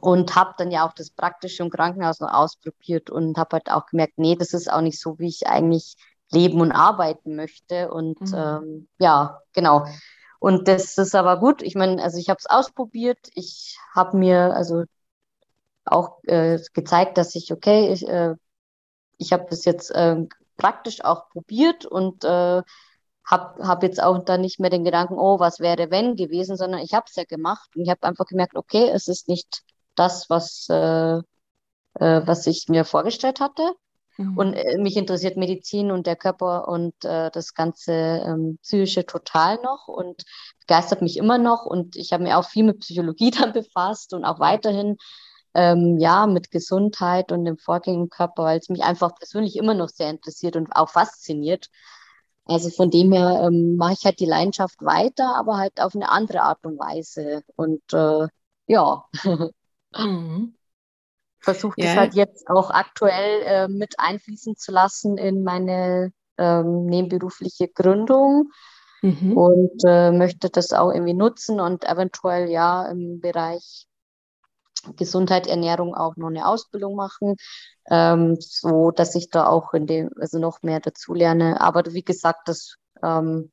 und 0.00 0.34
habe 0.34 0.54
dann 0.58 0.70
ja 0.70 0.86
auch 0.86 0.92
das 0.92 1.10
Praktische 1.10 1.62
im 1.62 1.70
Krankenhaus 1.70 2.20
noch 2.20 2.32
ausprobiert 2.32 3.10
und 3.10 3.38
habe 3.38 3.56
halt 3.56 3.70
auch 3.70 3.86
gemerkt, 3.86 4.14
nee, 4.18 4.36
das 4.36 4.52
ist 4.52 4.70
auch 4.70 4.80
nicht 4.80 5.00
so, 5.00 5.18
wie 5.18 5.28
ich 5.28 5.46
eigentlich 5.46 5.96
leben 6.30 6.60
und 6.60 6.72
arbeiten 6.72 7.36
möchte. 7.36 7.90
Und 7.90 8.20
mhm. 8.20 8.34
ähm, 8.34 8.88
ja, 8.98 9.40
genau. 9.52 9.84
Und 10.38 10.68
das 10.68 10.98
ist 10.98 11.14
aber 11.14 11.38
gut. 11.38 11.62
Ich 11.62 11.74
meine, 11.74 12.02
also 12.02 12.18
ich 12.18 12.28
habe 12.28 12.38
es 12.38 12.46
ausprobiert. 12.46 13.18
Ich 13.34 13.78
habe 13.94 14.16
mir 14.16 14.54
also 14.54 14.84
auch 15.84 16.22
äh, 16.24 16.58
gezeigt, 16.74 17.18
dass 17.18 17.34
ich, 17.34 17.52
okay, 17.52 17.92
ich, 17.92 18.06
äh, 18.06 18.34
ich 19.18 19.32
habe 19.32 19.46
das 19.50 19.64
jetzt 19.64 19.90
äh, 19.90 20.16
praktisch 20.56 21.02
auch 21.04 21.28
probiert 21.30 21.86
und 21.86 22.24
äh, 22.24 22.62
habe 23.24 23.66
hab 23.66 23.82
jetzt 23.82 24.02
auch 24.02 24.18
dann 24.24 24.40
nicht 24.40 24.58
mehr 24.60 24.70
den 24.70 24.84
Gedanken, 24.84 25.18
oh, 25.18 25.38
was 25.38 25.60
wäre 25.60 25.90
wenn 25.90 26.16
gewesen, 26.16 26.56
sondern 26.56 26.80
ich 26.80 26.94
habe 26.94 27.06
es 27.08 27.16
ja 27.16 27.24
gemacht 27.24 27.70
und 27.76 27.82
ich 27.82 27.90
habe 27.90 28.02
einfach 28.04 28.26
gemerkt, 28.26 28.56
okay, 28.56 28.88
es 28.90 29.08
ist 29.08 29.28
nicht 29.28 29.62
das, 29.94 30.30
was, 30.30 30.66
äh, 30.70 31.18
äh, 31.18 31.22
was 32.26 32.46
ich 32.46 32.68
mir 32.68 32.84
vorgestellt 32.84 33.40
hatte. 33.40 33.72
Mhm. 34.18 34.36
Und 34.36 34.54
äh, 34.54 34.76
mich 34.78 34.96
interessiert 34.96 35.36
Medizin 35.36 35.92
und 35.92 36.06
der 36.06 36.16
Körper 36.16 36.68
und 36.68 36.92
äh, 37.04 37.30
das 37.30 37.54
ganze 37.54 37.92
ähm, 37.92 38.58
Psychische 38.62 39.06
total 39.06 39.56
noch 39.62 39.86
und 39.86 40.24
begeistert 40.66 41.02
mich 41.02 41.16
immer 41.16 41.38
noch. 41.38 41.64
Und 41.64 41.96
ich 41.96 42.12
habe 42.12 42.24
mich 42.24 42.34
auch 42.34 42.48
viel 42.48 42.64
mit 42.64 42.80
Psychologie 42.80 43.30
dann 43.30 43.52
befasst 43.52 44.12
und 44.12 44.24
auch 44.24 44.40
weiterhin 44.40 44.96
ähm, 45.54 45.98
ja 45.98 46.26
mit 46.26 46.50
Gesundheit 46.50 47.32
und 47.32 47.44
dem 47.44 47.58
Vorgängen 47.58 48.02
im 48.04 48.10
Körper, 48.10 48.42
weil 48.44 48.58
es 48.58 48.68
mich 48.68 48.82
einfach 48.82 49.14
persönlich 49.14 49.56
immer 49.56 49.74
noch 49.74 49.88
sehr 49.88 50.10
interessiert 50.10 50.56
und 50.56 50.72
auch 50.72 50.90
fasziniert. 50.90 51.68
Also 52.44 52.70
von 52.70 52.90
dem 52.90 53.12
her 53.12 53.42
ähm, 53.46 53.76
mache 53.76 53.92
ich 53.92 54.04
halt 54.04 54.20
die 54.20 54.26
Leidenschaft 54.26 54.82
weiter, 54.82 55.36
aber 55.36 55.58
halt 55.58 55.80
auf 55.80 55.94
eine 55.94 56.10
andere 56.10 56.42
Art 56.42 56.64
und 56.64 56.78
Weise. 56.78 57.42
Und 57.56 57.82
äh, 57.92 58.26
ja. 58.66 59.04
Mhm 59.96 60.57
versuche 61.54 61.80
das 61.80 61.96
halt 61.96 62.14
jetzt 62.14 62.48
auch 62.48 62.70
aktuell 62.70 63.42
äh, 63.42 63.68
mit 63.68 63.94
einfließen 63.98 64.56
zu 64.56 64.70
lassen 64.70 65.16
in 65.16 65.42
meine 65.42 66.12
ähm, 66.36 66.86
nebenberufliche 66.86 67.68
Gründung 67.68 68.50
mhm. 69.02 69.36
und 69.36 69.82
äh, 69.86 70.12
möchte 70.12 70.50
das 70.50 70.72
auch 70.72 70.92
irgendwie 70.92 71.14
nutzen 71.14 71.60
und 71.60 71.84
eventuell 71.84 72.50
ja 72.50 72.86
im 72.86 73.20
Bereich 73.20 73.86
Gesundheit, 74.96 75.46
Ernährung 75.46 75.94
auch 75.94 76.16
noch 76.16 76.28
eine 76.28 76.46
Ausbildung 76.46 76.94
machen, 76.94 77.36
ähm, 77.90 78.36
so 78.38 78.90
dass 78.90 79.14
ich 79.14 79.30
da 79.30 79.46
auch 79.46 79.72
in 79.74 79.86
dem, 79.86 80.10
also 80.20 80.38
noch 80.38 80.62
mehr 80.62 80.80
dazu 80.80 81.14
lerne. 81.14 81.60
Aber 81.60 81.82
wie 81.92 82.04
gesagt, 82.04 82.46
das 82.46 82.76
ähm, 83.02 83.50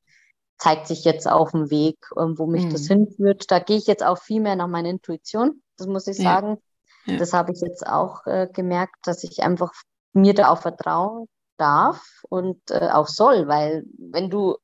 zeigt 0.57 0.87
sich 0.87 1.03
jetzt 1.03 1.27
auf 1.29 1.51
dem 1.51 1.71
Weg, 1.71 1.97
ähm, 2.17 2.37
wo 2.37 2.45
mich 2.45 2.65
mhm. 2.65 2.69
das 2.71 2.87
hinführt. 2.87 3.49
Da 3.49 3.59
gehe 3.59 3.77
ich 3.77 3.87
jetzt 3.87 4.03
auch 4.03 4.19
viel 4.19 4.41
mehr 4.41 4.55
nach 4.55 4.67
meiner 4.67 4.89
Intuition, 4.89 5.61
das 5.77 5.87
muss 5.87 6.07
ich 6.07 6.17
ja. 6.17 6.23
sagen. 6.23 6.49
Ja. 6.49 6.57
Das 7.05 7.33
habe 7.33 7.51
ich 7.51 7.61
jetzt 7.61 7.85
auch 7.85 8.25
äh, 8.25 8.47
gemerkt, 8.51 8.95
dass 9.03 9.23
ich 9.23 9.43
einfach 9.43 9.71
mir 10.13 10.33
da 10.33 10.49
auch 10.49 10.61
vertrauen 10.61 11.27
darf 11.57 12.23
und 12.29 12.59
äh, 12.71 12.89
auch 12.91 13.07
soll, 13.07 13.47
weil 13.47 13.83
wenn 13.97 14.29
du 14.29 14.57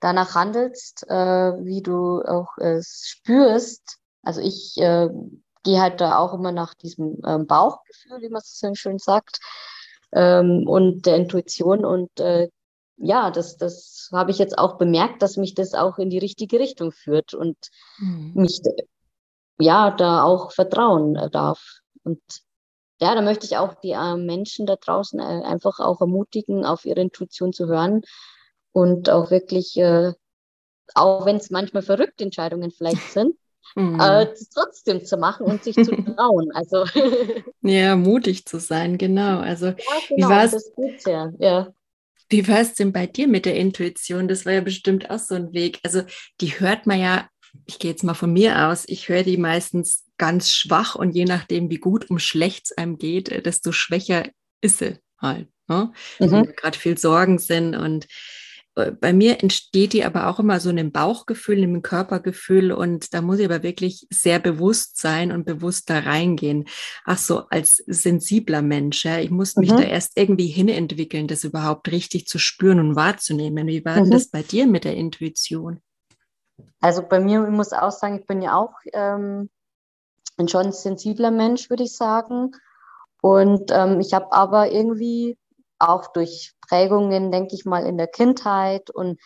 danach 0.00 0.34
handelst, 0.34 1.04
äh, 1.08 1.14
wie 1.64 1.82
du 1.82 2.22
auch 2.22 2.56
es 2.58 3.04
spürst, 3.06 3.98
also 4.22 4.40
ich 4.40 4.76
äh, 4.78 5.08
gehe 5.64 5.80
halt 5.80 6.00
da 6.00 6.18
auch 6.18 6.34
immer 6.34 6.52
nach 6.52 6.74
diesem 6.74 7.20
ähm, 7.26 7.46
Bauchgefühl, 7.46 8.20
wie 8.20 8.28
man 8.28 8.40
es 8.40 8.58
so 8.58 8.74
schön 8.74 8.98
sagt, 8.98 9.40
ähm, 10.12 10.66
und 10.66 11.06
der 11.06 11.16
Intuition 11.16 11.84
und 11.84 12.18
äh, 12.20 12.48
ja, 12.96 13.30
das, 13.30 13.56
das 13.56 14.08
habe 14.12 14.30
ich 14.30 14.38
jetzt 14.38 14.58
auch 14.58 14.76
bemerkt, 14.76 15.22
dass 15.22 15.36
mich 15.36 15.54
das 15.54 15.74
auch 15.74 15.98
in 15.98 16.10
die 16.10 16.18
richtige 16.18 16.58
Richtung 16.58 16.90
führt 16.90 17.32
und 17.32 17.56
mhm. 17.98 18.32
mich 18.34 18.60
ja, 19.60 19.90
da 19.90 20.22
auch 20.22 20.52
vertrauen 20.52 21.16
äh, 21.16 21.30
darf. 21.30 21.80
Und 22.04 22.20
ja, 23.00 23.14
da 23.14 23.22
möchte 23.22 23.46
ich 23.46 23.56
auch 23.56 23.74
die 23.74 23.92
äh, 23.92 24.16
Menschen 24.16 24.66
da 24.66 24.76
draußen 24.76 25.20
äh, 25.20 25.44
einfach 25.44 25.78
auch 25.80 26.00
ermutigen, 26.00 26.64
auf 26.64 26.84
ihre 26.84 27.00
Intuition 27.00 27.52
zu 27.52 27.66
hören 27.66 28.02
und 28.72 29.10
auch 29.10 29.30
wirklich, 29.30 29.76
äh, 29.76 30.12
auch 30.94 31.26
wenn 31.26 31.36
es 31.36 31.50
manchmal 31.50 31.82
verrückte 31.82 32.24
Entscheidungen 32.24 32.70
vielleicht 32.70 33.02
sind, 33.12 33.36
mhm. 33.74 34.00
äh, 34.00 34.26
trotzdem 34.52 35.04
zu 35.04 35.16
machen 35.16 35.46
und 35.46 35.62
sich 35.62 35.76
zu 35.76 35.84
trauen. 36.16 36.50
Also 36.52 36.84
ja, 37.62 37.96
mutig 37.96 38.46
zu 38.46 38.58
sein, 38.58 38.98
genau. 38.98 39.38
Also 39.38 39.66
ja, 39.66 39.74
genau, 40.08 40.28
wie 40.28 40.72
gut, 40.74 41.06
ja. 41.06 41.32
ja. 41.38 41.72
Wie 42.30 42.46
war 42.46 42.60
es 42.60 42.74
denn 42.74 42.92
bei 42.92 43.06
dir 43.06 43.26
mit 43.26 43.46
der 43.46 43.56
Intuition? 43.56 44.28
Das 44.28 44.44
war 44.44 44.52
ja 44.52 44.60
bestimmt 44.60 45.08
auch 45.08 45.18
so 45.18 45.34
ein 45.34 45.52
Weg. 45.54 45.80
Also 45.82 46.02
die 46.40 46.60
hört 46.60 46.86
man 46.86 47.00
ja 47.00 47.28
ich 47.66 47.78
gehe 47.78 47.90
jetzt 47.90 48.04
mal 48.04 48.14
von 48.14 48.32
mir 48.32 48.68
aus, 48.68 48.84
ich 48.86 49.08
höre 49.08 49.22
die 49.22 49.36
meistens 49.36 50.04
ganz 50.16 50.50
schwach 50.50 50.94
und 50.94 51.12
je 51.12 51.24
nachdem, 51.24 51.70
wie 51.70 51.78
gut 51.78 52.10
um 52.10 52.18
schlecht 52.18 52.66
es 52.66 52.78
einem 52.78 52.98
geht, 52.98 53.28
äh, 53.28 53.42
desto 53.42 53.72
schwächer 53.72 54.28
ist 54.60 54.78
sie 54.78 54.98
halt. 55.18 55.48
Ne? 55.68 55.92
Mhm. 56.18 56.30
Wenn 56.30 56.56
gerade 56.56 56.78
viel 56.78 56.98
Sorgen 56.98 57.38
sind 57.38 57.76
und 57.76 58.06
äh, 58.74 58.92
bei 58.92 59.12
mir 59.12 59.42
entsteht 59.42 59.92
die 59.92 60.04
aber 60.04 60.26
auch 60.28 60.38
immer 60.38 60.60
so 60.60 60.70
in 60.70 60.78
einem 60.78 60.92
Bauchgefühl, 60.92 61.58
in 61.58 61.64
einem 61.64 61.82
Körpergefühl 61.82 62.72
und 62.72 63.12
da 63.14 63.22
muss 63.22 63.38
ich 63.38 63.44
aber 63.44 63.62
wirklich 63.62 64.06
sehr 64.10 64.38
bewusst 64.38 64.98
sein 64.98 65.32
und 65.32 65.44
bewusst 65.44 65.90
da 65.90 66.00
reingehen. 66.00 66.66
Ach 67.04 67.18
so, 67.18 67.48
als 67.48 67.76
sensibler 67.86 68.62
Mensch, 68.62 69.04
ja, 69.04 69.20
ich 69.20 69.30
muss 69.30 69.56
mich 69.56 69.70
mhm. 69.70 69.76
da 69.76 69.82
erst 69.82 70.12
irgendwie 70.16 70.48
hinentwickeln, 70.48 71.26
das 71.28 71.44
überhaupt 71.44 71.90
richtig 71.90 72.26
zu 72.26 72.38
spüren 72.38 72.80
und 72.80 72.96
wahrzunehmen. 72.96 73.66
Wie 73.66 73.84
war 73.84 74.04
mhm. 74.04 74.10
das 74.10 74.28
bei 74.28 74.42
dir 74.42 74.66
mit 74.66 74.84
der 74.84 74.96
Intuition? 74.96 75.80
Also 76.80 77.02
bei 77.02 77.20
mir, 77.20 77.44
ich 77.44 77.50
muss 77.50 77.72
auch 77.72 77.90
sagen, 77.90 78.18
ich 78.18 78.26
bin 78.26 78.42
ja 78.42 78.56
auch 78.56 78.74
ähm, 78.92 79.50
ein 80.36 80.48
schon 80.48 80.72
sensibler 80.72 81.30
Mensch, 81.30 81.70
würde 81.70 81.84
ich 81.84 81.96
sagen. 81.96 82.52
Und 83.20 83.70
ähm, 83.72 84.00
ich 84.00 84.14
habe 84.14 84.32
aber 84.32 84.70
irgendwie 84.70 85.36
auch 85.78 86.12
durch 86.12 86.54
Prägungen, 86.68 87.30
denke 87.30 87.54
ich 87.54 87.64
mal, 87.64 87.84
in 87.84 87.98
der 87.98 88.06
Kindheit 88.06 88.90
und 88.90 89.20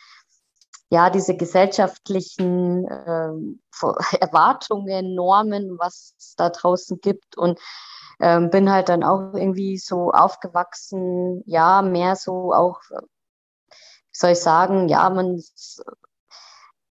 ja, 0.90 1.09
diese 1.09 1.37
gesellschaftlichen 1.37 2.87
ähm, 3.07 3.62
Erwartungen, 4.21 5.14
Normen, 5.14 5.79
was 5.79 6.14
es 6.18 6.35
da 6.37 6.51
draußen 6.51 7.01
gibt 7.01 7.37
und 7.37 7.59
ähm, 8.21 8.51
bin 8.51 8.71
halt 8.71 8.88
dann 8.88 9.03
auch 9.03 9.33
irgendwie 9.35 9.79
so 9.79 10.11
aufgewachsen, 10.11 11.42
ja, 11.47 11.83
mehr 11.83 12.14
so 12.14 12.53
auch, 12.53 12.81
wie 12.90 14.12
soll 14.12 14.33
ich 14.33 14.40
sagen, 14.40 14.88
ja, 14.88 15.09
man 15.09 15.42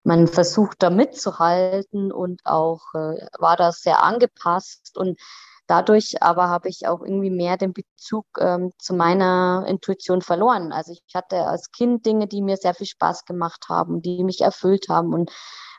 man 0.07 0.27
versucht 0.27 0.81
da 0.81 0.89
mitzuhalten 0.89 2.13
und 2.13 2.41
auch 2.45 2.93
äh, 2.93 3.27
war 3.39 3.57
das 3.57 3.81
sehr 3.81 4.01
angepasst 4.01 4.97
und 4.97 5.19
dadurch 5.67 6.23
aber 6.23 6.47
habe 6.47 6.69
ich 6.69 6.87
auch 6.87 7.01
irgendwie 7.01 7.29
mehr 7.29 7.57
den 7.57 7.73
Bezug 7.73 8.25
ähm, 8.39 8.71
zu 8.79 8.93
meiner 8.93 9.65
Intuition 9.67 10.21
verloren. 10.21 10.71
Also 10.71 10.93
ich 10.93 11.03
hatte 11.13 11.45
als 11.45 11.71
Kind 11.71 12.05
Dinge, 12.05 12.27
die 12.27 12.41
mir 12.41 12.55
sehr 12.55 12.73
viel 12.73 12.87
Spaß 12.87 13.25
gemacht 13.25 13.65
haben, 13.67 14.01
die 14.01 14.23
mich 14.23 14.39
erfüllt 14.39 14.87
haben 14.87 15.13
und 15.13 15.29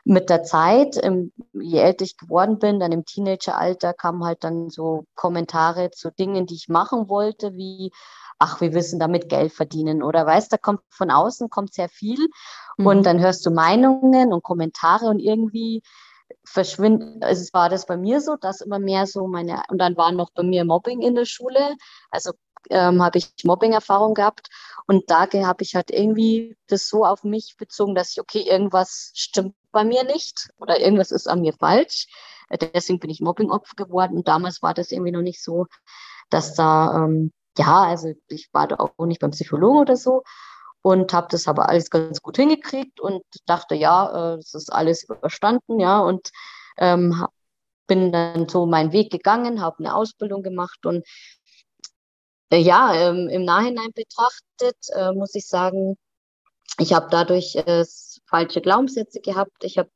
mit 0.05 0.29
der 0.29 0.43
Zeit, 0.43 0.97
ähm, 1.01 1.33
je 1.53 1.79
älter 1.79 2.05
ich 2.05 2.15
geworden 2.15 2.59
bin, 2.59 2.79
dann 2.79 2.91
im 2.91 3.05
Teenageralter 3.05 3.93
kamen 3.93 4.23
halt 4.23 4.43
dann 4.43 4.69
so 4.69 5.05
Kommentare 5.15 5.89
zu 5.89 6.11
Dingen, 6.11 6.45
die 6.45 6.55
ich 6.55 6.69
machen 6.69 7.09
wollte, 7.09 7.55
wie 7.55 7.91
ach, 8.39 8.61
wir 8.61 8.73
wissen 8.73 8.99
damit 8.99 9.29
Geld 9.29 9.53
verdienen 9.53 10.01
oder 10.01 10.25
weißt, 10.25 10.51
da 10.51 10.57
kommt 10.57 10.81
von 10.89 11.11
außen 11.11 11.49
kommt 11.49 11.73
sehr 11.73 11.89
viel 11.89 12.29
mhm. 12.77 12.87
und 12.87 13.05
dann 13.05 13.19
hörst 13.19 13.45
du 13.45 13.51
Meinungen 13.51 14.33
und 14.33 14.43
Kommentare 14.43 15.07
und 15.07 15.19
irgendwie 15.19 15.83
verschwindet, 16.45 17.23
also 17.23 17.41
es 17.41 17.53
war 17.53 17.69
das 17.69 17.85
bei 17.85 17.97
mir 17.97 18.21
so, 18.21 18.35
dass 18.35 18.61
immer 18.61 18.79
mehr 18.79 19.07
so 19.07 19.27
meine, 19.27 19.61
und 19.69 19.77
dann 19.79 19.97
war 19.97 20.11
noch 20.11 20.31
bei 20.31 20.43
mir 20.43 20.65
Mobbing 20.65 21.01
in 21.01 21.15
der 21.15 21.25
Schule, 21.25 21.75
also 22.11 22.31
ähm, 22.69 23.01
habe 23.01 23.17
ich 23.17 23.31
Mobbing-Erfahrung 23.43 24.13
gehabt 24.13 24.49
und 24.87 25.09
da 25.09 25.27
habe 25.31 25.63
ich 25.63 25.75
halt 25.75 25.91
irgendwie 25.91 26.57
das 26.67 26.87
so 26.87 27.05
auf 27.05 27.23
mich 27.23 27.55
bezogen, 27.57 27.95
dass 27.95 28.11
ich, 28.11 28.19
okay, 28.19 28.41
irgendwas 28.41 29.11
stimmt 29.15 29.55
bei 29.71 29.83
mir 29.83 30.03
nicht 30.03 30.49
oder 30.57 30.79
irgendwas 30.79 31.11
ist 31.11 31.27
an 31.27 31.41
mir 31.41 31.53
falsch. 31.53 32.07
Deswegen 32.73 32.99
bin 32.99 33.11
ich 33.11 33.21
Mobbing-Opfer 33.21 33.75
geworden 33.75 34.17
und 34.17 34.27
damals 34.27 34.61
war 34.61 34.73
das 34.73 34.91
irgendwie 34.91 35.11
noch 35.11 35.21
nicht 35.21 35.43
so, 35.43 35.67
dass 36.29 36.55
da, 36.55 37.05
ähm, 37.05 37.31
ja, 37.57 37.83
also 37.83 38.13
ich 38.27 38.49
war 38.53 38.67
da 38.67 38.77
auch 38.77 39.05
nicht 39.05 39.19
beim 39.21 39.31
Psychologen 39.31 39.79
oder 39.79 39.97
so 39.97 40.23
und 40.81 41.13
habe 41.13 41.27
das 41.31 41.47
aber 41.47 41.69
alles 41.69 41.89
ganz 41.89 42.21
gut 42.21 42.37
hingekriegt 42.37 42.99
und 42.99 43.23
dachte, 43.45 43.75
ja, 43.75 44.35
es 44.35 44.53
äh, 44.53 44.57
ist 44.57 44.71
alles 44.71 45.03
überstanden, 45.03 45.79
ja, 45.79 45.99
und 45.99 46.31
ähm, 46.77 47.25
bin 47.87 48.11
dann 48.11 48.47
so 48.47 48.65
meinen 48.65 48.93
Weg 48.93 49.11
gegangen, 49.11 49.61
habe 49.61 49.79
eine 49.79 49.95
Ausbildung 49.95 50.43
gemacht 50.43 50.85
und 50.85 51.05
äh, 52.51 52.57
ja, 52.57 52.93
ähm, 52.93 53.27
im 53.29 53.43
Nachhinein 53.45 53.91
betrachtet 53.93 54.77
äh, 54.95 55.11
muss 55.13 55.35
ich 55.35 55.47
sagen, 55.47 55.97
ich 56.79 56.93
habe 56.93 57.07
dadurch 57.11 57.55
äh, 57.55 57.85
falsche 58.25 58.61
Glaubenssätze 58.61 59.19
gehabt. 59.19 59.63
Ich 59.63 59.77
habe 59.77 59.89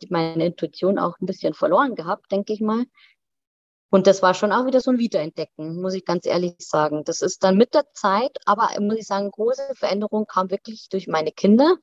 äh, 0.00 0.06
meine 0.08 0.46
Intuition 0.46 0.98
auch 0.98 1.18
ein 1.20 1.26
bisschen 1.26 1.52
verloren 1.52 1.94
gehabt, 1.94 2.32
denke 2.32 2.52
ich 2.52 2.60
mal. 2.60 2.84
Und 3.92 4.06
das 4.06 4.22
war 4.22 4.32
schon 4.32 4.52
auch 4.52 4.64
wieder 4.64 4.80
so 4.80 4.90
ein 4.90 4.98
Wiederentdecken, 4.98 5.82
muss 5.82 5.92
ich 5.92 6.06
ganz 6.06 6.24
ehrlich 6.24 6.54
sagen. 6.60 7.04
Das 7.04 7.20
ist 7.20 7.44
dann 7.44 7.58
mit 7.58 7.74
der 7.74 7.84
Zeit, 7.92 8.38
aber 8.46 8.70
muss 8.80 8.96
ich 8.96 9.06
sagen, 9.06 9.30
große 9.30 9.74
Veränderung 9.74 10.24
kam 10.24 10.50
wirklich 10.50 10.88
durch 10.88 11.08
meine 11.08 11.30
Kinder. 11.30 11.76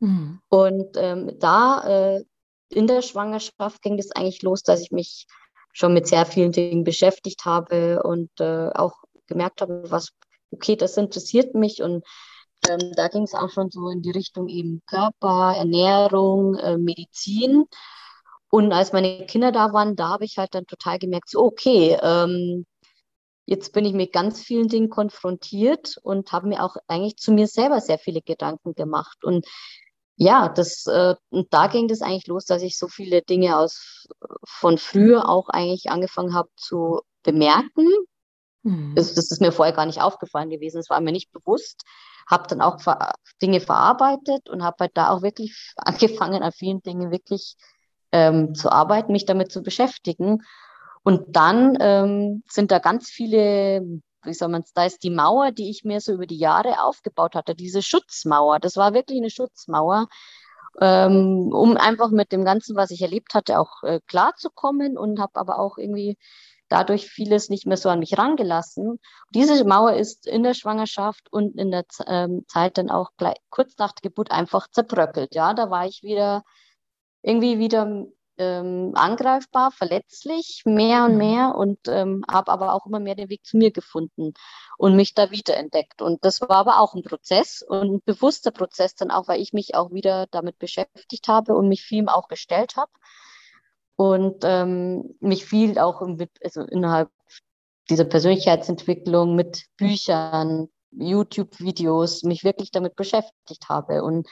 Mhm. 0.00 0.38
Und 0.50 0.98
ähm, 0.98 1.38
da 1.38 2.16
äh, 2.16 2.24
in 2.68 2.86
der 2.86 3.00
Schwangerschaft 3.00 3.80
ging 3.80 3.98
es 3.98 4.12
eigentlich 4.12 4.42
los, 4.42 4.64
dass 4.64 4.82
ich 4.82 4.90
mich 4.90 5.26
schon 5.72 5.94
mit 5.94 6.06
sehr 6.06 6.26
vielen 6.26 6.52
Dingen 6.52 6.84
beschäftigt 6.84 7.46
habe 7.46 8.02
und 8.02 8.28
äh, 8.38 8.68
auch 8.74 8.92
gemerkt 9.26 9.62
habe, 9.62 9.90
was, 9.90 10.10
okay, 10.50 10.76
das 10.76 10.98
interessiert 10.98 11.54
mich. 11.54 11.82
Und 11.82 12.04
ähm, 12.68 12.92
da 12.96 13.08
ging 13.08 13.22
es 13.22 13.32
auch 13.32 13.48
schon 13.48 13.70
so 13.70 13.88
in 13.88 14.02
die 14.02 14.10
Richtung 14.10 14.48
eben 14.48 14.82
Körper, 14.86 15.54
Ernährung, 15.56 16.56
äh, 16.56 16.76
Medizin. 16.76 17.64
Und 18.50 18.72
als 18.72 18.92
meine 18.92 19.26
Kinder 19.26 19.52
da 19.52 19.72
waren, 19.72 19.96
da 19.96 20.08
habe 20.08 20.24
ich 20.24 20.38
halt 20.38 20.54
dann 20.54 20.66
total 20.66 20.98
gemerkt, 20.98 21.28
so, 21.28 21.40
okay, 21.40 21.98
ähm, 22.00 22.64
jetzt 23.44 23.72
bin 23.72 23.84
ich 23.84 23.92
mit 23.92 24.12
ganz 24.12 24.40
vielen 24.40 24.68
Dingen 24.68 24.90
konfrontiert 24.90 25.96
und 26.02 26.32
habe 26.32 26.48
mir 26.48 26.62
auch 26.62 26.76
eigentlich 26.88 27.16
zu 27.16 27.32
mir 27.32 27.46
selber 27.46 27.80
sehr 27.80 27.98
viele 27.98 28.20
Gedanken 28.20 28.74
gemacht. 28.74 29.24
Und 29.24 29.46
ja, 30.16 30.48
das, 30.48 30.86
äh, 30.86 31.14
und 31.30 31.52
da 31.52 31.66
ging 31.68 31.88
das 31.88 32.02
eigentlich 32.02 32.26
los, 32.26 32.44
dass 32.44 32.62
ich 32.62 32.78
so 32.78 32.88
viele 32.88 33.22
Dinge 33.22 33.58
aus 33.58 34.06
von 34.44 34.78
früher 34.78 35.28
auch 35.28 35.48
eigentlich 35.48 35.90
angefangen 35.90 36.34
habe 36.34 36.48
zu 36.56 37.02
bemerken. 37.22 37.88
Mhm. 38.62 38.94
Das, 38.96 39.14
das, 39.14 39.30
ist 39.30 39.40
mir 39.40 39.52
vorher 39.52 39.74
gar 39.74 39.86
nicht 39.86 40.00
aufgefallen 40.00 40.50
gewesen, 40.50 40.78
es 40.78 40.90
war 40.90 41.00
mir 41.00 41.12
nicht 41.12 41.32
bewusst. 41.32 41.82
Habe 42.28 42.48
dann 42.48 42.60
auch 42.60 42.80
ver 42.80 43.12
Dinge 43.40 43.60
verarbeitet 43.60 44.48
und 44.48 44.64
habe 44.64 44.76
halt 44.80 44.92
da 44.94 45.10
auch 45.10 45.22
wirklich 45.22 45.54
angefangen, 45.76 46.42
an 46.42 46.52
vielen 46.52 46.82
Dingen 46.82 47.10
wirklich 47.10 47.56
ähm, 48.16 48.54
zu 48.54 48.70
arbeiten, 48.70 49.12
mich 49.12 49.26
damit 49.26 49.52
zu 49.52 49.62
beschäftigen. 49.62 50.42
Und 51.02 51.36
dann 51.36 51.76
ähm, 51.80 52.42
sind 52.48 52.70
da 52.70 52.78
ganz 52.78 53.10
viele, 53.10 53.82
wie 54.24 54.34
soll 54.34 54.48
man 54.48 54.62
es, 54.62 54.72
da 54.72 54.86
ist 54.86 55.02
die 55.04 55.10
Mauer, 55.10 55.52
die 55.52 55.70
ich 55.70 55.84
mir 55.84 56.00
so 56.00 56.12
über 56.12 56.26
die 56.26 56.38
Jahre 56.38 56.80
aufgebaut 56.82 57.34
hatte, 57.34 57.54
diese 57.54 57.82
Schutzmauer. 57.82 58.58
Das 58.58 58.76
war 58.76 58.94
wirklich 58.94 59.18
eine 59.18 59.30
Schutzmauer, 59.30 60.08
ähm, 60.80 61.50
um 61.52 61.76
einfach 61.76 62.10
mit 62.10 62.32
dem 62.32 62.44
Ganzen, 62.44 62.74
was 62.74 62.90
ich 62.90 63.02
erlebt 63.02 63.34
hatte, 63.34 63.60
auch 63.60 63.82
äh, 63.82 64.00
klarzukommen 64.06 64.96
und 64.98 65.20
habe 65.20 65.38
aber 65.38 65.58
auch 65.58 65.78
irgendwie 65.78 66.16
dadurch 66.68 67.06
vieles 67.06 67.50
nicht 67.50 67.66
mehr 67.66 67.76
so 67.76 67.88
an 67.90 68.00
mich 68.00 68.18
rangelassen. 68.18 68.98
Diese 69.34 69.62
Mauer 69.64 69.92
ist 69.92 70.26
in 70.26 70.42
der 70.42 70.54
Schwangerschaft 70.54 71.30
und 71.30 71.56
in 71.56 71.70
der 71.70 71.84
ähm, 72.06 72.44
Zeit 72.48 72.78
dann 72.78 72.90
auch 72.90 73.10
gleich, 73.16 73.36
kurz 73.50 73.76
nach 73.78 73.92
der 73.92 74.10
Geburt 74.10 74.30
einfach 74.32 74.68
zerbröckelt. 74.68 75.34
Ja, 75.34 75.54
da 75.54 75.70
war 75.70 75.86
ich 75.86 76.02
wieder 76.02 76.42
irgendwie 77.26 77.58
wieder 77.58 78.06
ähm, 78.38 78.92
angreifbar, 78.94 79.72
verletzlich, 79.72 80.62
mehr 80.64 81.04
und 81.04 81.12
mhm. 81.12 81.18
mehr 81.18 81.54
und 81.56 81.78
ähm, 81.88 82.24
habe 82.30 82.52
aber 82.52 82.72
auch 82.72 82.86
immer 82.86 83.00
mehr 83.00 83.16
den 83.16 83.28
Weg 83.28 83.44
zu 83.44 83.56
mir 83.56 83.72
gefunden 83.72 84.34
und 84.78 84.94
mich 84.94 85.12
da 85.14 85.32
wiederentdeckt. 85.32 86.02
Und 86.02 86.24
das 86.24 86.40
war 86.40 86.52
aber 86.52 86.78
auch 86.78 86.94
ein 86.94 87.02
Prozess 87.02 87.62
und 87.62 87.94
ein 87.94 88.02
bewusster 88.04 88.52
Prozess 88.52 88.94
dann 88.94 89.10
auch, 89.10 89.26
weil 89.26 89.40
ich 89.40 89.52
mich 89.52 89.74
auch 89.74 89.90
wieder 89.92 90.26
damit 90.30 90.58
beschäftigt 90.60 91.26
habe 91.26 91.54
und 91.56 91.68
mich 91.68 91.82
viel 91.82 92.08
auch 92.08 92.28
gestellt 92.28 92.76
habe 92.76 92.92
und 93.96 94.44
ähm, 94.44 95.16
mich 95.18 95.44
viel 95.44 95.78
auch 95.80 96.00
im, 96.00 96.18
also 96.44 96.60
innerhalb 96.62 97.10
dieser 97.90 98.04
Persönlichkeitsentwicklung 98.04 99.34
mit 99.34 99.64
Büchern, 99.76 100.68
YouTube-Videos 100.92 102.22
mich 102.22 102.44
wirklich 102.44 102.70
damit 102.70 102.94
beschäftigt 102.94 103.68
habe 103.68 104.04
und 104.04 104.28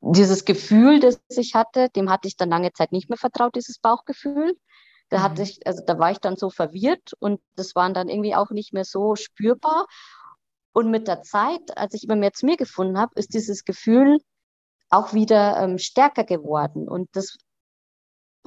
dieses 0.00 0.44
Gefühl, 0.44 1.00
das 1.00 1.20
ich 1.28 1.54
hatte, 1.54 1.88
dem 1.90 2.10
hatte 2.10 2.28
ich 2.28 2.36
dann 2.36 2.50
lange 2.50 2.72
Zeit 2.72 2.92
nicht 2.92 3.08
mehr 3.08 3.18
vertraut, 3.18 3.56
dieses 3.56 3.78
Bauchgefühl. 3.78 4.56
Da 5.08 5.22
hatte 5.22 5.42
mhm. 5.42 5.48
ich, 5.48 5.66
also 5.66 5.82
da 5.84 5.98
war 5.98 6.10
ich 6.10 6.18
dann 6.18 6.36
so 6.36 6.50
verwirrt 6.50 7.12
und 7.18 7.40
das 7.56 7.74
waren 7.74 7.94
dann 7.94 8.08
irgendwie 8.08 8.34
auch 8.34 8.50
nicht 8.50 8.72
mehr 8.72 8.84
so 8.84 9.16
spürbar. 9.16 9.86
Und 10.72 10.90
mit 10.90 11.08
der 11.08 11.22
Zeit, 11.22 11.76
als 11.76 11.94
ich 11.94 12.04
immer 12.04 12.16
mehr 12.16 12.32
zu 12.32 12.46
mir 12.46 12.56
gefunden 12.56 12.98
habe, 12.98 13.12
ist 13.16 13.34
dieses 13.34 13.64
Gefühl 13.64 14.18
auch 14.90 15.12
wieder 15.12 15.62
ähm, 15.62 15.78
stärker 15.78 16.24
geworden. 16.24 16.88
Und 16.88 17.08
das 17.12 17.36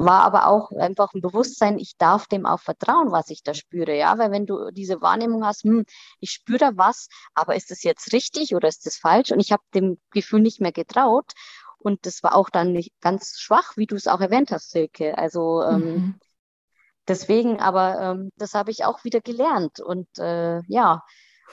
war 0.06 0.24
aber 0.24 0.48
auch 0.48 0.72
einfach 0.72 1.14
ein 1.14 1.22
Bewusstsein, 1.22 1.80
ich 1.80 1.98
darf 1.98 2.28
dem 2.28 2.46
auch 2.46 2.60
vertrauen, 2.60 3.12
was 3.12 3.30
ich 3.30 3.44
da 3.44 3.54
spüre, 3.54 3.96
ja, 3.96 4.18
weil 4.18 4.32
wenn 4.32 4.46
du 4.46 4.72
diese 4.72 5.02
Wahrnehmung 5.02 5.46
hast, 5.46 5.64
hm, 5.64 5.86
ich 6.20 6.32
spüre 6.32 6.60
da 6.60 6.72
was, 6.76 7.08
aber 7.34 7.56
ist 7.56 7.72
das 7.72 7.84
jetzt 7.84 8.14
richtig 8.14 8.56
oder 8.56 8.68
ist 8.68 8.86
das 8.86 8.98
falsch? 8.98 9.32
Und 9.32 9.40
ich 9.40 9.52
habe 9.52 9.64
dem 9.74 10.00
Gefühl 10.12 10.42
nicht 10.42 10.62
mehr 10.62 10.72
getraut 10.72 11.32
und 11.78 12.06
das 12.06 12.24
war 12.24 12.36
auch 12.36 12.50
dann 12.50 12.74
nicht 12.74 12.94
ganz 13.02 13.40
schwach, 13.40 13.78
wie 13.78 13.88
du 13.88 13.96
es 13.96 14.08
auch 14.08 14.22
erwähnt 14.22 14.52
hast, 14.52 14.72
Silke. 14.72 15.18
Also 15.18 15.64
ähm, 15.64 15.80
mhm. 15.80 16.20
deswegen, 17.08 17.60
aber 17.60 18.00
ähm, 18.00 18.32
das 18.38 18.54
habe 18.54 18.72
ich 18.72 18.86
auch 18.86 19.04
wieder 19.04 19.22
gelernt 19.22 19.80
und 19.80 20.08
äh, 20.18 20.62
ja. 20.68 21.04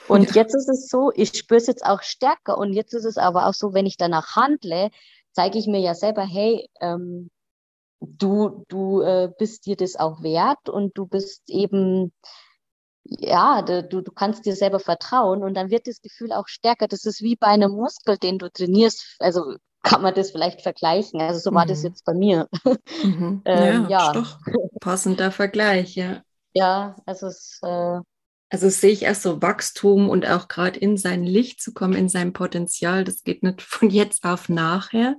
Und 0.07 0.33
jetzt 0.33 0.55
ist 0.55 0.69
es 0.69 0.87
so, 0.87 1.11
ich 1.13 1.37
spüre 1.37 1.57
es 1.57 1.67
jetzt 1.67 1.85
auch 1.85 2.03
stärker 2.03 2.57
und 2.57 2.71
jetzt 2.71 2.93
ist 2.93 3.03
es 3.03 3.17
aber 3.17 3.47
auch 3.47 3.53
so, 3.53 3.73
wenn 3.73 3.85
ich 3.85 3.97
danach 3.97 4.35
handle, 4.35 4.91
zeige 5.33 5.57
ich 5.57 5.67
mir 5.67 5.81
ja 5.81 5.93
selber, 5.93 6.21
hey, 6.21 6.69
ähm, 6.79 7.29
du, 8.01 8.65
du 8.67 9.01
äh, 9.01 9.31
bist 9.37 9.65
dir 9.65 9.75
das 9.75 9.95
auch 9.95 10.21
wert 10.23 10.69
und 10.69 10.97
du 10.97 11.05
bist 11.05 11.43
eben, 11.49 12.13
ja, 13.03 13.61
du, 13.61 13.83
du 13.83 14.11
kannst 14.11 14.45
dir 14.45 14.55
selber 14.55 14.79
vertrauen 14.79 15.43
und 15.43 15.55
dann 15.55 15.69
wird 15.69 15.87
das 15.87 16.01
Gefühl 16.01 16.31
auch 16.31 16.47
stärker. 16.47 16.87
Das 16.87 17.05
ist 17.05 17.21
wie 17.21 17.35
bei 17.35 17.47
einem 17.47 17.71
Muskel, 17.71 18.17
den 18.17 18.37
du 18.37 18.51
trainierst. 18.51 19.17
Also 19.19 19.55
kann 19.83 20.01
man 20.01 20.13
das 20.13 20.31
vielleicht 20.31 20.61
vergleichen. 20.61 21.21
Also 21.21 21.39
so 21.39 21.53
war 21.53 21.65
mhm. 21.65 21.69
das 21.69 21.83
jetzt 21.83 22.05
bei 22.05 22.13
mir. 22.13 22.47
Mhm. 23.03 23.41
ähm, 23.45 23.87
ja, 23.89 24.11
ja. 24.11 24.13
doch. 24.13 24.39
Passender 24.79 25.31
Vergleich, 25.31 25.95
ja. 25.95 26.21
Ja, 26.53 26.95
also 27.05 27.27
es 27.27 27.59
äh, 27.63 27.99
also 28.49 28.69
sehe 28.69 28.91
ich 28.91 29.03
erst 29.03 29.21
so 29.21 29.41
Wachstum 29.41 30.09
und 30.09 30.25
auch 30.27 30.47
gerade 30.47 30.79
in 30.79 30.97
sein 30.97 31.23
Licht 31.23 31.61
zu 31.61 31.73
kommen, 31.73 31.93
in 31.93 32.09
sein 32.09 32.33
Potenzial. 32.33 33.03
Das 33.03 33.23
geht 33.23 33.43
nicht 33.43 33.61
von 33.61 33.89
jetzt 33.89 34.23
auf 34.23 34.49
nachher. 34.49 35.15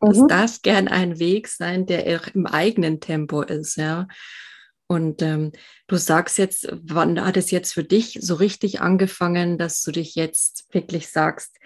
Das 0.00 0.18
mhm. 0.18 0.28
darf 0.28 0.60
gern 0.62 0.88
ein 0.88 1.18
Weg 1.18 1.48
sein, 1.48 1.86
der 1.86 2.20
auch 2.20 2.26
im 2.34 2.46
eigenen 2.46 3.00
Tempo 3.00 3.42
ist, 3.42 3.76
ja. 3.76 4.06
Und 4.86 5.22
ähm, 5.22 5.52
du 5.86 5.96
sagst 5.96 6.36
jetzt, 6.36 6.68
wann 6.82 7.24
hat 7.24 7.38
es 7.38 7.50
jetzt 7.50 7.72
für 7.72 7.84
dich 7.84 8.18
so 8.20 8.34
richtig 8.34 8.82
angefangen, 8.82 9.56
dass 9.56 9.82
du 9.82 9.90
dich 9.90 10.14
jetzt 10.14 10.66
wirklich 10.72 11.08
sagst, 11.08 11.56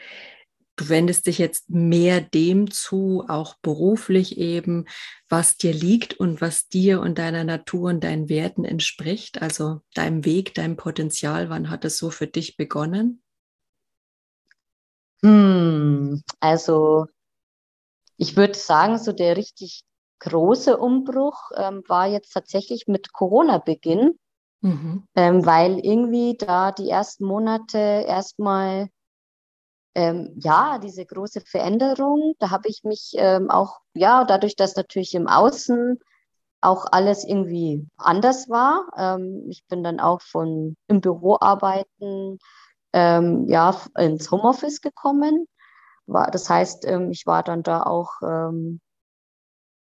du 0.78 0.88
wendest 0.88 1.26
dich 1.26 1.38
jetzt 1.38 1.68
mehr 1.68 2.20
dem 2.20 2.70
zu, 2.70 3.24
auch 3.28 3.56
beruflich 3.60 4.38
eben, 4.38 4.86
was 5.28 5.56
dir 5.56 5.72
liegt 5.72 6.14
und 6.14 6.40
was 6.40 6.68
dir 6.68 7.00
und 7.00 7.18
deiner 7.18 7.44
Natur 7.44 7.90
und 7.90 8.04
deinen 8.04 8.28
Werten 8.28 8.64
entspricht, 8.64 9.42
also 9.42 9.80
deinem 9.94 10.24
Weg, 10.24 10.54
deinem 10.54 10.76
Potenzial. 10.76 11.50
Wann 11.50 11.68
hat 11.68 11.84
es 11.84 11.98
so 11.98 12.10
für 12.10 12.26
dich 12.26 12.56
begonnen? 12.56 13.22
Hm, 15.22 16.22
also 16.38 17.06
ich 18.16 18.36
würde 18.36 18.54
sagen, 18.54 18.98
so 18.98 19.12
der 19.12 19.36
richtig 19.36 19.82
große 20.20 20.76
Umbruch 20.76 21.50
ähm, 21.56 21.82
war 21.88 22.06
jetzt 22.06 22.32
tatsächlich 22.32 22.86
mit 22.86 23.12
Corona-Beginn, 23.12 24.18
mhm. 24.60 25.04
ähm, 25.14 25.44
weil 25.46 25.78
irgendwie 25.80 26.36
da 26.36 26.72
die 26.72 26.88
ersten 26.88 27.24
Monate 27.24 27.78
erstmal 27.78 28.88
ähm, 29.98 30.32
ja, 30.36 30.78
diese 30.78 31.04
große 31.04 31.40
Veränderung, 31.40 32.34
da 32.38 32.50
habe 32.50 32.68
ich 32.68 32.84
mich 32.84 33.14
ähm, 33.16 33.50
auch, 33.50 33.80
ja, 33.94 34.24
dadurch, 34.24 34.54
dass 34.54 34.76
natürlich 34.76 35.12
im 35.16 35.26
Außen 35.26 35.98
auch 36.60 36.86
alles 36.92 37.24
irgendwie 37.24 37.84
anders 37.96 38.48
war. 38.48 38.86
Ähm, 38.96 39.46
ich 39.48 39.66
bin 39.66 39.82
dann 39.82 39.98
auch 39.98 40.22
von 40.22 40.76
im 40.86 41.00
Büro 41.00 41.38
arbeiten, 41.40 42.38
ähm, 42.92 43.48
ja, 43.48 43.76
ins 43.96 44.30
Homeoffice 44.30 44.80
gekommen. 44.80 45.48
War, 46.06 46.30
das 46.30 46.48
heißt, 46.48 46.86
ähm, 46.86 47.10
ich 47.10 47.26
war 47.26 47.42
dann 47.42 47.64
da 47.64 47.82
auch 47.82 48.22
ähm, 48.22 48.80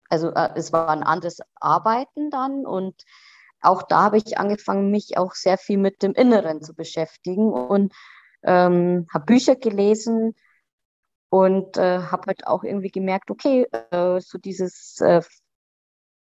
also 0.08 0.30
äh, 0.30 0.50
es 0.56 0.72
war 0.72 0.88
ein 0.88 1.04
anderes 1.04 1.38
Arbeiten 1.60 2.30
dann 2.30 2.66
und 2.66 3.04
auch 3.60 3.82
da 3.82 4.02
habe 4.02 4.18
ich 4.18 4.36
angefangen, 4.36 4.90
mich 4.90 5.16
auch 5.16 5.34
sehr 5.34 5.58
viel 5.58 5.78
mit 5.78 6.02
dem 6.02 6.12
Inneren 6.14 6.60
zu 6.60 6.74
beschäftigen 6.74 7.52
und 7.52 7.92
ähm, 8.42 9.06
habe 9.12 9.24
Bücher 9.26 9.56
gelesen 9.56 10.34
und 11.30 11.76
äh, 11.76 12.00
habe 12.00 12.26
halt 12.28 12.46
auch 12.46 12.64
irgendwie 12.64 12.90
gemerkt, 12.90 13.30
okay, 13.30 13.66
äh, 13.90 14.20
so 14.20 14.38
dieses, 14.38 15.00
äh, 15.00 15.22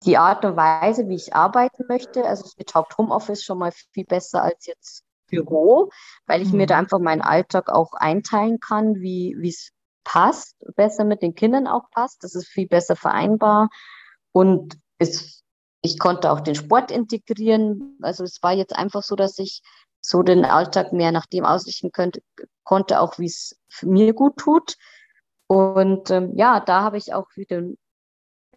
die 0.05 0.17
Art 0.17 0.45
und 0.45 0.57
Weise, 0.57 1.09
wie 1.09 1.15
ich 1.15 1.35
arbeiten 1.35 1.85
möchte, 1.89 2.25
also 2.25 2.45
es 2.45 2.55
taugt 2.67 2.97
Homeoffice 2.99 3.43
schon 3.43 3.59
mal 3.59 3.73
viel 3.93 4.05
besser 4.05 4.43
als 4.43 4.67
jetzt 4.67 5.05
Büro, 5.27 5.91
weil 6.27 6.43
ich 6.43 6.53
mhm. 6.53 6.59
mir 6.59 6.67
da 6.67 6.79
einfach 6.79 6.99
meinen 6.99 7.23
Alltag 7.23 7.71
auch 7.71 7.95
einteilen 7.95 8.61
kann, 8.61 9.01
wie 9.01 9.35
es 9.47 9.73
passt, 10.05 10.57
besser 10.77 11.05
mit 11.05 11.23
den 11.23 11.35
Kindern 11.35 11.67
auch 11.67 11.91
passt. 11.91 12.23
Das 12.23 12.35
ist 12.35 12.47
viel 12.47 12.69
besser 12.69 12.95
vereinbar. 12.95 13.71
Und 14.33 14.79
es, 14.99 15.43
ich 15.81 15.99
konnte 15.99 16.31
auch 16.31 16.41
den 16.41 16.55
Sport 16.55 16.91
integrieren. 16.91 17.99
Also 18.03 18.25
es 18.25 18.43
war 18.43 18.53
jetzt 18.53 18.77
einfach 18.77 19.03
so, 19.03 19.17
dass 19.17 19.39
ich 19.39 19.63
so 20.07 20.23
den 20.23 20.45
Alltag 20.45 20.93
mehr 20.93 21.13
nach 21.13 21.25
dem 21.25 21.47
ausrichten 21.47 21.91
könnte, 21.91 22.21
konnte, 22.63 23.01
auch 23.01 23.19
wie 23.19 23.25
es 23.25 23.59
mir 23.81 24.13
gut 24.13 24.37
tut. 24.37 24.77
Und 25.47 26.11
ähm, 26.11 26.33
ja, 26.37 26.61
da 26.61 26.83
habe 26.83 26.99
ich 26.99 27.15
auch 27.15 27.27
wieder 27.37 27.63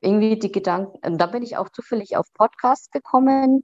irgendwie 0.01 0.37
die 0.37 0.51
Gedanken, 0.51 0.99
und 1.05 1.17
da 1.19 1.27
bin 1.27 1.43
ich 1.43 1.55
auch 1.55 1.69
zufällig 1.69 2.17
auf 2.17 2.25
Podcasts 2.33 2.91
gekommen, 2.91 3.61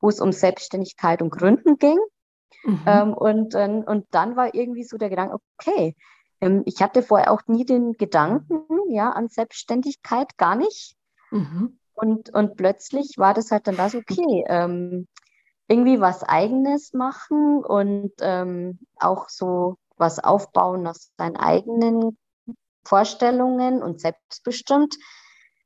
wo 0.00 0.08
es 0.08 0.18
um 0.20 0.32
Selbstständigkeit 0.32 1.20
und 1.20 1.28
Gründen 1.28 1.76
ging. 1.76 1.98
Mhm. 2.64 2.82
Ähm, 2.86 3.12
und, 3.12 3.54
äh, 3.54 3.82
und 3.84 4.06
dann 4.12 4.36
war 4.36 4.54
irgendwie 4.54 4.84
so 4.84 4.96
der 4.96 5.10
Gedanke, 5.10 5.36
okay, 5.58 5.94
ähm, 6.40 6.62
ich 6.64 6.80
hatte 6.80 7.02
vorher 7.02 7.30
auch 7.30 7.42
nie 7.46 7.66
den 7.66 7.92
Gedanken 7.92 8.62
ja, 8.88 9.10
an 9.10 9.28
Selbstständigkeit, 9.28 10.38
gar 10.38 10.56
nicht. 10.56 10.96
Mhm. 11.30 11.78
Und, 11.92 12.30
und 12.30 12.56
plötzlich 12.56 13.18
war 13.18 13.34
das 13.34 13.50
halt 13.50 13.66
dann 13.66 13.76
das, 13.76 13.94
okay, 13.94 14.44
ähm, 14.48 15.06
irgendwie 15.68 16.00
was 16.00 16.22
Eigenes 16.22 16.92
machen 16.92 17.64
und 17.64 18.12
ähm, 18.20 18.78
auch 18.98 19.28
so 19.28 19.76
was 19.96 20.18
aufbauen 20.18 20.82
nach 20.82 20.96
seinen 21.16 21.36
eigenen 21.36 22.16
Vorstellungen 22.84 23.82
und 23.82 24.00
selbstbestimmt. 24.00 24.96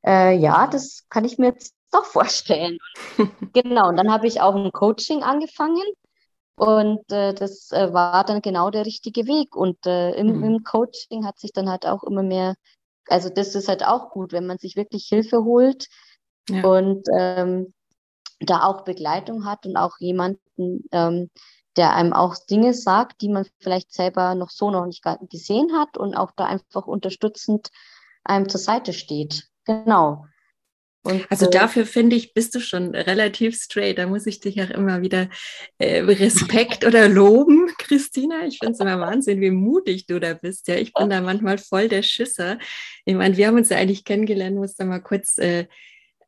Äh, 0.05 0.35
ja, 0.37 0.67
das 0.67 1.05
kann 1.09 1.25
ich 1.25 1.37
mir 1.37 1.47
jetzt 1.47 1.75
doch 1.91 2.05
vorstellen. 2.05 2.77
genau, 3.53 3.89
und 3.89 3.97
dann 3.97 4.11
habe 4.11 4.27
ich 4.27 4.41
auch 4.41 4.55
ein 4.55 4.71
Coaching 4.71 5.21
angefangen 5.21 5.83
und 6.55 7.11
äh, 7.11 7.33
das 7.33 7.71
äh, 7.71 7.93
war 7.93 8.23
dann 8.23 8.41
genau 8.41 8.69
der 8.69 8.85
richtige 8.85 9.25
Weg. 9.27 9.55
Und 9.55 9.85
äh, 9.85 10.11
im, 10.11 10.37
mhm. 10.37 10.43
im, 10.43 10.63
Coaching 10.63 11.25
hat 11.25 11.39
sich 11.39 11.53
dann 11.53 11.69
halt 11.69 11.85
auch 11.85 12.03
immer 12.03 12.23
mehr, 12.23 12.55
also 13.07 13.29
das 13.29 13.55
ist 13.55 13.67
halt 13.67 13.85
auch 13.85 14.11
gut, 14.11 14.31
wenn 14.31 14.45
man 14.45 14.57
sich 14.57 14.75
wirklich 14.75 15.07
Hilfe 15.07 15.43
holt 15.43 15.87
ja. 16.49 16.63
und 16.63 17.03
ähm, 17.17 17.73
da 18.41 18.63
auch 18.63 18.83
Begleitung 18.83 19.45
hat 19.45 19.65
und 19.65 19.77
auch 19.77 19.97
jemanden, 19.99 20.83
ähm, 20.91 21.29
der 21.77 21.95
einem 21.95 22.13
auch 22.13 22.35
Dinge 22.49 22.73
sagt, 22.73 23.21
die 23.21 23.29
man 23.29 23.45
vielleicht 23.59 23.93
selber 23.93 24.35
noch 24.35 24.49
so 24.49 24.71
noch 24.71 24.85
nicht 24.85 25.03
gesehen 25.29 25.71
hat 25.73 25.97
und 25.97 26.15
auch 26.15 26.31
da 26.35 26.45
einfach 26.45 26.85
unterstützend 26.85 27.69
einem 28.23 28.49
zur 28.49 28.59
Seite 28.59 28.93
steht. 28.93 29.47
Genau. 29.65 30.25
Und, 31.03 31.25
also 31.31 31.47
äh, 31.47 31.49
dafür 31.49 31.85
finde 31.85 32.15
ich, 32.15 32.33
bist 32.33 32.53
du 32.53 32.59
schon 32.59 32.93
relativ 32.93 33.55
straight. 33.55 33.97
Da 33.97 34.05
muss 34.05 34.27
ich 34.27 34.39
dich 34.39 34.61
auch 34.61 34.69
immer 34.69 35.01
wieder 35.01 35.29
äh, 35.79 36.01
Respekt 36.01 36.85
oder 36.85 37.09
loben, 37.09 37.71
Christina. 37.79 38.45
Ich 38.45 38.59
finde 38.59 38.73
es 38.73 38.79
immer 38.79 38.99
Wahnsinn, 38.99 39.41
wie 39.41 39.49
mutig 39.49 40.05
du 40.05 40.19
da 40.19 40.35
bist. 40.35 40.67
Ja, 40.67 40.75
ich 40.75 40.93
bin 40.93 41.09
da 41.09 41.21
manchmal 41.21 41.57
voll 41.57 41.87
der 41.87 42.03
Schisser. 42.03 42.59
Ich 43.05 43.15
meine, 43.15 43.35
wir 43.35 43.47
haben 43.47 43.57
uns 43.57 43.69
ja 43.69 43.77
eigentlich 43.77 44.03
kennengelernt, 44.03 44.57
muss 44.57 44.75
da 44.75 44.85
mal 44.85 44.99
kurz 44.99 45.39
äh, 45.39 45.65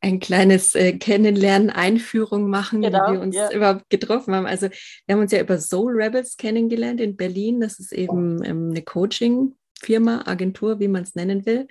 ein 0.04 0.20
kleines 0.20 0.74
äh, 0.74 0.92
Kennenlernen, 0.92 1.70
Einführung 1.70 2.50
machen, 2.50 2.82
genau, 2.82 3.08
wie 3.08 3.12
wir 3.14 3.20
uns 3.22 3.34
ja. 3.34 3.50
überhaupt 3.50 3.88
getroffen 3.88 4.34
haben. 4.34 4.46
Also 4.46 4.68
wir 4.68 5.14
haben 5.14 5.22
uns 5.22 5.32
ja 5.32 5.40
über 5.40 5.58
Soul 5.58 5.94
Rebels 5.94 6.36
kennengelernt 6.36 7.00
in 7.00 7.16
Berlin. 7.16 7.60
Das 7.60 7.78
ist 7.78 7.90
eben 7.92 8.44
ähm, 8.44 8.70
eine 8.70 8.82
Coaching 8.82 9.54
Firma, 9.84 10.22
Agentur, 10.26 10.80
wie 10.80 10.88
man 10.88 11.02
es 11.02 11.14
nennen 11.14 11.44
will. 11.44 11.66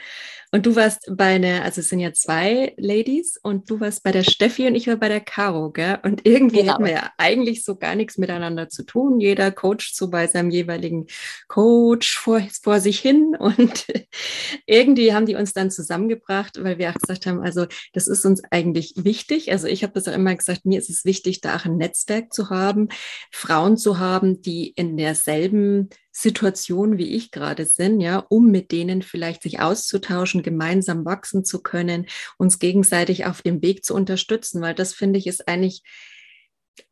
Und 0.52 0.68
du 0.68 0.76
warst 0.76 1.12
bei 1.12 1.36
einer, 1.36 1.64
also 1.64 1.82
es 1.82 1.90
sind 1.90 2.00
ja 2.00 2.14
zwei 2.14 2.74
Ladies 2.78 3.40
und 3.42 3.70
du 3.72 3.80
warst 3.80 4.04
bei 4.04 4.12
der 4.12 4.24
Steffi 4.24 4.68
und 4.68 4.76
ich 4.76 4.88
war 4.88 4.98
bei 4.98 5.10
der 5.10 5.20
Caro, 5.20 5.72
gell? 5.72 5.98
Und 6.04 6.28
irgendwie 6.28 6.58
genau. 6.58 6.74
hatten 6.74 6.86
wir 6.86 6.92
ja 6.92 7.12
eigentlich 7.18 7.64
so 7.66 7.76
gar 7.76 7.96
nichts 7.96 8.20
miteinander 8.20 8.70
zu 8.70 8.86
tun. 8.86 9.20
Jeder 9.20 9.52
coacht 9.52 9.96
so 9.96 10.12
bei 10.12 10.28
seinem 10.28 10.52
jeweiligen 10.52 11.08
Coach 11.48 12.20
vor, 12.20 12.42
vor 12.62 12.80
sich 12.80 13.00
hin 13.00 13.36
und 13.40 13.88
irgendwie 14.68 15.14
haben 15.14 15.26
die 15.26 15.36
uns 15.36 15.54
dann 15.54 15.72
zusammengebracht, 15.72 16.64
weil 16.64 16.78
wir 16.78 16.92
auch 16.92 17.00
gesagt 17.00 17.26
haben, 17.26 17.42
also 17.42 17.66
das 17.94 18.08
ist 18.08 18.24
uns 18.24 18.44
eigentlich 18.52 18.94
wichtig. 18.98 19.52
Also 19.52 19.68
ich 19.68 19.82
habe 19.82 19.94
das 19.94 20.08
auch 20.08 20.14
immer 20.14 20.36
gesagt, 20.36 20.66
mir 20.66 20.78
ist 20.78 20.92
es 20.92 21.04
wichtig, 21.04 21.42
da 21.42 21.56
auch 21.56 21.66
ein 21.66 21.78
Netzwerk 21.78 22.32
zu 22.32 22.52
haben, 22.52 22.90
Frauen 23.32 23.76
zu 23.76 23.98
haben, 23.98 24.42
die 24.42 24.70
in 24.70 24.98
derselben 24.98 25.90
Situation, 26.16 27.00
wie 27.00 27.16
ich 27.16 27.32
gerade 27.32 27.66
sind, 27.66 28.00
ja, 28.00 28.20
um 28.30 28.52
mit 28.52 28.72
denen 28.72 29.02
vielleicht 29.02 29.42
sich 29.42 29.60
auszutauschen, 29.60 30.44
gemeinsam 30.44 31.06
wachsen 31.06 31.44
zu 31.44 31.64
können, 31.64 32.06
uns 32.38 32.60
gegenseitig 32.60 33.26
auf 33.26 33.42
dem 33.42 33.64
Weg 33.64 33.84
zu 33.84 33.96
unterstützen, 33.96 34.62
weil 34.62 34.76
das 34.76 34.94
finde 34.94 35.18
ich 35.18 35.26
ist 35.26 35.48
eigentlich 35.48 35.82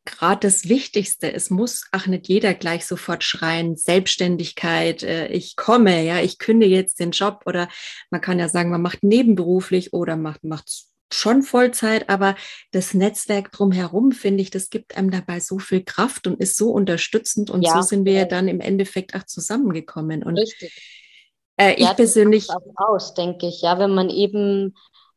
gerade 0.04 0.40
das 0.40 0.68
Wichtigste. 0.68 1.32
Es 1.32 1.50
muss 1.50 1.86
auch 1.92 2.06
nicht 2.06 2.28
jeder 2.28 2.54
gleich 2.54 2.84
sofort 2.84 3.22
schreien, 3.22 3.76
Selbstständigkeit, 3.76 5.04
äh, 5.04 5.28
ich 5.28 5.54
komme, 5.54 6.04
ja, 6.04 6.20
ich 6.20 6.38
kündige 6.38 6.74
jetzt 6.74 6.98
den 6.98 7.12
Job 7.12 7.42
oder 7.46 7.68
man 8.10 8.20
kann 8.20 8.40
ja 8.40 8.48
sagen, 8.48 8.70
man 8.70 8.82
macht 8.82 9.04
nebenberuflich 9.04 9.92
oder 9.92 10.16
macht, 10.16 10.42
macht 10.42 10.91
schon 11.14 11.42
Vollzeit, 11.42 12.08
aber 12.08 12.34
das 12.70 12.94
Netzwerk 12.94 13.52
drumherum, 13.52 14.12
finde 14.12 14.42
ich, 14.42 14.50
das 14.50 14.70
gibt 14.70 14.96
einem 14.96 15.10
dabei 15.10 15.40
so 15.40 15.58
viel 15.58 15.84
Kraft 15.84 16.26
und 16.26 16.40
ist 16.40 16.56
so 16.56 16.70
unterstützend. 16.70 17.50
Und 17.50 17.62
ja, 17.62 17.74
so 17.74 17.82
sind 17.82 18.04
wir 18.04 18.12
ja 18.12 18.24
dann 18.24 18.48
im 18.48 18.60
Endeffekt 18.60 19.14
auch 19.14 19.24
zusammengekommen. 19.24 20.22
Und 20.22 20.38
Richtig. 20.38 20.72
Äh, 21.56 21.74
ich 21.74 21.86
ja, 21.86 21.94
persönlich. 21.94 22.48
auch 22.50 22.62
aus, 22.76 23.14
denke 23.14 23.46
ich, 23.46 23.62
ja, 23.62 23.78
wenn 23.78 23.94
man 23.94 24.10
eben 24.10 24.74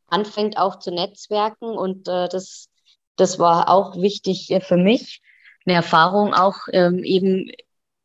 anfängt 0.08 0.56
auch 0.56 0.78
zu 0.78 0.90
netzwerken 0.92 1.66
und 1.66 2.08
äh, 2.08 2.28
das, 2.28 2.68
das 3.16 3.38
war 3.38 3.68
auch 3.68 3.96
wichtig 3.96 4.50
äh, 4.50 4.60
für 4.60 4.76
mich, 4.76 5.20
eine 5.64 5.74
Erfahrung 5.74 6.32
auch 6.32 6.56
ähm, 6.72 7.02
eben 7.02 7.50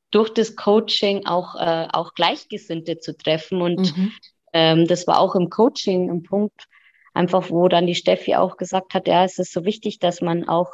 durch 0.10 0.30
das 0.30 0.56
Coaching 0.56 1.25
auch, 1.25 1.56
äh, 1.56 1.88
auch 1.91 2.13
Gleichgesinnte 2.13 2.99
zu 2.99 3.15
treffen. 3.15 3.62
Und 3.62 3.95
mhm. 3.95 4.12
ähm, 4.54 4.88
das 4.88 5.08
war 5.08 5.19
auch 5.19 5.36
im 5.36 5.49
Coaching 5.49 6.10
ein 6.10 6.23
Punkt, 6.23 6.65
einfach 7.13 7.50
wo 7.50 7.67
dann 7.67 7.88
die 7.88 7.95
Steffi 7.95 8.36
auch 8.36 8.58
gesagt 8.58 8.93
hat, 8.93 9.08
ja, 9.08 9.24
es 9.24 9.39
ist 9.39 9.54
so 9.54 9.65
wichtig, 9.65 10.00
dass 10.00 10.21
man 10.21 10.47
auch 10.47 10.71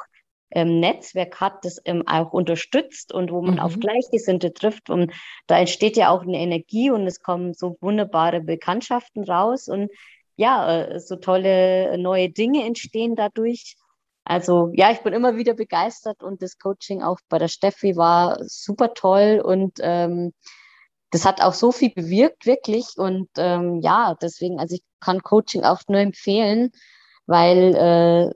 ähm, 0.51 0.79
Netzwerk 0.79 1.41
hat, 1.41 1.65
das 1.65 1.81
ähm, 1.85 2.03
auch 2.07 2.31
unterstützt 2.31 3.13
und 3.13 3.31
wo 3.31 3.41
man 3.41 3.55
mhm. 3.55 3.59
auf 3.59 3.79
Gleichgesinnte 3.79 4.53
trifft. 4.53 4.89
Und 4.89 5.11
da 5.47 5.59
entsteht 5.59 5.97
ja 5.97 6.09
auch 6.09 6.21
eine 6.21 6.37
Energie 6.37 6.89
und 6.89 7.05
es 7.05 7.21
kommen 7.21 7.53
so 7.53 7.77
wunderbare 7.81 8.41
Bekanntschaften 8.41 9.23
raus 9.23 9.67
und 9.67 9.91
ja, 10.35 10.83
äh, 10.83 10.99
so 10.99 11.15
tolle 11.17 11.97
neue 11.97 12.29
Dinge 12.29 12.65
entstehen 12.65 13.15
dadurch. 13.15 13.75
Also 14.23 14.71
ja, 14.73 14.91
ich 14.91 14.99
bin 14.99 15.13
immer 15.13 15.37
wieder 15.37 15.53
begeistert 15.53 16.21
und 16.21 16.41
das 16.41 16.59
Coaching 16.59 17.01
auch 17.01 17.19
bei 17.29 17.39
der 17.39 17.47
Steffi 17.47 17.95
war 17.95 18.37
super 18.43 18.93
toll 18.93 19.41
und 19.43 19.79
ähm, 19.81 20.33
das 21.11 21.25
hat 21.25 21.41
auch 21.41 21.53
so 21.53 21.71
viel 21.71 21.91
bewirkt, 21.93 22.45
wirklich. 22.45 22.97
Und 22.97 23.29
ähm, 23.37 23.79
ja, 23.81 24.15
deswegen, 24.21 24.59
also 24.59 24.75
ich 24.75 24.83
kann 24.99 25.23
Coaching 25.23 25.63
auch 25.63 25.81
nur 25.87 25.99
empfehlen, 25.99 26.71
weil 27.25 27.75
äh, 27.75 28.33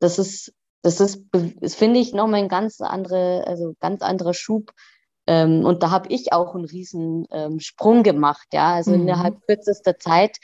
das 0.00 0.18
ist, 0.18 0.52
das 0.82 1.00
ist, 1.00 1.24
das 1.60 1.74
finde 1.74 2.00
ich 2.00 2.12
nochmal 2.12 2.40
ein 2.40 2.48
ganz 2.48 2.80
andere, 2.80 3.44
also 3.46 3.74
ganz 3.80 4.02
anderer 4.02 4.34
Schub. 4.34 4.70
Ähm, 5.26 5.64
und 5.64 5.82
da 5.82 5.90
habe 5.90 6.08
ich 6.10 6.32
auch 6.32 6.54
einen 6.54 6.66
riesen 6.66 7.26
ähm, 7.30 7.60
Sprung 7.60 8.02
gemacht, 8.02 8.46
ja. 8.52 8.74
Also 8.74 8.90
mhm. 8.90 9.02
innerhalb 9.02 9.40
kürzester 9.46 9.98
Zeit 9.98 10.38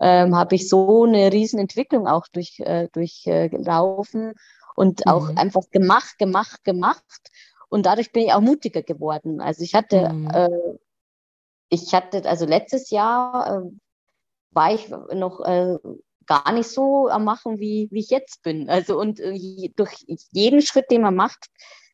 ähm, 0.00 0.36
habe 0.36 0.54
ich 0.56 0.68
so 0.68 1.04
eine 1.04 1.32
riesen 1.32 1.58
Entwicklung 1.58 2.06
auch 2.06 2.26
durch, 2.32 2.58
äh, 2.60 2.88
durchlaufen 2.92 4.30
äh, 4.30 4.34
und 4.74 5.04
mhm. 5.06 5.12
auch 5.12 5.36
einfach 5.36 5.70
gemacht, 5.70 6.18
gemacht, 6.18 6.64
gemacht. 6.64 7.30
Und 7.68 7.86
dadurch 7.86 8.12
bin 8.12 8.24
ich 8.24 8.32
auch 8.32 8.40
mutiger 8.40 8.82
geworden. 8.82 9.40
Also 9.40 9.62
ich 9.62 9.74
hatte 9.74 10.12
mhm. 10.12 10.30
äh, 10.32 10.48
ich 11.68 11.92
hatte, 11.92 12.24
also 12.28 12.46
letztes 12.46 12.90
Jahr 12.90 13.62
äh, 13.62 13.70
war 14.50 14.74
ich 14.74 14.88
noch 14.88 15.40
äh, 15.40 15.78
gar 16.26 16.52
nicht 16.52 16.68
so 16.68 17.08
am 17.08 17.24
Machen, 17.24 17.58
wie, 17.58 17.88
wie 17.90 18.00
ich 18.00 18.10
jetzt 18.10 18.42
bin. 18.42 18.68
Also 18.68 18.98
und 18.98 19.20
äh, 19.20 19.70
durch 19.76 20.04
jeden 20.32 20.62
Schritt, 20.62 20.90
den 20.90 21.02
man 21.02 21.14
macht, 21.14 21.46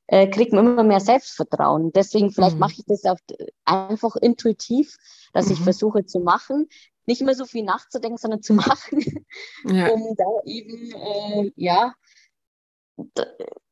äh, 0.07 0.29
kriegt 0.29 0.53
man 0.53 0.67
immer 0.67 0.83
mehr 0.83 1.01
Selbstvertrauen. 1.01 1.93
Deswegen 1.93 2.31
vielleicht 2.31 2.55
mhm. 2.55 2.61
mache 2.61 2.75
ich 2.79 2.85
das 2.87 3.05
auch 3.05 3.19
einfach 3.65 4.17
intuitiv, 4.17 4.97
dass 5.33 5.47
mhm. 5.47 5.53
ich 5.53 5.61
versuche 5.61 6.05
zu 6.05 6.21
machen, 6.21 6.69
nicht 7.07 7.21
immer 7.21 7.35
so 7.35 7.45
viel 7.45 7.65
nachzudenken, 7.65 8.19
sondern 8.19 8.43
zu 8.43 8.55
machen, 8.55 9.25
ja. 9.65 9.91
um 9.91 10.15
da 10.17 10.25
eben 10.45 10.93
äh, 10.93 11.53
ja 11.57 11.95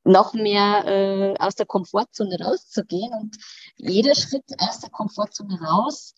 noch 0.04 0.34
mehr 0.34 0.84
äh, 0.86 1.34
aus 1.38 1.54
der 1.54 1.66
Komfortzone 1.66 2.38
rauszugehen. 2.40 3.12
Und 3.14 3.36
jeder 3.76 4.14
Schritt 4.14 4.44
aus 4.58 4.80
der 4.80 4.90
Komfortzone 4.90 5.60
raus 5.60 6.14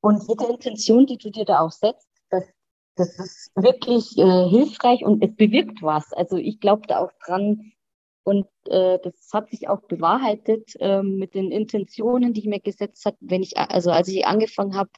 und 0.00 0.22
jede 0.28 0.44
Intention, 0.46 1.06
die 1.06 1.18
du 1.18 1.30
dir 1.30 1.44
da 1.44 1.60
auch 1.60 1.72
setzt, 1.72 2.08
das 2.30 2.44
das 2.96 3.18
ist 3.18 3.50
wirklich 3.54 4.16
äh, 4.16 4.48
hilfreich 4.48 5.04
und 5.04 5.22
es 5.22 5.36
bewirkt 5.36 5.82
was. 5.82 6.12
Also 6.14 6.36
ich 6.36 6.60
glaube 6.60 6.86
da 6.88 7.00
auch 7.00 7.12
dran 7.24 7.72
und 8.24 8.46
äh, 8.68 8.98
das 9.02 9.14
hat 9.32 9.50
sich 9.50 9.68
auch 9.68 9.82
bewahrheitet 9.82 10.72
äh, 10.80 11.02
mit 11.02 11.34
den 11.34 11.52
Intentionen, 11.52 12.32
die 12.32 12.40
ich 12.40 12.46
mir 12.46 12.60
gesetzt 12.60 13.04
habe, 13.04 13.16
wenn 13.20 13.42
ich 13.42 13.58
also 13.58 13.90
als 13.90 14.08
ich 14.08 14.26
angefangen 14.26 14.74
habe, 14.74 14.90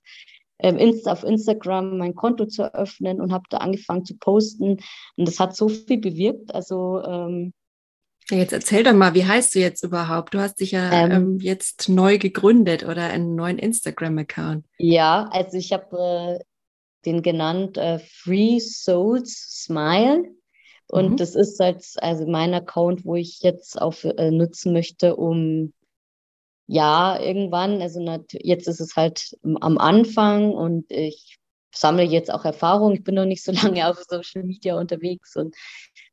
ähm, 0.61 0.77
Insta 0.77 1.13
auf 1.13 1.25
Instagram 1.25 1.99
mein 1.99 2.15
Konto 2.15 2.47
zu 2.47 2.63
eröffnen 2.63 3.21
und 3.21 3.33
habe 3.33 3.45
da 3.51 3.59
angefangen 3.59 4.05
zu 4.05 4.17
posten 4.17 4.79
und 5.17 5.29
das 5.29 5.41
hat 5.41 5.57
so 5.57 5.69
viel 5.69 5.99
bewirkt. 5.99 6.55
Also 6.55 7.03
ähm, 7.03 7.53
Jetzt 8.31 8.53
erzähl 8.53 8.83
doch 8.83 8.93
mal, 8.93 9.15
wie 9.15 9.25
heißt 9.25 9.55
du 9.55 9.59
jetzt 9.59 9.83
überhaupt? 9.83 10.35
Du 10.35 10.41
hast 10.41 10.61
dich 10.61 10.73
ja 10.73 10.93
ähm, 10.93 11.11
ähm, 11.11 11.39
jetzt 11.41 11.89
neu 11.89 12.19
gegründet 12.19 12.85
oder 12.85 13.05
einen 13.05 13.35
neuen 13.35 13.59
Instagram-Account. 13.59 14.67
Ja, 14.79 15.29
also 15.33 15.57
ich 15.57 15.73
habe 15.73 16.39
äh, 16.41 16.45
den 17.07 17.23
genannt 17.23 17.79
äh, 17.79 17.99
Free 17.99 18.59
Souls 18.61 19.63
Smile. 19.63 20.25
Und 20.91 21.13
mhm. 21.13 21.17
das 21.17 21.35
ist 21.35 21.59
jetzt 21.61 22.03
also 22.03 22.27
mein 22.27 22.55
Account, 22.55 23.05
wo 23.05 23.15
ich 23.15 23.41
jetzt 23.41 23.81
auch 23.81 23.95
äh, 24.05 24.31
nutzen 24.31 24.73
möchte, 24.73 25.17
um 25.17 25.73
ja, 26.67 27.19
irgendwann, 27.19 27.81
also 27.81 27.99
jetzt 28.33 28.69
ist 28.69 28.81
es 28.81 28.95
halt 28.95 29.35
am 29.43 29.79
Anfang 29.79 30.53
und 30.53 30.85
ich 30.91 31.39
sammle 31.75 32.03
jetzt 32.03 32.31
auch 32.31 32.45
Erfahrung. 32.45 32.93
Ich 32.93 33.05
bin 33.05 33.15
noch 33.15 33.25
nicht 33.25 33.43
so 33.43 33.53
lange 33.83 33.89
auf 33.89 34.03
Social 34.07 34.45
Media 34.45 34.79
unterwegs 34.79 35.35
und 35.35 35.57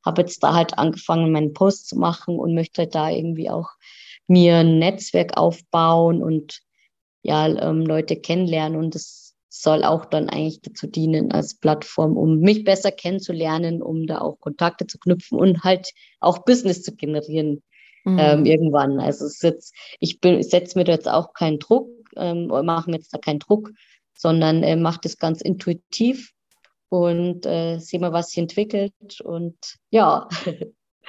habe 0.06 0.22
jetzt 0.22 0.44
da 0.44 0.54
halt 0.54 0.78
angefangen, 0.78 1.32
meinen 1.32 1.54
Post 1.54 1.88
zu 1.88 1.98
machen 1.98 2.38
und 2.38 2.54
möchte 2.54 2.88
da 2.88 3.10
irgendwie 3.10 3.50
auch 3.50 3.70
mir 4.28 4.58
ein 4.58 4.80
Netzwerk 4.80 5.38
aufbauen 5.38 6.24
und 6.24 6.62
ja, 7.22 7.48
ähm, 7.48 7.82
Leute 7.86 8.16
kennenlernen 8.16 8.78
und 8.80 8.94
das 8.94 9.36
soll 9.50 9.84
auch 9.84 10.06
dann 10.06 10.30
eigentlich 10.30 10.62
dazu 10.62 10.86
dienen 10.86 11.32
als 11.32 11.56
Plattform, 11.56 12.18
um 12.18 12.40
mich 12.40 12.64
besser 12.64 12.92
kennenzulernen, 12.92 13.82
um 13.82 14.06
da 14.06 14.20
auch 14.20 14.40
Kontakte 14.40 14.86
zu 14.86 15.00
knüpfen 15.00 15.40
und 15.40 15.64
halt 15.64 15.92
auch 16.20 16.40
Business 16.40 16.84
zu 16.84 16.96
generieren 16.96 17.64
mhm. 18.04 18.20
ähm, 18.20 18.46
irgendwann. 18.46 19.00
Also 19.00 19.26
es 19.26 19.36
ist 19.36 19.44
jetzt, 19.44 19.74
ich 20.00 20.20
setze 20.22 20.78
mir 20.78 20.84
da 20.84 20.92
jetzt 20.92 21.08
auch 21.08 21.34
keinen 21.34 21.60
Druck, 21.60 21.90
ähm, 22.18 22.48
mache 22.48 22.90
mir 22.90 22.98
jetzt 22.98 23.14
da 23.14 23.18
keinen 23.18 23.40
Druck, 23.40 23.72
sondern 24.14 24.62
äh, 24.64 24.76
mache 24.76 25.00
das 25.02 25.18
ganz 25.18 25.42
intuitiv 25.42 26.35
und 26.90 27.46
äh, 27.46 27.80
sehe 27.80 28.00
mal, 28.00 28.14
was 28.14 28.30
sich 28.30 28.38
entwickelt 28.38 29.22
und 29.24 29.58
ja. 29.90 30.28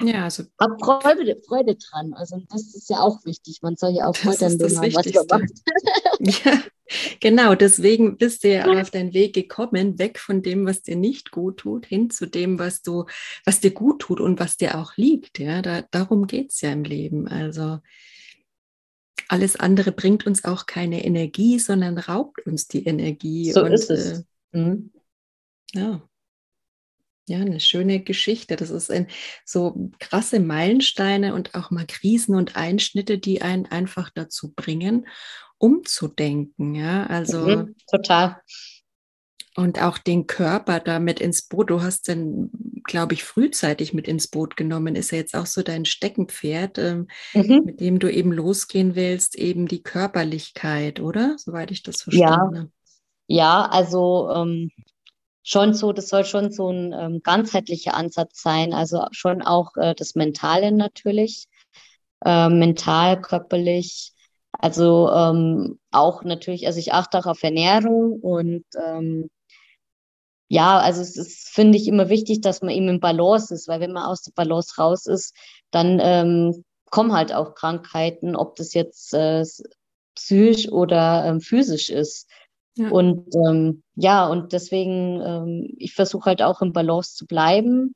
Ja, 0.01 0.25
also. 0.25 0.43
Hab 0.59 0.79
Freude, 0.79 1.41
Freude 1.47 1.75
dran. 1.75 2.13
Also, 2.13 2.41
das 2.49 2.75
ist 2.75 2.89
ja 2.89 2.99
auch 2.99 3.23
wichtig. 3.25 3.59
Man 3.61 3.75
soll 3.75 3.95
ja 3.95 4.07
auch 4.07 4.15
Freude 4.15 4.45
an 4.45 4.57
dem 4.57 4.77
haben, 4.77 4.93
was 4.93 5.13
man 5.13 5.41
macht. 5.41 5.51
ja, 6.45 6.61
genau. 7.19 7.55
Deswegen 7.55 8.17
bist 8.17 8.43
du 8.43 8.49
ja 8.53 8.65
auf 8.65 8.91
deinen 8.91 9.13
Weg 9.13 9.33
gekommen, 9.33 9.97
weg 9.99 10.19
von 10.19 10.41
dem, 10.41 10.65
was 10.65 10.83
dir 10.83 10.95
nicht 10.95 11.31
gut 11.31 11.57
tut, 11.57 11.85
hin 11.85 12.09
zu 12.09 12.27
dem, 12.27 12.59
was 12.59 12.81
du, 12.81 13.05
was 13.45 13.59
dir 13.59 13.71
gut 13.71 13.99
tut 13.99 14.19
und 14.19 14.39
was 14.39 14.57
dir 14.57 14.77
auch 14.77 14.95
liegt. 14.97 15.39
Ja, 15.39 15.61
da, 15.61 15.83
darum 15.89 16.27
geht 16.27 16.51
es 16.51 16.61
ja 16.61 16.71
im 16.71 16.83
Leben. 16.83 17.27
Also, 17.27 17.79
alles 19.29 19.57
andere 19.57 19.91
bringt 19.91 20.25
uns 20.25 20.45
auch 20.45 20.65
keine 20.65 21.03
Energie, 21.03 21.59
sondern 21.59 21.97
raubt 21.97 22.45
uns 22.45 22.67
die 22.67 22.85
Energie. 22.85 23.51
So 23.51 23.63
und, 23.63 23.73
ist 23.73 23.89
es. 23.89 24.19
Äh, 24.53 24.57
mhm. 24.57 24.91
Ja. 25.73 26.01
Ja, 27.29 27.39
eine 27.39 27.59
schöne 27.59 27.99
Geschichte. 27.99 28.55
Das 28.55 28.69
ist 28.69 28.89
ein, 28.89 29.07
so 29.43 29.91
krasse 29.99 30.39
Meilensteine 30.39 31.33
und 31.33 31.55
auch 31.55 31.71
mal 31.71 31.85
Krisen 31.85 32.35
und 32.35 32.55
Einschnitte, 32.55 33.17
die 33.17 33.41
einen 33.41 33.65
einfach 33.65 34.09
dazu 34.09 34.53
bringen, 34.53 35.07
umzudenken. 35.57 36.73
Ja, 36.73 37.05
also. 37.07 37.45
Mhm, 37.45 37.75
total. 37.91 38.41
Und 39.57 39.81
auch 39.81 39.97
den 39.97 40.27
Körper 40.27 40.79
damit 40.79 41.19
ins 41.19 41.41
Boot. 41.41 41.71
Du 41.71 41.81
hast 41.81 42.07
den, 42.07 42.51
glaube 42.83 43.15
ich, 43.15 43.23
frühzeitig 43.23 43.91
mit 43.91 44.07
ins 44.07 44.27
Boot 44.27 44.55
genommen. 44.55 44.95
Ist 44.95 45.11
ja 45.11 45.17
jetzt 45.17 45.35
auch 45.35 45.47
so 45.47 45.63
dein 45.63 45.83
Steckenpferd, 45.83 46.77
ähm, 46.77 47.07
mhm. 47.33 47.63
mit 47.65 47.81
dem 47.81 47.97
du 47.97 48.09
eben 48.09 48.31
losgehen 48.31 48.95
willst, 48.95 49.35
eben 49.35 49.67
die 49.67 49.81
Körperlichkeit, 49.81 50.99
oder? 50.99 51.35
Soweit 51.39 51.71
ich 51.71 51.81
das 51.81 52.03
verstehe. 52.03 52.21
Ja, 52.21 52.67
ja 53.27 53.65
also 53.65 54.29
ähm, 54.33 54.71
schon 55.47 55.73
so, 55.73 55.93
das 55.93 56.09
soll 56.09 56.25
schon 56.25 56.51
so 56.51 56.69
ein 56.69 56.93
ähm, 56.93 57.21
ganzheitlicher 57.23 57.93
Ansatz 57.93 58.41
sein, 58.41 58.73
also 58.73 59.05
schon 59.11 59.41
auch 59.41 59.77
äh, 59.77 59.95
das 59.95 60.13
Mentale 60.15 60.73
natürlich, 60.73 61.47
äh, 62.25 62.49
mental, 62.49 63.21
körperlich, 63.21 64.11
also 64.51 65.09
ähm, 65.09 65.79
auch 65.91 66.23
natürlich, 66.25 66.67
also 66.67 66.79
ich 66.79 66.91
achte 66.93 67.17
auch 67.19 67.27
auf 67.27 67.43
Ernährung 67.43 68.19
und 68.19 68.65
ähm, 68.77 69.29
ja, 70.49 70.79
also 70.79 71.01
es 71.01 71.15
ist, 71.15 71.49
finde 71.49 71.77
ich, 71.77 71.87
immer 71.87 72.09
wichtig, 72.09 72.41
dass 72.41 72.61
man 72.61 72.71
eben 72.71 72.89
im 72.89 72.99
Balance 72.99 73.53
ist, 73.53 73.69
weil 73.69 73.79
wenn 73.79 73.93
man 73.93 74.03
aus 74.05 74.23
der 74.23 74.33
Balance 74.33 74.75
raus 74.77 75.05
ist, 75.05 75.33
dann 75.71 75.99
ähm, 76.01 76.65
kommen 76.89 77.13
halt 77.13 77.33
auch 77.33 77.55
Krankheiten, 77.55 78.35
ob 78.35 78.55
das 78.57 78.73
jetzt 78.73 79.13
äh, 79.13 79.45
psychisch 80.15 80.69
oder 80.69 81.25
ähm, 81.25 81.39
physisch 81.39 81.89
ist. 81.89 82.29
Ja. 82.77 82.89
Und 82.89 83.35
ähm, 83.35 83.83
ja, 83.95 84.27
und 84.27 84.53
deswegen, 84.53 85.21
ähm, 85.21 85.73
ich 85.77 85.93
versuche 85.93 86.25
halt 86.25 86.41
auch 86.41 86.61
im 86.61 86.73
Balance 86.73 87.15
zu 87.15 87.25
bleiben 87.25 87.95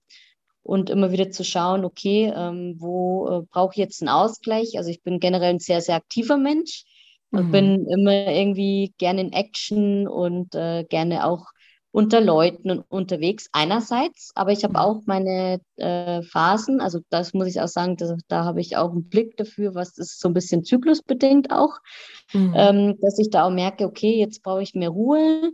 und 0.64 0.90
immer 0.90 1.12
wieder 1.12 1.32
zu 1.32 1.44
schauen, 1.44 1.86
okay, 1.86 2.32
ähm, 2.36 2.76
wo 2.80 3.28
äh, 3.30 3.42
brauche 3.52 3.74
ich 3.74 3.78
jetzt 3.78 4.02
einen 4.02 4.10
Ausgleich? 4.10 4.78
Also 4.78 4.90
ich 4.90 5.04
bin 5.04 5.20
generell 5.20 5.52
ein 5.52 5.60
sehr, 5.60 5.82
sehr 5.82 5.96
aktiver 5.96 6.38
Mensch 6.38 6.84
und 7.32 7.48
mhm. 7.48 7.52
bin 7.52 7.86
immer 7.88 8.28
irgendwie 8.28 8.94
gerne 8.98 9.22
in 9.22 9.34
Action 9.34 10.08
und 10.08 10.56
äh, 10.56 10.84
gerne 10.84 11.26
auch 11.26 11.46
unter 11.92 12.22
Leuten 12.22 12.72
und 12.72 12.86
unterwegs 12.90 13.50
einerseits, 13.52 14.32
aber 14.36 14.52
ich 14.52 14.64
habe 14.64 14.74
mhm. 14.74 14.80
auch 14.80 15.02
meine 15.06 15.60
äh, 15.76 16.22
Phasen, 16.24 16.80
also 16.80 17.00
das 17.10 17.34
muss 17.34 17.48
ich 17.48 17.60
auch 17.60 17.68
sagen, 17.68 17.98
dass, 17.98 18.14
da 18.28 18.46
habe 18.46 18.62
ich 18.62 18.78
auch 18.78 18.92
einen 18.92 19.10
Blick 19.10 19.36
dafür, 19.38 19.76
was 19.76 19.98
ist 19.98 20.20
so 20.20 20.30
ein 20.30 20.34
bisschen 20.34 20.64
zyklusbedingt 20.64 21.52
auch, 21.52 21.80
mhm. 22.34 22.54
ähm, 22.56 22.98
dass 23.02 23.20
ich 23.20 23.30
da 23.30 23.46
auch 23.46 23.52
merke, 23.52 23.86
okay, 23.86 24.18
jetzt 24.18 24.42
brauche 24.42 24.64
ich 24.64 24.74
mehr 24.74 24.90
Ruhe, 24.90 25.52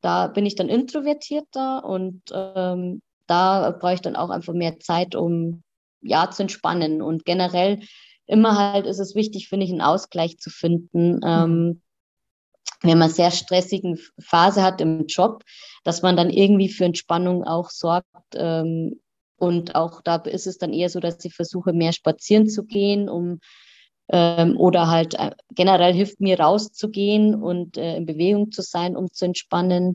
da 0.00 0.28
bin 0.28 0.46
ich 0.46 0.54
dann 0.54 0.68
introvertierter 0.68 1.84
und 1.84 2.22
ähm, 2.32 3.02
da 3.26 3.70
brauche 3.70 3.94
ich 3.94 4.00
dann 4.00 4.16
auch 4.16 4.30
einfach 4.30 4.54
mehr 4.54 4.78
Zeit, 4.78 5.14
um 5.16 5.62
ja 6.02 6.30
zu 6.30 6.42
entspannen 6.42 7.02
und 7.02 7.24
generell 7.24 7.80
immer 8.26 8.56
halt 8.56 8.86
ist 8.86 9.00
es 9.00 9.16
wichtig, 9.16 9.48
finde 9.48 9.66
ich, 9.66 9.72
einen 9.72 9.80
Ausgleich 9.80 10.38
zu 10.38 10.50
finden. 10.50 11.16
Mhm. 11.16 11.20
Ähm, 11.24 11.82
wenn 12.82 12.98
man 12.98 13.10
sehr 13.10 13.30
stressigen 13.30 13.98
Phase 14.18 14.62
hat 14.62 14.80
im 14.80 15.06
Job, 15.06 15.44
dass 15.84 16.02
man 16.02 16.16
dann 16.16 16.30
irgendwie 16.30 16.68
für 16.68 16.84
Entspannung 16.84 17.44
auch 17.44 17.70
sorgt. 17.70 18.06
Ähm, 18.34 19.00
und 19.36 19.74
auch 19.74 20.02
da 20.02 20.16
ist 20.16 20.46
es 20.46 20.58
dann 20.58 20.72
eher 20.72 20.90
so, 20.90 21.00
dass 21.00 21.24
ich 21.24 21.34
versuche, 21.34 21.72
mehr 21.72 21.92
spazieren 21.92 22.48
zu 22.48 22.64
gehen, 22.64 23.08
um 23.08 23.40
ähm, 24.10 24.56
oder 24.58 24.88
halt 24.88 25.14
äh, 25.14 25.30
generell 25.54 25.94
hilft 25.94 26.20
mir 26.20 26.38
rauszugehen 26.38 27.34
und 27.34 27.76
äh, 27.76 27.96
in 27.96 28.06
Bewegung 28.06 28.50
zu 28.50 28.62
sein, 28.62 28.96
um 28.96 29.10
zu 29.12 29.24
entspannen. 29.24 29.94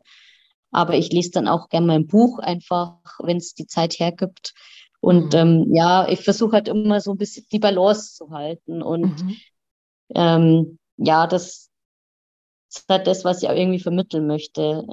Aber 0.71 0.95
ich 0.95 1.11
lese 1.11 1.31
dann 1.31 1.47
auch 1.47 1.69
gerne 1.69 1.87
mal 1.87 1.95
ein 1.95 2.07
Buch, 2.07 2.39
einfach, 2.39 2.97
wenn 3.19 3.37
es 3.37 3.53
die 3.53 3.67
Zeit 3.67 3.99
hergibt. 3.99 4.53
Und 4.99 5.33
mhm. 5.33 5.39
ähm, 5.39 5.73
ja, 5.73 6.07
ich 6.07 6.21
versuche 6.21 6.53
halt 6.53 6.67
immer 6.67 7.01
so 7.01 7.11
ein 7.11 7.17
bisschen 7.17 7.45
die 7.51 7.59
Balance 7.59 8.15
zu 8.15 8.31
halten. 8.31 8.81
Und 8.81 9.23
mhm. 9.23 9.35
ähm, 10.15 10.79
ja, 10.97 11.27
das, 11.27 11.69
ist 12.77 12.89
halt 12.89 13.07
das, 13.07 13.25
was 13.25 13.41
ich 13.41 13.49
auch 13.49 13.55
irgendwie 13.55 13.79
vermitteln 13.79 14.27
möchte, 14.27 14.85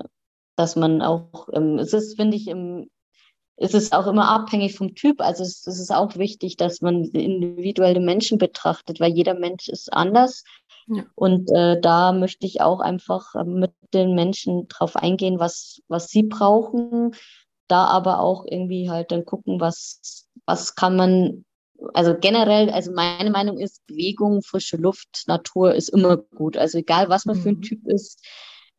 dass 0.56 0.76
man 0.76 1.02
auch, 1.02 1.48
ähm, 1.52 1.78
es 1.78 1.92
ist, 1.92 2.16
finde 2.16 2.36
ich, 2.36 2.48
im, 2.48 2.88
es 3.56 3.74
ist 3.74 3.94
auch 3.94 4.06
immer 4.06 4.28
abhängig 4.28 4.76
vom 4.76 4.94
Typ. 4.94 5.20
Also 5.20 5.42
es, 5.42 5.66
es, 5.66 5.78
ist 5.78 5.92
auch 5.92 6.16
wichtig, 6.16 6.56
dass 6.56 6.80
man 6.80 7.04
individuelle 7.04 8.00
Menschen 8.00 8.38
betrachtet, 8.38 9.00
weil 9.00 9.12
jeder 9.12 9.34
Mensch 9.34 9.68
ist 9.68 9.92
anders. 9.92 10.44
Ja. 10.88 11.04
Und 11.14 11.50
äh, 11.54 11.80
da 11.80 12.12
möchte 12.12 12.46
ich 12.46 12.60
auch 12.60 12.80
einfach 12.80 13.34
äh, 13.34 13.44
mit 13.44 13.72
den 13.94 14.14
Menschen 14.14 14.68
drauf 14.68 14.96
eingehen, 14.96 15.38
was, 15.38 15.80
was 15.88 16.08
sie 16.08 16.24
brauchen. 16.24 17.14
Da 17.68 17.84
aber 17.84 18.20
auch 18.20 18.44
irgendwie 18.46 18.90
halt 18.90 19.12
dann 19.12 19.24
gucken, 19.24 19.60
was, 19.60 20.28
was 20.44 20.74
kann 20.74 20.96
man 20.96 21.44
also 21.94 22.16
generell, 22.18 22.70
also 22.70 22.92
meine 22.92 23.30
Meinung 23.30 23.58
ist, 23.58 23.86
Bewegung, 23.86 24.42
frische 24.42 24.76
Luft, 24.76 25.24
Natur 25.26 25.74
ist 25.74 25.88
immer 25.88 26.16
gut. 26.16 26.56
Also 26.56 26.78
egal, 26.78 27.08
was 27.08 27.24
man 27.24 27.36
mhm. 27.38 27.42
für 27.42 27.48
ein 27.50 27.56
mhm. 27.56 27.62
Typ 27.62 27.86
ist. 27.88 28.24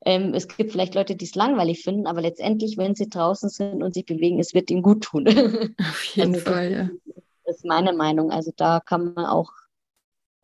Ähm, 0.05 0.33
es 0.33 0.47
gibt 0.47 0.71
vielleicht 0.71 0.95
Leute, 0.95 1.15
die 1.15 1.25
es 1.25 1.35
langweilig 1.35 1.81
finden, 1.81 2.07
aber 2.07 2.21
letztendlich, 2.21 2.77
wenn 2.77 2.93
sie 2.95 3.09
draußen 3.09 3.49
sind 3.49 3.81
und 3.81 3.93
sich 3.93 4.05
bewegen, 4.05 4.39
es 4.39 4.53
wird 4.53 4.69
ihnen 4.69 4.81
gut 4.81 5.05
tun. 5.05 5.27
Auf 5.79 6.03
jeden 6.13 6.35
also, 6.35 6.45
Fall, 6.45 6.71
ja. 6.71 6.89
Das 7.45 7.57
ist 7.57 7.65
meine 7.65 7.93
Meinung. 7.93 8.31
Also 8.31 8.51
da 8.55 8.79
kann 8.79 9.13
man 9.13 9.25
auch 9.25 9.51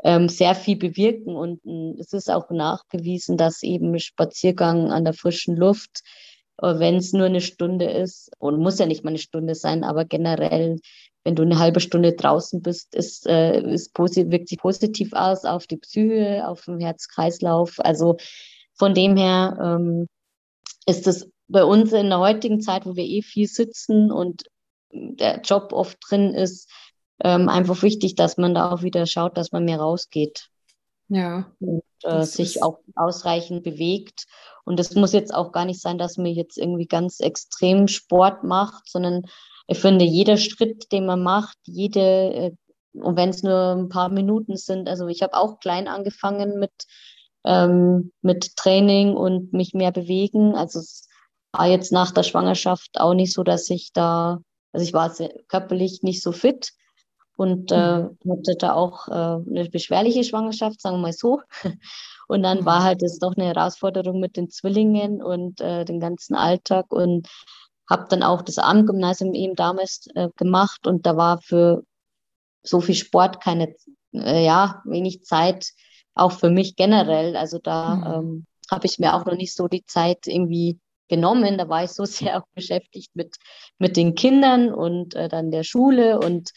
ähm, 0.03 0.29
sehr 0.29 0.55
viel 0.55 0.77
bewirken 0.77 1.35
und 1.35 1.65
äh, 1.65 1.99
es 1.99 2.13
ist 2.13 2.29
auch 2.29 2.49
nachgewiesen, 2.49 3.37
dass 3.37 3.63
eben 3.63 3.99
Spaziergang 3.99 4.91
an 4.91 5.03
der 5.03 5.13
frischen 5.13 5.57
Luft, 5.57 6.01
äh, 6.61 6.79
wenn 6.79 6.95
es 6.95 7.11
nur 7.11 7.25
eine 7.25 7.41
Stunde 7.41 7.89
ist, 7.89 8.31
und 8.39 8.59
muss 8.59 8.79
ja 8.79 8.85
nicht 8.85 9.03
mal 9.03 9.11
eine 9.11 9.19
Stunde 9.19 9.55
sein, 9.55 9.83
aber 9.83 10.05
generell 10.05 10.79
wenn 11.23 11.35
du 11.35 11.43
eine 11.43 11.59
halbe 11.59 11.79
Stunde 11.79 12.13
draußen 12.13 12.61
bist, 12.61 12.95
ist, 12.95 13.27
äh, 13.27 13.61
ist 13.61 13.97
wirkt 13.97 14.49
sich 14.49 14.57
positiv 14.57 15.13
aus 15.13 15.45
auf 15.45 15.67
die 15.67 15.77
Psyche, 15.77 16.47
auf 16.47 16.65
den 16.65 16.79
Herz-Kreislauf. 16.79 17.75
Also 17.79 18.17
von 18.73 18.93
dem 18.93 19.17
her 19.17 19.57
ähm, 19.61 20.07
ist 20.85 21.07
es 21.07 21.29
bei 21.47 21.63
uns 21.63 21.91
in 21.91 22.09
der 22.09 22.19
heutigen 22.19 22.61
Zeit, 22.61 22.85
wo 22.85 22.95
wir 22.95 23.03
eh 23.03 23.21
viel 23.21 23.47
sitzen 23.47 24.11
und 24.11 24.43
der 24.91 25.41
Job 25.41 25.73
oft 25.73 25.97
drin 26.07 26.33
ist, 26.33 26.69
ähm, 27.21 27.49
einfach 27.49 27.81
wichtig, 27.83 28.15
dass 28.15 28.37
man 28.37 28.53
da 28.53 28.71
auch 28.71 28.81
wieder 28.81 29.05
schaut, 29.05 29.37
dass 29.37 29.51
man 29.51 29.65
mehr 29.65 29.79
rausgeht. 29.79 30.49
Ja. 31.09 31.51
Und 31.59 31.83
äh, 32.03 32.23
sich 32.23 32.63
auch 32.63 32.79
ausreichend 32.95 33.63
bewegt. 33.63 34.25
Und 34.63 34.79
es 34.79 34.95
muss 34.95 35.11
jetzt 35.11 35.33
auch 35.33 35.51
gar 35.51 35.65
nicht 35.65 35.81
sein, 35.81 35.97
dass 35.97 36.17
man 36.17 36.27
jetzt 36.27 36.57
irgendwie 36.57 36.85
ganz 36.85 37.19
extrem 37.19 37.87
Sport 37.87 38.43
macht, 38.43 38.87
sondern 38.89 39.23
ich 39.69 39.77
finde, 39.77 40.03
jeder 40.03 40.37
Schritt, 40.37 40.91
den 40.91 41.05
man 41.05 41.21
macht, 41.21 41.57
jede, 41.65 41.99
äh, 41.99 42.51
und 42.93 43.15
wenn 43.15 43.29
es 43.29 43.43
nur 43.43 43.75
ein 43.75 43.89
paar 43.89 44.09
Minuten 44.09 44.57
sind, 44.57 44.89
also 44.89 45.07
ich 45.07 45.21
habe 45.21 45.35
auch 45.35 45.59
klein 45.59 45.87
angefangen 45.87 46.57
mit, 46.57 46.71
ähm, 47.45 48.11
mit 48.21 48.55
Training 48.55 49.15
und 49.15 49.53
mich 49.53 49.73
mehr 49.73 49.91
bewegen. 49.91 50.55
Also 50.55 50.79
es 50.79 51.07
war 51.51 51.67
jetzt 51.67 51.91
nach 51.91 52.11
der 52.11 52.23
Schwangerschaft 52.23 52.99
auch 52.99 53.13
nicht 53.13 53.31
so, 53.31 53.43
dass 53.43 53.69
ich 53.69 53.93
da, 53.93 54.39
also 54.73 54.83
ich 54.83 54.93
war 54.93 55.13
körperlich 55.47 56.01
nicht 56.01 56.23
so 56.23 56.31
fit 56.31 56.71
und 57.37 57.71
äh, 57.71 57.99
mhm. 57.99 58.17
hatte 58.27 58.55
da 58.57 58.73
auch 58.73 59.07
äh, 59.07 59.11
eine 59.11 59.69
beschwerliche 59.71 60.23
Schwangerschaft, 60.23 60.81
sagen 60.81 60.97
wir 60.97 61.03
mal 61.03 61.13
so. 61.13 61.41
Und 62.27 62.43
dann 62.43 62.59
mhm. 62.59 62.65
war 62.65 62.83
halt 62.83 63.01
es 63.01 63.17
doch 63.17 63.35
eine 63.35 63.47
Herausforderung 63.47 64.19
mit 64.19 64.37
den 64.37 64.51
Zwillingen 64.51 65.19
und 65.23 65.61
äh, 65.61 65.83
den 65.83 65.99
ganzen 65.99 66.35
Alltag 66.35 66.91
und 66.91 67.27
habe 67.89 68.05
dann 68.09 68.23
auch 68.23 68.41
das 68.41 68.57
Abendgymnasium 68.57 69.33
eben 69.33 69.55
damals 69.55 70.07
äh, 70.15 70.29
gemacht 70.35 70.85
und 70.85 71.05
da 71.05 71.17
war 71.17 71.41
für 71.41 71.83
so 72.63 72.81
viel 72.81 72.95
Sport 72.95 73.41
keine, 73.41 73.75
äh, 74.13 74.45
ja, 74.45 74.81
wenig 74.85 75.23
Zeit, 75.23 75.71
auch 76.13 76.33
für 76.33 76.49
mich 76.49 76.75
generell. 76.75 77.35
Also 77.35 77.57
da 77.57 77.95
mhm. 77.95 78.05
ähm, 78.05 78.45
habe 78.69 78.85
ich 78.85 78.99
mir 78.99 79.15
auch 79.15 79.25
noch 79.25 79.35
nicht 79.35 79.55
so 79.55 79.67
die 79.67 79.85
Zeit 79.85 80.27
irgendwie 80.27 80.79
genommen. 81.07 81.57
Da 81.57 81.67
war 81.67 81.83
ich 81.83 81.91
so 81.91 82.05
sehr 82.05 82.37
auch 82.37 82.47
beschäftigt 82.53 83.09
mit, 83.15 83.37
mit 83.79 83.97
den 83.97 84.15
Kindern 84.15 84.71
und 84.73 85.15
äh, 85.15 85.29
dann 85.29 85.51
der 85.51 85.63
Schule 85.63 86.19
und 86.19 86.51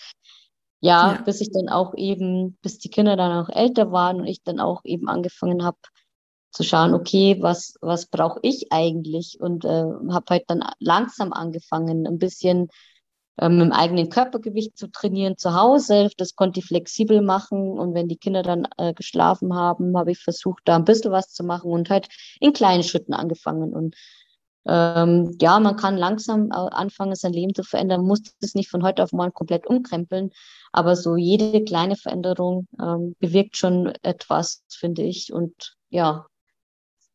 ja, 0.85 1.13
ja, 1.13 1.23
bis 1.23 1.41
ich 1.41 1.53
dann 1.53 1.69
auch 1.69 1.95
eben, 1.97 2.59
bis 2.61 2.79
die 2.79 2.91
Kinder 2.91 3.17
dann 3.17 3.45
auch 3.45 3.49
älter 3.49 3.93
waren 3.93 4.21
und 4.21 4.27
ich 4.27 4.43
dann 4.43 4.59
auch 4.59 4.81
eben 4.85 5.09
angefangen 5.09 5.65
habe 5.65 5.79
zu 6.53 6.63
schauen, 6.63 6.95
okay, 6.95 7.39
was, 7.41 7.75
was 7.81 8.07
brauche 8.07 8.39
ich 8.43 8.73
eigentlich? 8.73 9.39
Und 9.41 9.65
äh, 9.65 9.69
habe 9.69 10.27
halt 10.29 10.45
dann 10.49 10.63
langsam 10.79 11.33
angefangen, 11.33 12.07
ein 12.07 12.19
bisschen 12.19 12.69
ähm, 13.41 13.61
im 13.61 13.73
eigenen 13.73 14.11
Körpergewicht 14.11 14.77
zu 14.77 14.89
trainieren 14.91 15.39
zu 15.39 15.55
Hause. 15.55 16.11
Das 16.19 16.37
konnte 16.37 16.61
ich 16.61 16.67
flexibel 16.67 17.23
machen. 17.23 17.79
Und 17.79 17.95
wenn 17.95 18.09
die 18.09 18.19
Kinder 18.19 18.43
dann 18.43 18.69
äh, 18.77 18.93
geschlafen 18.93 19.55
haben, 19.55 19.97
habe 19.97 20.13
ich 20.13 20.19
versucht, 20.19 20.63
da 20.67 20.77
ein 20.77 20.85
bisschen 20.85 21.13
was 21.13 21.33
zu 21.33 21.43
machen 21.43 21.71
und 21.71 21.91
halt 21.91 22.09
in 22.41 22.53
kleinen 22.53 22.83
Schritten 22.83 23.15
angefangen. 23.15 23.73
Und 23.73 23.97
ähm, 24.67 25.37
ja, 25.41 25.59
man 25.59 25.77
kann 25.77 25.97
langsam 25.97 26.51
äh, 26.51 26.55
anfangen, 26.55 27.15
sein 27.17 27.33
Leben 27.33 27.55
zu 27.55 27.65
verändern, 27.65 28.05
muss 28.05 28.21
es 28.41 28.55
nicht 28.55 28.71
von 28.71 28.85
heute 28.85 29.03
auf 29.03 29.13
morgen 29.13 29.33
komplett 29.33 29.67
umkrempeln, 29.67 30.31
aber 30.71 30.95
so 30.95 31.17
jede 31.17 31.65
kleine 31.65 31.97
Veränderung 31.97 32.69
ähm, 32.81 33.17
bewirkt 33.19 33.57
schon 33.57 33.93
etwas, 34.03 34.63
finde 34.69 35.03
ich. 35.03 35.33
Und 35.33 35.75
ja, 35.91 36.27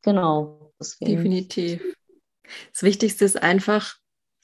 genau. 0.03 0.73
Deswegen. 0.79 1.15
Definitiv. 1.15 1.81
Das 2.71 2.83
Wichtigste 2.83 3.25
ist 3.25 3.41
einfach, 3.41 3.97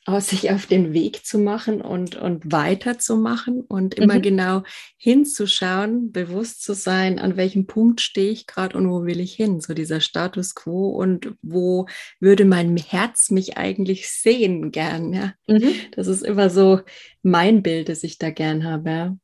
aus 0.06 0.28
sich 0.28 0.52
auf 0.52 0.66
den 0.66 0.94
Weg 0.94 1.26
zu 1.26 1.40
machen 1.40 1.82
und, 1.82 2.16
und 2.16 2.52
weiterzumachen 2.52 3.62
und 3.62 3.96
immer 3.96 4.16
mhm. 4.16 4.22
genau 4.22 4.64
hinzuschauen, 4.98 6.12
bewusst 6.12 6.62
zu 6.62 6.74
sein, 6.74 7.20
an 7.20 7.38
welchem 7.38 7.68
Punkt 7.68 8.02
stehe 8.02 8.32
ich 8.32 8.46
gerade 8.46 8.78
und 8.78 8.90
wo 8.90 9.06
will 9.06 9.22
ich 9.22 9.34
hin, 9.34 9.62
so 9.62 9.74
dieser 9.74 10.02
Status 10.02 10.56
quo 10.56 10.90
und 10.90 11.36
wo 11.42 11.88
würde 12.20 12.44
mein 12.44 12.76
Herz 12.76 13.32
mich 13.32 13.58
eigentlich 13.58 14.10
sehen 14.10 14.72
gern, 14.72 15.14
ja. 15.14 15.34
Mhm. 15.48 15.74
Das 15.96 16.08
ist 16.08 16.24
immer 16.24 16.50
so 16.50 16.82
mein 17.22 17.64
Bild, 17.64 17.88
das 17.88 18.04
ich 18.04 18.18
da 18.18 18.30
gern 18.30 18.66
habe, 18.66 18.90
ja. 18.90 19.18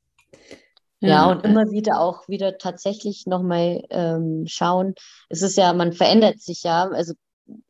Ja, 1.02 1.32
und 1.32 1.45
immer 1.45 1.72
wieder 1.72 2.02
auch 2.02 2.28
wieder 2.28 2.58
tatsächlich 2.58 3.26
nochmal 3.26 3.84
ähm, 3.89 4.43
schauen. 4.47 4.95
Es 5.30 5.41
ist 5.41 5.56
ja, 5.56 5.72
man 5.74 5.93
verändert 5.93 6.41
sich 6.41 6.64
ja. 6.64 6.89
Also 6.89 7.14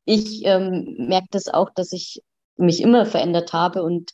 ich 0.06 0.42
ähm, 0.46 0.96
merke 0.98 1.28
das 1.32 1.48
auch, 1.48 1.70
dass 1.70 1.92
ich 1.92 2.24
mich 2.58 2.82
immer 2.82 3.06
verändert 3.06 3.54
habe. 3.54 3.84
Und 3.84 4.12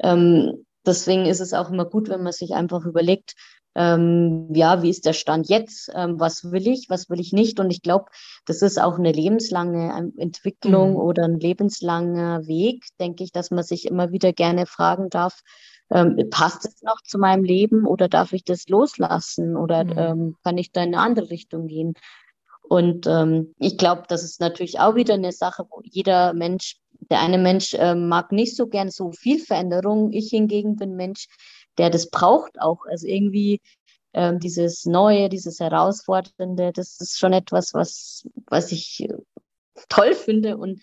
ähm, 0.00 0.66
deswegen 0.86 1.24
ist 1.24 1.40
es 1.40 1.54
auch 1.54 1.70
immer 1.70 1.86
gut, 1.86 2.08
wenn 2.08 2.22
man 2.22 2.32
sich 2.32 2.54
einfach 2.54 2.84
überlegt, 2.84 3.34
ähm, 3.74 4.52
ja, 4.54 4.82
wie 4.82 4.90
ist 4.90 5.06
der 5.06 5.12
Stand 5.12 5.48
jetzt? 5.48 5.90
Ähm, 5.94 6.18
was 6.18 6.50
will 6.50 6.66
ich, 6.66 6.90
was 6.90 7.08
will 7.10 7.20
ich 7.20 7.32
nicht? 7.32 7.60
Und 7.60 7.70
ich 7.70 7.82
glaube, 7.82 8.06
das 8.44 8.60
ist 8.60 8.80
auch 8.80 8.98
eine 8.98 9.12
lebenslange 9.12 9.94
ähm, 9.96 10.14
Entwicklung 10.16 10.90
mhm. 10.92 10.96
oder 10.96 11.24
ein 11.24 11.38
lebenslanger 11.38 12.46
Weg, 12.46 12.86
denke 12.98 13.24
ich, 13.24 13.30
dass 13.30 13.50
man 13.50 13.62
sich 13.62 13.86
immer 13.86 14.10
wieder 14.10 14.32
gerne 14.32 14.66
fragen 14.66 15.10
darf, 15.10 15.42
ähm, 15.90 16.28
passt 16.30 16.66
es 16.66 16.82
noch 16.82 17.00
zu 17.02 17.18
meinem 17.18 17.44
Leben 17.44 17.86
oder 17.86 18.08
darf 18.08 18.32
ich 18.32 18.44
das 18.44 18.68
loslassen 18.68 19.56
oder 19.56 19.84
mhm. 19.84 19.92
ähm, 19.96 20.36
kann 20.44 20.58
ich 20.58 20.72
da 20.72 20.82
in 20.82 20.94
eine 20.94 21.02
andere 21.02 21.30
Richtung 21.30 21.66
gehen? 21.66 21.94
Und 22.62 23.06
ähm, 23.06 23.54
ich 23.58 23.78
glaube, 23.78 24.02
das 24.08 24.22
ist 24.22 24.40
natürlich 24.40 24.78
auch 24.78 24.94
wieder 24.94 25.14
eine 25.14 25.32
Sache, 25.32 25.64
wo 25.70 25.80
jeder 25.82 26.34
Mensch 26.34 26.76
der 27.10 27.20
eine 27.20 27.38
Mensch 27.38 27.74
äh, 27.74 27.94
mag 27.94 28.32
nicht 28.32 28.56
so 28.56 28.66
gern 28.66 28.90
so 28.90 29.12
viel 29.12 29.38
Veränderung. 29.38 30.12
Ich 30.12 30.30
hingegen 30.30 30.76
bin 30.76 30.96
Mensch, 30.96 31.26
der 31.78 31.90
das 31.90 32.10
braucht 32.10 32.60
auch. 32.60 32.84
Also 32.86 33.06
irgendwie 33.06 33.60
ähm, 34.12 34.40
dieses 34.40 34.84
Neue, 34.84 35.28
dieses 35.28 35.60
Herausfordernde, 35.60 36.72
das 36.72 37.00
ist 37.00 37.18
schon 37.18 37.32
etwas, 37.32 37.74
was, 37.74 38.26
was 38.46 38.72
ich 38.72 39.08
toll 39.88 40.14
finde 40.14 40.56
und 40.56 40.80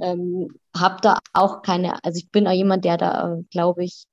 ähm, 0.00 0.48
habe 0.74 0.96
da 1.02 1.18
auch 1.34 1.62
keine, 1.62 2.02
also 2.02 2.18
ich 2.18 2.30
bin 2.30 2.46
auch 2.46 2.52
jemand, 2.52 2.84
der 2.84 2.96
da, 2.96 3.34
äh, 3.34 3.42
glaube 3.50 3.84
ich, 3.84 4.04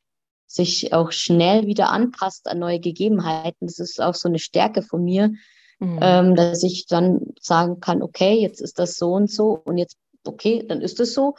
sich 0.48 0.94
auch 0.94 1.12
schnell 1.12 1.68
wieder 1.68 1.90
anpasst 1.90 2.48
an 2.48 2.60
neue 2.60 2.80
Gegebenheiten. 2.80 3.68
Das 3.68 3.80
ist 3.80 4.02
auch 4.02 4.14
so 4.14 4.30
eine 4.30 4.40
Stärke 4.40 4.82
von 4.82 5.04
mir, 5.04 5.32
mhm. 5.80 6.00
ähm, 6.02 6.36
dass 6.36 6.64
ich 6.64 6.86
dann 6.88 7.34
sagen 7.40 7.80
kann, 7.80 8.02
okay, 8.02 8.40
jetzt 8.40 8.62
ist 8.62 8.80
das 8.80 8.96
so 8.96 9.14
und 9.14 9.30
so 9.30 9.62
und 9.66 9.78
jetzt 9.78 9.98
okay, 10.28 10.66
dann 10.68 10.82
ist 10.82 11.00
es 11.00 11.14
so 11.14 11.36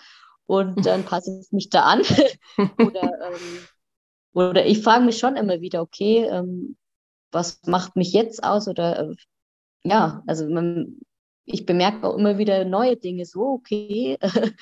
und 0.46 0.76
dann 0.86 1.04
passe 1.04 1.38
ich 1.40 1.52
mich 1.52 1.70
da 1.70 1.82
an. 1.82 2.00
oder, 2.78 3.02
ähm, 3.02 3.58
oder 4.32 4.66
ich 4.66 4.82
frage 4.82 5.04
mich 5.04 5.18
schon 5.18 5.36
immer 5.36 5.60
wieder, 5.60 5.82
okay, 5.82 6.24
ähm, 6.24 6.76
was 7.32 7.60
macht 7.66 7.96
mich 7.96 8.12
jetzt 8.12 8.44
aus? 8.44 8.68
Oder 8.68 9.00
äh, 9.00 9.14
ja, 9.84 10.22
also 10.26 10.48
man, 10.48 10.98
ich 11.44 11.66
bemerke 11.66 12.06
auch 12.06 12.16
immer 12.16 12.38
wieder 12.38 12.64
neue 12.64 12.96
Dinge, 12.96 13.24
so, 13.24 13.42
okay, 13.42 14.18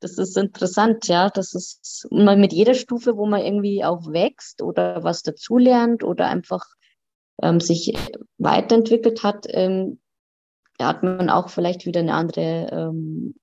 das 0.00 0.18
ist 0.18 0.36
interessant, 0.36 1.06
ja. 1.08 1.28
Das 1.28 1.54
ist 1.54 2.06
immer 2.10 2.36
mit 2.36 2.52
jeder 2.52 2.74
Stufe, 2.74 3.16
wo 3.16 3.26
man 3.26 3.42
irgendwie 3.42 3.84
auch 3.84 4.10
wächst 4.10 4.62
oder 4.62 5.04
was 5.04 5.22
dazulernt 5.22 6.02
oder 6.02 6.26
einfach 6.26 6.64
ähm, 7.42 7.60
sich 7.60 7.94
weiterentwickelt 8.38 9.22
hat, 9.22 9.46
ähm, 9.48 10.00
hat 10.80 11.02
man 11.02 11.30
auch 11.30 11.50
vielleicht 11.50 11.86
wieder 11.86 12.00
eine 12.00 12.14
andere 12.14 12.68
ähm, 12.72 13.34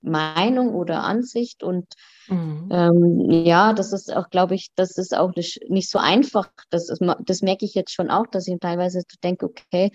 Meinung 0.00 0.74
oder 0.74 1.04
Ansicht. 1.04 1.62
Und 1.62 1.86
mhm. 2.28 2.68
ähm, 2.72 3.30
ja, 3.30 3.72
das 3.72 3.92
ist 3.92 4.14
auch, 4.14 4.28
glaube 4.30 4.54
ich, 4.54 4.70
das 4.74 4.98
ist 4.98 5.16
auch 5.16 5.32
nicht 5.34 5.90
so 5.90 5.98
einfach. 5.98 6.50
Das, 6.70 6.90
ist, 6.90 7.00
das 7.24 7.42
merke 7.42 7.64
ich 7.64 7.74
jetzt 7.74 7.92
schon 7.92 8.10
auch, 8.10 8.26
dass 8.26 8.48
ich 8.48 8.58
teilweise 8.60 9.02
denke, 9.22 9.46
okay, 9.46 9.92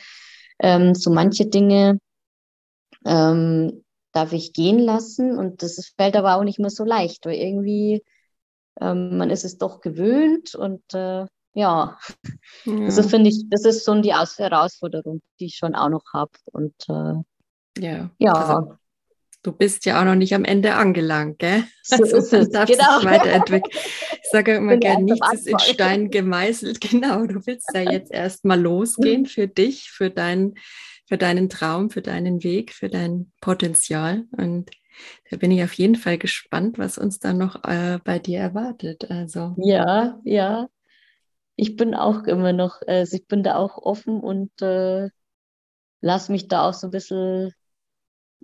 ähm, 0.60 0.96
so 0.96 1.12
manche 1.12 1.46
Dinge 1.46 2.00
ähm, 3.06 3.84
darf 4.12 4.34
ich 4.34 4.54
gehen 4.54 4.80
lassen. 4.80 5.38
Und 5.38 5.64
das 5.64 5.94
fällt 5.98 6.16
aber 6.16 6.36
auch 6.36 6.44
nicht 6.44 6.60
mehr 6.60 6.70
so 6.70 6.84
leicht, 6.84 7.26
weil 7.26 7.36
irgendwie 7.36 8.04
ähm, 8.80 9.18
man 9.18 9.30
ist 9.30 9.46
es 9.46 9.58
doch 9.58 9.82
gewöhnt 9.82 10.56
und 10.56 10.82
äh, 10.94 11.26
ja, 11.54 11.98
ja. 12.66 12.80
also 12.86 13.02
finde 13.02 13.30
ich, 13.32 13.46
das 13.50 13.66
ist 13.66 13.84
so 13.84 14.00
die 14.00 14.14
Herausforderung, 14.14 15.22
die 15.40 15.46
ich 15.46 15.56
schon 15.56 15.74
auch 15.74 15.90
noch 15.90 16.04
habe. 16.14 16.32
Und 16.52 16.76
äh, 16.88 17.82
ja, 17.84 18.12
ja. 18.20 18.34
Also 18.34 18.78
du 19.42 19.52
bist 19.54 19.86
ja 19.86 20.00
auch 20.00 20.06
noch 20.06 20.16
nicht 20.16 20.36
am 20.36 20.46
Ende 20.46 20.76
angelangt, 20.76 21.40
gell? 21.40 21.64
So 21.82 21.96
also, 21.96 22.18
ist 22.18 22.34
es. 22.34 22.50
darfst 22.50 22.78
genau. 22.78 23.04
weiterentwickeln. 23.04 23.74
Ich 23.74 24.30
sage 24.32 24.56
immer 24.56 24.78
gerne, 24.78 25.04
nichts 25.06 25.34
ist 25.34 25.48
in 25.48 25.60
Stein 25.60 26.12
gemeißelt. 26.12 26.80
Genau, 26.92 27.26
du 27.26 27.46
willst 27.46 27.70
ja 27.74 27.82
jetzt 27.82 28.12
erstmal 28.12 28.60
losgehen 28.60 29.26
für 29.26 29.48
dich, 29.48 29.90
für, 29.90 30.10
dein, 30.10 30.56
für 31.08 31.18
deinen 31.18 31.50
Traum, 31.50 31.90
für 31.90 32.02
deinen 32.02 32.44
Weg, 32.44 32.74
für 32.74 32.90
dein 32.90 33.32
Potenzial. 33.42 34.26
Und 34.38 34.70
da 35.30 35.38
bin 35.38 35.52
ich 35.52 35.64
auf 35.64 35.74
jeden 35.74 35.96
Fall 35.96 36.18
gespannt, 36.18 36.78
was 36.78 36.98
uns 36.98 37.20
dann 37.20 37.38
noch 37.38 37.64
äh, 37.64 38.00
bei 38.04 38.20
dir 38.20 38.40
erwartet. 38.40 39.10
Also. 39.10 39.56
Ja, 39.58 40.20
ja. 40.24 40.68
Ich 41.56 41.76
bin 41.76 41.96
auch 41.96 42.24
immer 42.26 42.54
noch, 42.54 42.82
also 42.86 43.18
ich 43.18 43.26
bin 43.28 43.42
da 43.42 43.56
auch 43.56 43.78
offen 43.78 44.20
und 44.20 44.62
äh, 44.62 45.10
lass 46.02 46.30
mich 46.30 46.48
da 46.48 46.70
auch 46.70 46.74
so 46.74 46.88
ein 46.88 46.92
bisschen 46.92 47.52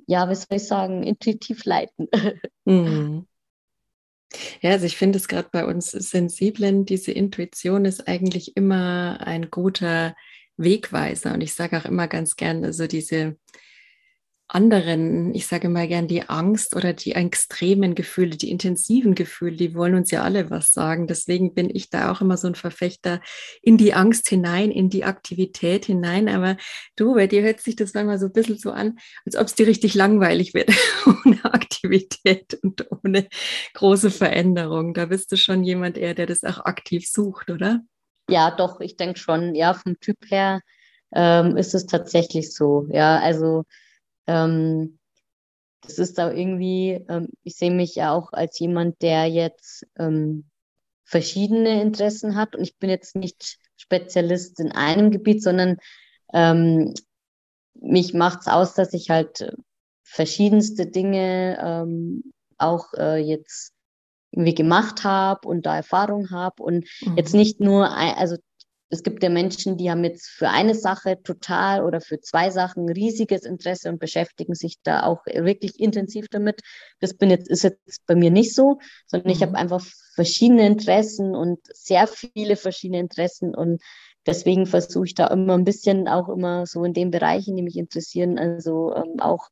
ja, 0.07 0.29
wie 0.29 0.35
soll 0.35 0.57
ich 0.57 0.67
sagen, 0.67 1.03
intuitiv 1.03 1.65
leiten. 1.65 2.07
Mhm. 2.65 3.27
Ja, 4.61 4.71
also 4.71 4.85
ich 4.85 4.95
finde 4.95 5.17
es 5.17 5.27
gerade 5.27 5.49
bei 5.51 5.65
uns 5.65 5.91
Sensiblen, 5.91 6.85
diese 6.85 7.11
Intuition 7.11 7.83
ist 7.83 8.07
eigentlich 8.07 8.55
immer 8.55 9.19
ein 9.19 9.51
guter 9.51 10.15
Wegweiser. 10.57 11.33
Und 11.33 11.41
ich 11.41 11.53
sage 11.53 11.77
auch 11.77 11.85
immer 11.85 12.07
ganz 12.07 12.35
gerne, 12.35 12.67
also 12.67 12.87
diese 12.87 13.37
anderen, 14.53 15.33
ich 15.33 15.47
sage 15.47 15.67
mal 15.67 15.87
gern, 15.87 16.07
die 16.07 16.29
Angst 16.29 16.75
oder 16.75 16.93
die 16.93 17.13
extremen 17.13 17.95
Gefühle, 17.95 18.37
die 18.37 18.51
intensiven 18.51 19.15
Gefühle, 19.15 19.55
die 19.55 19.73
wollen 19.73 19.95
uns 19.95 20.11
ja 20.11 20.21
alle 20.21 20.51
was 20.51 20.73
sagen. 20.73 21.07
Deswegen 21.07 21.55
bin 21.55 21.69
ich 21.73 21.89
da 21.89 22.11
auch 22.11 22.21
immer 22.21 22.37
so 22.37 22.47
ein 22.47 22.55
Verfechter 22.55 23.21
in 23.61 23.77
die 23.77 23.93
Angst 23.93 24.29
hinein, 24.29 24.69
in 24.69 24.89
die 24.89 25.05
Aktivität 25.05 25.85
hinein. 25.85 26.29
Aber 26.29 26.57
du, 26.95 27.15
bei 27.15 27.25
dir 27.25 27.41
hört 27.41 27.61
sich 27.61 27.75
das 27.75 27.93
manchmal 27.93 28.19
so 28.19 28.27
ein 28.27 28.33
bisschen 28.33 28.57
so 28.57 28.71
an, 28.71 28.99
als 29.25 29.37
ob 29.37 29.47
es 29.47 29.55
dir 29.55 29.65
richtig 29.65 29.95
langweilig 29.95 30.53
wird 30.53 30.69
ohne 31.07 31.43
Aktivität 31.45 32.59
und 32.61 32.85
ohne 33.03 33.27
große 33.73 34.11
Veränderung. 34.11 34.93
Da 34.93 35.07
bist 35.07 35.31
du 35.31 35.37
schon 35.37 35.63
jemand 35.63 35.97
eher, 35.97 36.13
der 36.13 36.27
das 36.27 36.43
auch 36.43 36.59
aktiv 36.59 37.09
sucht, 37.09 37.49
oder? 37.49 37.81
Ja, 38.29 38.51
doch, 38.51 38.79
ich 38.79 38.95
denke 38.97 39.19
schon, 39.19 39.53
ja, 39.55 39.73
vom 39.73 39.99
Typ 39.99 40.17
her 40.29 40.61
ähm, 41.13 41.57
ist 41.57 41.73
es 41.75 41.85
tatsächlich 41.85 42.53
so. 42.53 42.87
Ja, 42.89 43.19
also 43.19 43.63
ähm, 44.27 44.99
das 45.81 45.99
ist 45.99 46.17
da 46.19 46.31
irgendwie, 46.31 47.05
ähm, 47.09 47.29
ich 47.43 47.55
sehe 47.57 47.71
mich 47.71 47.95
ja 47.95 48.13
auch 48.13 48.33
als 48.33 48.59
jemand, 48.59 49.01
der 49.01 49.27
jetzt 49.27 49.85
ähm, 49.99 50.49
verschiedene 51.05 51.81
Interessen 51.81 52.35
hat. 52.35 52.55
Und 52.55 52.63
ich 52.63 52.77
bin 52.77 52.89
jetzt 52.89 53.15
nicht 53.15 53.59
Spezialist 53.77 54.59
in 54.59 54.71
einem 54.71 55.11
Gebiet, 55.11 55.43
sondern 55.43 55.77
ähm, 56.33 56.93
mich 57.75 58.13
macht 58.13 58.41
es 58.41 58.47
aus, 58.47 58.75
dass 58.75 58.93
ich 58.93 59.09
halt 59.09 59.55
verschiedenste 60.03 60.87
Dinge 60.87 61.57
ähm, 61.61 62.33
auch 62.57 62.93
äh, 62.95 63.17
jetzt 63.17 63.72
irgendwie 64.33 64.55
gemacht 64.55 65.03
habe 65.03 65.47
und 65.47 65.65
da 65.65 65.75
Erfahrung 65.75 66.31
habe 66.31 66.61
und 66.63 66.87
mhm. 67.01 67.17
jetzt 67.17 67.33
nicht 67.33 67.59
nur, 67.59 67.95
also 67.95 68.37
es 68.89 69.01
gibt 69.01 69.23
ja 69.23 69.29
Menschen, 69.29 69.77
die 69.77 69.89
haben 69.89 70.03
jetzt 70.03 70.27
für 70.27 70.49
eine 70.49 70.75
Sache 70.75 71.17
total 71.23 71.83
oder 71.83 71.99
für 71.99 72.19
zwei 72.19 72.51
Sachen 72.51 72.87
riesiges 72.89 73.43
Interesse 73.43 73.89
und 73.89 73.99
beschäftigen 73.99 74.53
sich 74.53 74.77
da 74.83 75.03
auch 75.03 75.25
wirklich 75.25 75.79
intensiv 75.79 76.27
damit. 76.29 76.61
Das 76.99 77.15
bin 77.15 77.31
jetzt, 77.31 77.49
ist 77.49 77.63
jetzt 77.63 78.05
bei 78.05 78.15
mir 78.15 78.29
nicht 78.29 78.53
so, 78.53 78.77
sondern 79.07 79.29
mhm. 79.29 79.35
ich 79.35 79.41
habe 79.41 79.55
einfach 79.55 79.83
verschiedene 80.13 80.67
Interessen 80.67 81.35
und 81.35 81.59
sehr 81.73 82.07
viele 82.07 82.55
verschiedene 82.55 82.99
Interessen 82.99 83.55
und 83.55 83.81
deswegen 84.27 84.67
versuche 84.67 85.05
ich 85.05 85.15
da 85.15 85.27
immer 85.27 85.55
ein 85.55 85.63
bisschen 85.63 86.07
auch 86.07 86.29
immer 86.29 86.67
so 86.67 86.83
in 86.83 86.93
den 86.93 87.09
Bereichen, 87.09 87.55
die 87.55 87.63
mich 87.63 87.77
interessieren, 87.77 88.37
also 88.37 88.93
ähm, 88.95 89.19
auch 89.19 89.49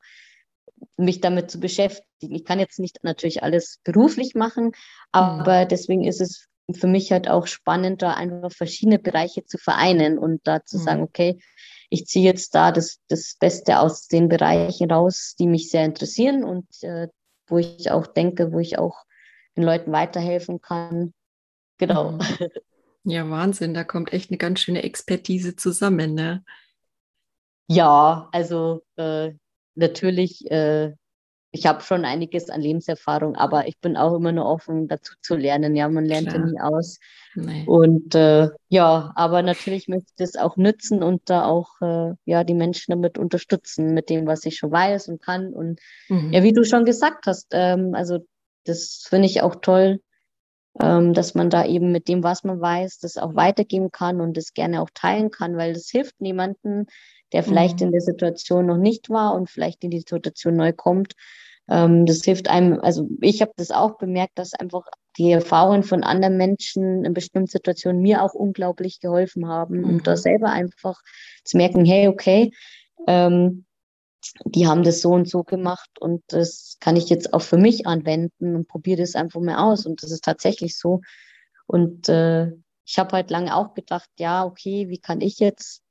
mich 0.98 1.22
damit 1.22 1.52
zu 1.52 1.60
beschäftigen. 1.60 2.36
Ich 2.36 2.46
kann 2.46 2.60
jetzt 2.60 2.80
nicht 2.80 3.04
natürlich 3.04 3.44
alles 3.44 3.80
beruflich 3.84 4.36
machen, 4.36 4.72
aber 5.12 5.66
deswegen 5.66 6.04
ist 6.04 6.22
es 6.22 6.48
für 6.74 6.88
mich 6.88 7.12
halt 7.12 7.30
auch 7.30 7.48
spannend, 7.48 8.02
da 8.02 8.14
einfach 8.14 8.52
verschiedene 8.52 9.00
Bereiche 9.00 9.46
zu 9.46 9.58
vereinen 9.58 10.18
und 10.18 10.42
da 10.46 10.64
zu 10.64 10.78
mhm. 10.78 10.84
sagen, 10.84 11.02
okay, 11.02 11.40
ich 11.90 12.06
ziehe 12.06 12.26
jetzt 12.26 12.56
da 12.56 12.72
das, 12.72 13.00
das 13.10 13.36
Beste 13.40 13.80
aus 13.80 14.08
den 14.08 14.30
Bereichen 14.30 14.90
raus, 14.90 15.36
die 15.38 15.48
mich 15.48 15.70
sehr 15.70 15.84
interessieren 15.84 16.44
und 16.44 16.66
äh, 16.84 17.10
wo 17.48 17.58
ich 17.58 17.92
auch 17.92 18.08
denke, 18.08 18.54
wo 18.54 18.60
ich 18.60 18.78
auch 18.78 19.04
den 19.58 19.64
Leuten 19.64 19.92
weiterhelfen 19.92 20.62
kann. 20.62 21.14
Genau. 21.78 22.12
Mhm. 22.12 22.22
Ja, 23.04 23.28
Wahnsinn, 23.30 23.74
da 23.74 23.84
kommt 23.84 24.14
echt 24.14 24.30
eine 24.30 24.38
ganz 24.38 24.60
schöne 24.60 24.84
Expertise 24.84 25.56
zusammen, 25.56 26.14
ne? 26.14 26.44
Ja, 27.68 28.30
also 28.32 28.84
äh, 28.96 29.32
natürlich 29.76 30.50
äh, 30.50 30.94
ich 31.54 31.66
habe 31.66 31.82
schon 31.82 32.06
einiges 32.06 32.50
an 32.50 32.62
Lebenserfahrung, 32.62 33.36
aber 33.36 33.68
ich 33.68 33.78
bin 33.80 33.98
auch 33.98 34.16
immer 34.16 34.32
nur 34.32 34.46
offen, 34.46 34.88
dazu 34.88 35.16
zu 35.22 35.36
lernen. 35.36 35.76
Ja, 35.76 35.90
man 35.90 36.06
lernt 36.06 36.32
ja 36.32 36.40
nie 36.40 36.60
aus. 36.60 36.98
Nee. 37.36 37.66
Und 37.68 38.16
äh, 38.16 38.50
ja, 38.70 39.12
aber 39.16 39.42
natürlich 39.42 39.90
möchte 39.90 40.06
ich 40.10 40.16
das 40.16 40.38
auch 40.38 40.56
nützen 40.56 41.04
und 41.04 41.30
da 41.30 41.44
auch 41.44 41.70
äh, 41.82 42.14
ja 42.24 42.46
die 42.46 42.54
Menschen 42.54 42.92
damit 42.92 43.18
unterstützen, 43.18 43.94
mit 43.94 44.10
dem, 44.10 44.28
was 44.28 44.46
ich 44.46 44.58
schon 44.58 44.72
weiß 44.72 45.10
und 45.10 45.22
kann. 45.22 45.54
Und 45.54 45.82
mhm. 46.08 46.32
ja, 46.32 46.42
wie 46.42 46.54
du 46.54 46.64
schon 46.64 46.86
gesagt 46.86 47.26
hast, 47.28 47.48
ähm, 47.52 47.96
also 47.96 48.20
das 48.64 49.06
finde 49.10 49.28
ich 49.28 49.42
auch 49.42 49.56
toll, 49.56 50.00
ähm, 50.80 51.14
dass 51.14 51.36
man 51.36 51.50
da 51.50 51.66
eben 51.66 51.92
mit 51.92 52.08
dem, 52.08 52.24
was 52.24 52.46
man 52.46 52.62
weiß, 52.62 53.00
das 53.00 53.18
auch 53.18 53.36
weitergeben 53.36 53.92
kann 53.92 54.22
und 54.22 54.38
das 54.38 54.54
gerne 54.54 54.82
auch 54.82 54.90
teilen 54.94 55.32
kann, 55.32 55.58
weil 55.58 55.74
das 55.74 55.90
hilft 55.90 56.22
niemandem, 56.22 56.86
der 57.34 57.44
vielleicht 57.44 57.80
mhm. 57.80 57.88
in 57.88 57.92
der 57.92 58.02
Situation 58.02 58.66
noch 58.66 58.78
nicht 58.78 59.10
war 59.10 59.36
und 59.36 59.50
vielleicht 59.50 59.84
in 59.84 59.92
die 59.92 60.00
Situation 60.00 60.56
neu 60.56 60.74
kommt. 60.74 61.14
Ähm, 61.70 62.06
das 62.06 62.24
hilft 62.24 62.50
einem, 62.50 62.80
also 62.82 63.08
ich 63.22 63.42
habe 63.42 63.54
das 63.56 63.72
auch 63.72 63.98
bemerkt, 63.98 64.38
dass 64.38 64.54
einfach 64.54 64.88
die 65.18 65.32
Erfahrungen 65.32 65.84
von 65.84 66.04
anderen 66.04 66.38
Menschen 66.38 67.06
in 67.06 67.14
bestimmten 67.14 67.48
Situationen 67.48 68.02
mir 68.02 68.24
auch 68.24 68.34
unglaublich 68.34 69.00
geholfen 69.00 69.48
haben, 69.48 69.80
mhm. 69.80 69.86
um 69.86 70.04
da 70.04 70.18
selber 70.18 70.50
einfach 70.50 71.02
zu 71.44 71.58
merken, 71.58 71.86
hey, 71.86 72.08
okay, 72.08 72.52
ähm, 73.08 73.66
die 74.46 74.68
haben 74.68 74.84
das 74.84 75.02
so 75.02 75.10
und 75.12 75.28
so 75.28 75.44
gemacht 75.44 75.90
und 76.00 76.24
das 76.28 76.78
kann 76.80 76.96
ich 76.96 77.10
jetzt 77.10 77.34
auch 77.34 77.42
für 77.42 77.58
mich 77.58 77.88
anwenden 77.88 78.56
und 78.56 78.68
probiere 78.68 79.02
das 79.02 79.16
einfach 79.16 79.42
mal 79.42 79.58
aus. 79.58 79.86
Und 79.86 80.04
das 80.04 80.12
ist 80.12 80.24
tatsächlich 80.24 80.78
so. 80.78 81.02
Und 81.66 82.08
äh, 82.08 82.52
ich 82.86 83.00
habe 83.00 83.14
halt 83.14 83.32
lange 83.32 83.56
auch 83.56 83.74
gedacht, 83.74 84.10
ja, 84.20 84.46
okay, 84.46 84.90
wie 84.90 85.00
kann 85.00 85.22
ich 85.22 85.40
jetzt 85.40 85.82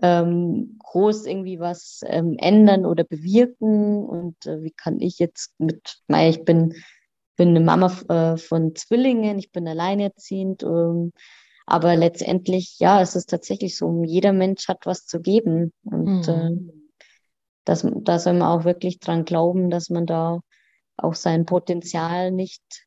ähm, 0.00 0.78
groß 0.78 1.26
irgendwie 1.26 1.60
was 1.60 2.00
ähm, 2.06 2.36
ändern 2.38 2.86
oder 2.86 3.04
bewirken 3.04 4.04
und 4.04 4.46
äh, 4.46 4.62
wie 4.62 4.70
kann 4.72 5.00
ich 5.00 5.18
jetzt 5.18 5.54
mit, 5.58 5.98
naja, 6.08 6.30
ich 6.30 6.44
bin, 6.44 6.74
bin 7.36 7.50
eine 7.50 7.60
Mama 7.60 7.92
äh, 8.08 8.36
von 8.36 8.74
Zwillingen, 8.74 9.38
ich 9.38 9.52
bin 9.52 9.68
alleinerziehend, 9.68 10.62
ähm, 10.62 11.12
aber 11.66 11.96
letztendlich, 11.96 12.78
ja, 12.78 13.00
es 13.00 13.14
ist 13.14 13.30
tatsächlich 13.30 13.76
so, 13.76 14.02
jeder 14.04 14.32
Mensch 14.32 14.66
hat 14.68 14.86
was 14.86 15.06
zu 15.06 15.20
geben 15.20 15.72
und 15.84 16.26
mhm. 16.26 16.70
äh, 16.70 16.72
das, 17.64 17.86
da 17.94 18.18
soll 18.18 18.34
man 18.34 18.48
auch 18.48 18.64
wirklich 18.64 18.98
dran 18.98 19.24
glauben, 19.24 19.70
dass 19.70 19.88
man 19.88 20.06
da 20.06 20.40
auch 20.96 21.14
sein 21.14 21.46
Potenzial 21.46 22.32
nicht 22.32 22.86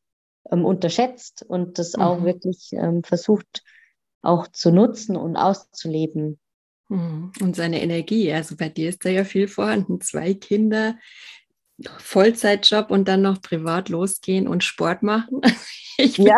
ähm, 0.52 0.66
unterschätzt 0.66 1.44
und 1.48 1.80
das 1.80 1.96
mhm. 1.96 2.02
auch 2.02 2.24
wirklich 2.24 2.72
ähm, 2.74 3.04
versucht 3.04 3.64
auch 4.22 4.48
zu 4.48 4.72
nutzen 4.72 5.16
und 5.16 5.38
auszuleben. 5.38 6.40
Mhm. 6.90 7.32
Und 7.42 7.56
seine 7.56 7.82
Energie, 7.82 8.32
also 8.32 8.56
bei 8.56 8.70
dir 8.70 8.90
ist 8.90 9.06
da 9.06 9.10
ja 9.10 9.24
viel 9.24 9.48
vorhanden. 9.48 10.02
Zwei 10.02 10.34
Kinder, 10.34 10.98
Vollzeitjob 11.98 12.92
und 12.92 13.08
dann 13.08 13.22
noch 13.22 13.42
privat 13.42 13.90
losgehen 13.90 14.48
und 14.48 14.64
Sport 14.64 15.04
machen. 15.04 15.42
Ich, 15.98 16.18
ja. 16.18 16.38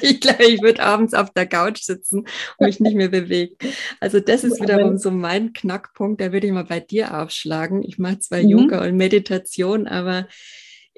ich 0.00 0.18
glaube, 0.18 0.44
ich 0.44 0.62
würde 0.62 0.82
abends 0.82 1.12
auf 1.12 1.30
der 1.30 1.46
Couch 1.46 1.82
sitzen 1.82 2.20
und 2.56 2.66
mich 2.66 2.80
nicht 2.80 2.96
mehr 2.96 3.10
bewegen. 3.10 3.54
Also 4.00 4.18
das 4.18 4.44
ist 4.44 4.62
wiederum 4.62 4.96
so 4.96 5.10
mein 5.10 5.52
Knackpunkt. 5.52 6.22
Da 6.22 6.32
würde 6.32 6.46
ich 6.46 6.54
mal 6.54 6.64
bei 6.64 6.80
dir 6.80 7.20
aufschlagen. 7.20 7.82
Ich 7.82 7.98
mache 7.98 8.20
zwar 8.20 8.38
mhm. 8.38 8.48
Yoga 8.48 8.82
und 8.82 8.96
Meditation, 8.96 9.86
aber 9.86 10.26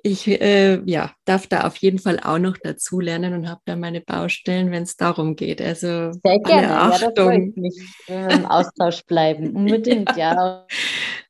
ich 0.03 0.27
äh, 0.29 0.81
ja, 0.85 1.13
darf 1.25 1.47
da 1.47 1.67
auf 1.67 1.77
jeden 1.77 1.99
Fall 1.99 2.21
auch 2.21 2.39
noch 2.39 2.57
dazu 2.57 3.01
lernen 3.01 3.35
und 3.35 3.49
habe 3.49 3.61
da 3.65 3.77
meine 3.77 4.01
Baustellen, 4.01 4.71
wenn 4.71 4.85
es 4.85 4.97
darum 4.97 5.37
geht. 5.37 5.61
Also 5.61 6.13
sehr 6.13 6.39
gerne, 6.41 6.79
alle 6.79 6.95
Achtung. 6.95 7.55
Ja, 7.57 7.63
mich, 7.63 8.37
im 8.37 8.47
Austausch 8.47 9.05
bleiben. 9.05 9.51
Unbedingt, 9.57 10.17
ja. 10.17 10.35
ja. 10.35 10.67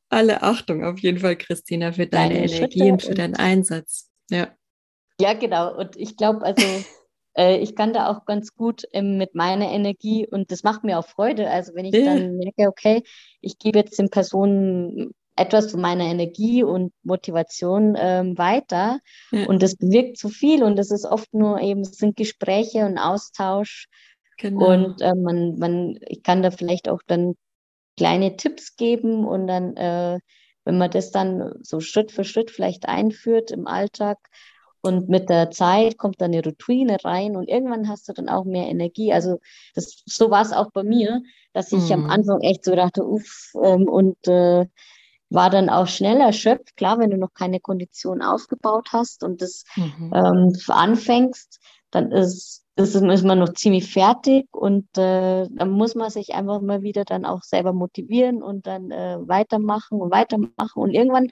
Alle 0.09 0.43
Achtung 0.43 0.83
auf 0.83 0.99
jeden 0.99 1.19
Fall, 1.19 1.37
Christina, 1.37 1.93
für 1.93 2.07
deine, 2.07 2.35
deine 2.35 2.51
Energie 2.51 2.91
und 2.91 3.01
für 3.01 3.13
deinen 3.13 3.35
Einsatz. 3.35 4.09
Ja. 4.29 4.49
Ja, 5.19 5.33
genau. 5.33 5.77
Und 5.77 5.95
ich 5.95 6.17
glaube, 6.17 6.43
also 6.43 6.65
äh, 7.37 7.57
ich 7.57 7.75
kann 7.75 7.93
da 7.93 8.09
auch 8.09 8.25
ganz 8.25 8.55
gut 8.55 8.83
ähm, 8.91 9.17
mit 9.17 9.35
meiner 9.35 9.69
Energie 9.69 10.27
und 10.27 10.51
das 10.51 10.63
macht 10.63 10.83
mir 10.83 10.99
auch 10.99 11.07
Freude. 11.07 11.49
Also 11.49 11.73
wenn 11.75 11.85
ich 11.85 11.95
ja. 11.95 12.05
dann 12.05 12.37
merke, 12.37 12.67
okay, 12.67 13.03
ich 13.39 13.57
gebe 13.57 13.79
jetzt 13.79 13.99
den 13.99 14.09
Personen 14.09 15.13
etwas 15.41 15.71
von 15.71 15.81
meiner 15.81 16.05
Energie 16.05 16.63
und 16.63 16.93
Motivation 17.03 17.95
ähm, 17.97 18.37
weiter. 18.37 18.99
Ja. 19.31 19.47
Und 19.47 19.61
das 19.61 19.75
bewirkt 19.75 20.17
so 20.17 20.29
viel 20.29 20.63
und 20.63 20.77
das 20.77 20.91
ist 20.91 21.05
oft 21.05 21.33
nur 21.33 21.59
eben, 21.59 21.81
es 21.81 21.97
sind 21.97 22.15
Gespräche 22.15 22.85
und 22.85 22.97
Austausch. 22.97 23.87
Genau. 24.37 24.71
Und 24.71 25.01
äh, 25.01 25.13
man, 25.15 25.57
man, 25.57 25.99
ich 26.07 26.23
kann 26.23 26.41
da 26.41 26.51
vielleicht 26.51 26.89
auch 26.89 27.01
dann 27.07 27.35
kleine 27.97 28.35
Tipps 28.37 28.75
geben 28.75 29.25
und 29.25 29.47
dann, 29.47 29.75
äh, 29.75 30.19
wenn 30.65 30.77
man 30.77 30.91
das 30.91 31.11
dann 31.11 31.53
so 31.61 31.79
Schritt 31.79 32.11
für 32.11 32.23
Schritt 32.23 32.51
vielleicht 32.51 32.87
einführt 32.87 33.51
im 33.51 33.67
Alltag 33.67 34.17
und 34.81 35.09
mit 35.09 35.29
der 35.29 35.51
Zeit 35.51 35.97
kommt 35.97 36.21
dann 36.21 36.33
eine 36.33 36.43
Routine 36.43 36.97
rein 37.03 37.35
und 37.35 37.47
irgendwann 37.47 37.87
hast 37.87 38.09
du 38.09 38.13
dann 38.13 38.29
auch 38.29 38.45
mehr 38.45 38.67
Energie. 38.67 39.13
Also 39.13 39.39
das, 39.75 40.01
so 40.05 40.31
war 40.31 40.41
es 40.41 40.51
auch 40.51 40.71
bei 40.71 40.83
mir, 40.83 41.21
dass 41.53 41.71
ich 41.71 41.85
mhm. 41.85 41.91
am 41.91 42.09
Anfang 42.09 42.41
echt 42.41 42.65
so 42.65 42.75
dachte, 42.75 43.05
uff, 43.05 43.51
ähm, 43.61 43.87
und 43.87 44.27
äh, 44.27 44.65
war 45.31 45.49
dann 45.49 45.69
auch 45.69 45.87
schnell 45.87 46.19
erschöpft. 46.19 46.75
Klar, 46.75 46.99
wenn 46.99 47.09
du 47.09 47.17
noch 47.17 47.33
keine 47.33 47.59
Kondition 47.59 48.21
aufgebaut 48.21 48.89
hast 48.91 49.23
und 49.23 49.41
das 49.41 49.63
mhm. 49.75 50.11
ähm, 50.13 50.53
anfängst, 50.67 51.59
dann 51.89 52.11
ist, 52.11 52.65
ist, 52.75 52.95
ist 52.95 53.23
man 53.23 53.39
noch 53.39 53.53
ziemlich 53.53 53.91
fertig 53.91 54.47
und 54.51 54.85
äh, 54.97 55.47
dann 55.49 55.71
muss 55.71 55.95
man 55.95 56.09
sich 56.09 56.33
einfach 56.33 56.61
mal 56.61 56.83
wieder 56.83 57.05
dann 57.05 57.25
auch 57.25 57.43
selber 57.43 57.71
motivieren 57.71 58.43
und 58.43 58.67
dann 58.67 58.91
äh, 58.91 59.17
weitermachen 59.21 60.01
und 60.01 60.11
weitermachen 60.11 60.81
und 60.81 60.93
irgendwann 60.93 61.29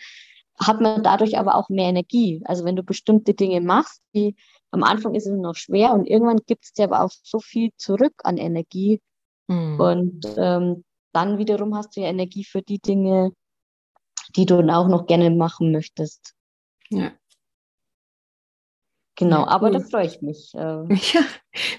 hat 0.57 0.81
man 0.81 1.03
dadurch 1.03 1.37
aber 1.37 1.55
auch 1.55 1.69
mehr 1.69 1.87
Energie. 1.87 2.41
Also 2.45 2.65
wenn 2.65 2.75
du 2.75 2.83
bestimmte 2.83 3.33
Dinge 3.33 3.61
machst, 3.61 4.01
die 4.13 4.35
am 4.71 4.83
Anfang 4.83 5.15
ist 5.15 5.25
es 5.25 5.37
noch 5.37 5.55
schwer 5.55 5.93
und 5.93 6.05
irgendwann 6.05 6.39
gibt 6.45 6.65
es 6.65 6.73
dir 6.73 6.85
aber 6.85 7.03
auch 7.03 7.11
so 7.23 7.39
viel 7.39 7.71
zurück 7.77 8.13
an 8.23 8.37
Energie 8.37 9.01
mhm. 9.47 9.79
und 9.79 10.25
ähm, 10.37 10.83
dann 11.11 11.37
wiederum 11.37 11.75
hast 11.75 11.95
du 11.95 12.01
ja 12.01 12.07
Energie 12.07 12.43
für 12.43 12.61
die 12.61 12.79
Dinge, 12.79 13.31
die 14.35 14.45
du 14.45 14.57
dann 14.57 14.69
auch 14.69 14.87
noch 14.87 15.07
gerne 15.07 15.29
machen 15.29 15.71
möchtest. 15.71 16.33
Ja. 16.89 17.11
Genau, 19.19 19.39
ja, 19.39 19.43
cool. 19.43 19.49
aber 19.49 19.71
da 19.71 19.79
freue 19.81 20.05
ich 20.05 20.21
mich. 20.21 20.53
Äh, 20.53 20.59
ja, 20.93 21.25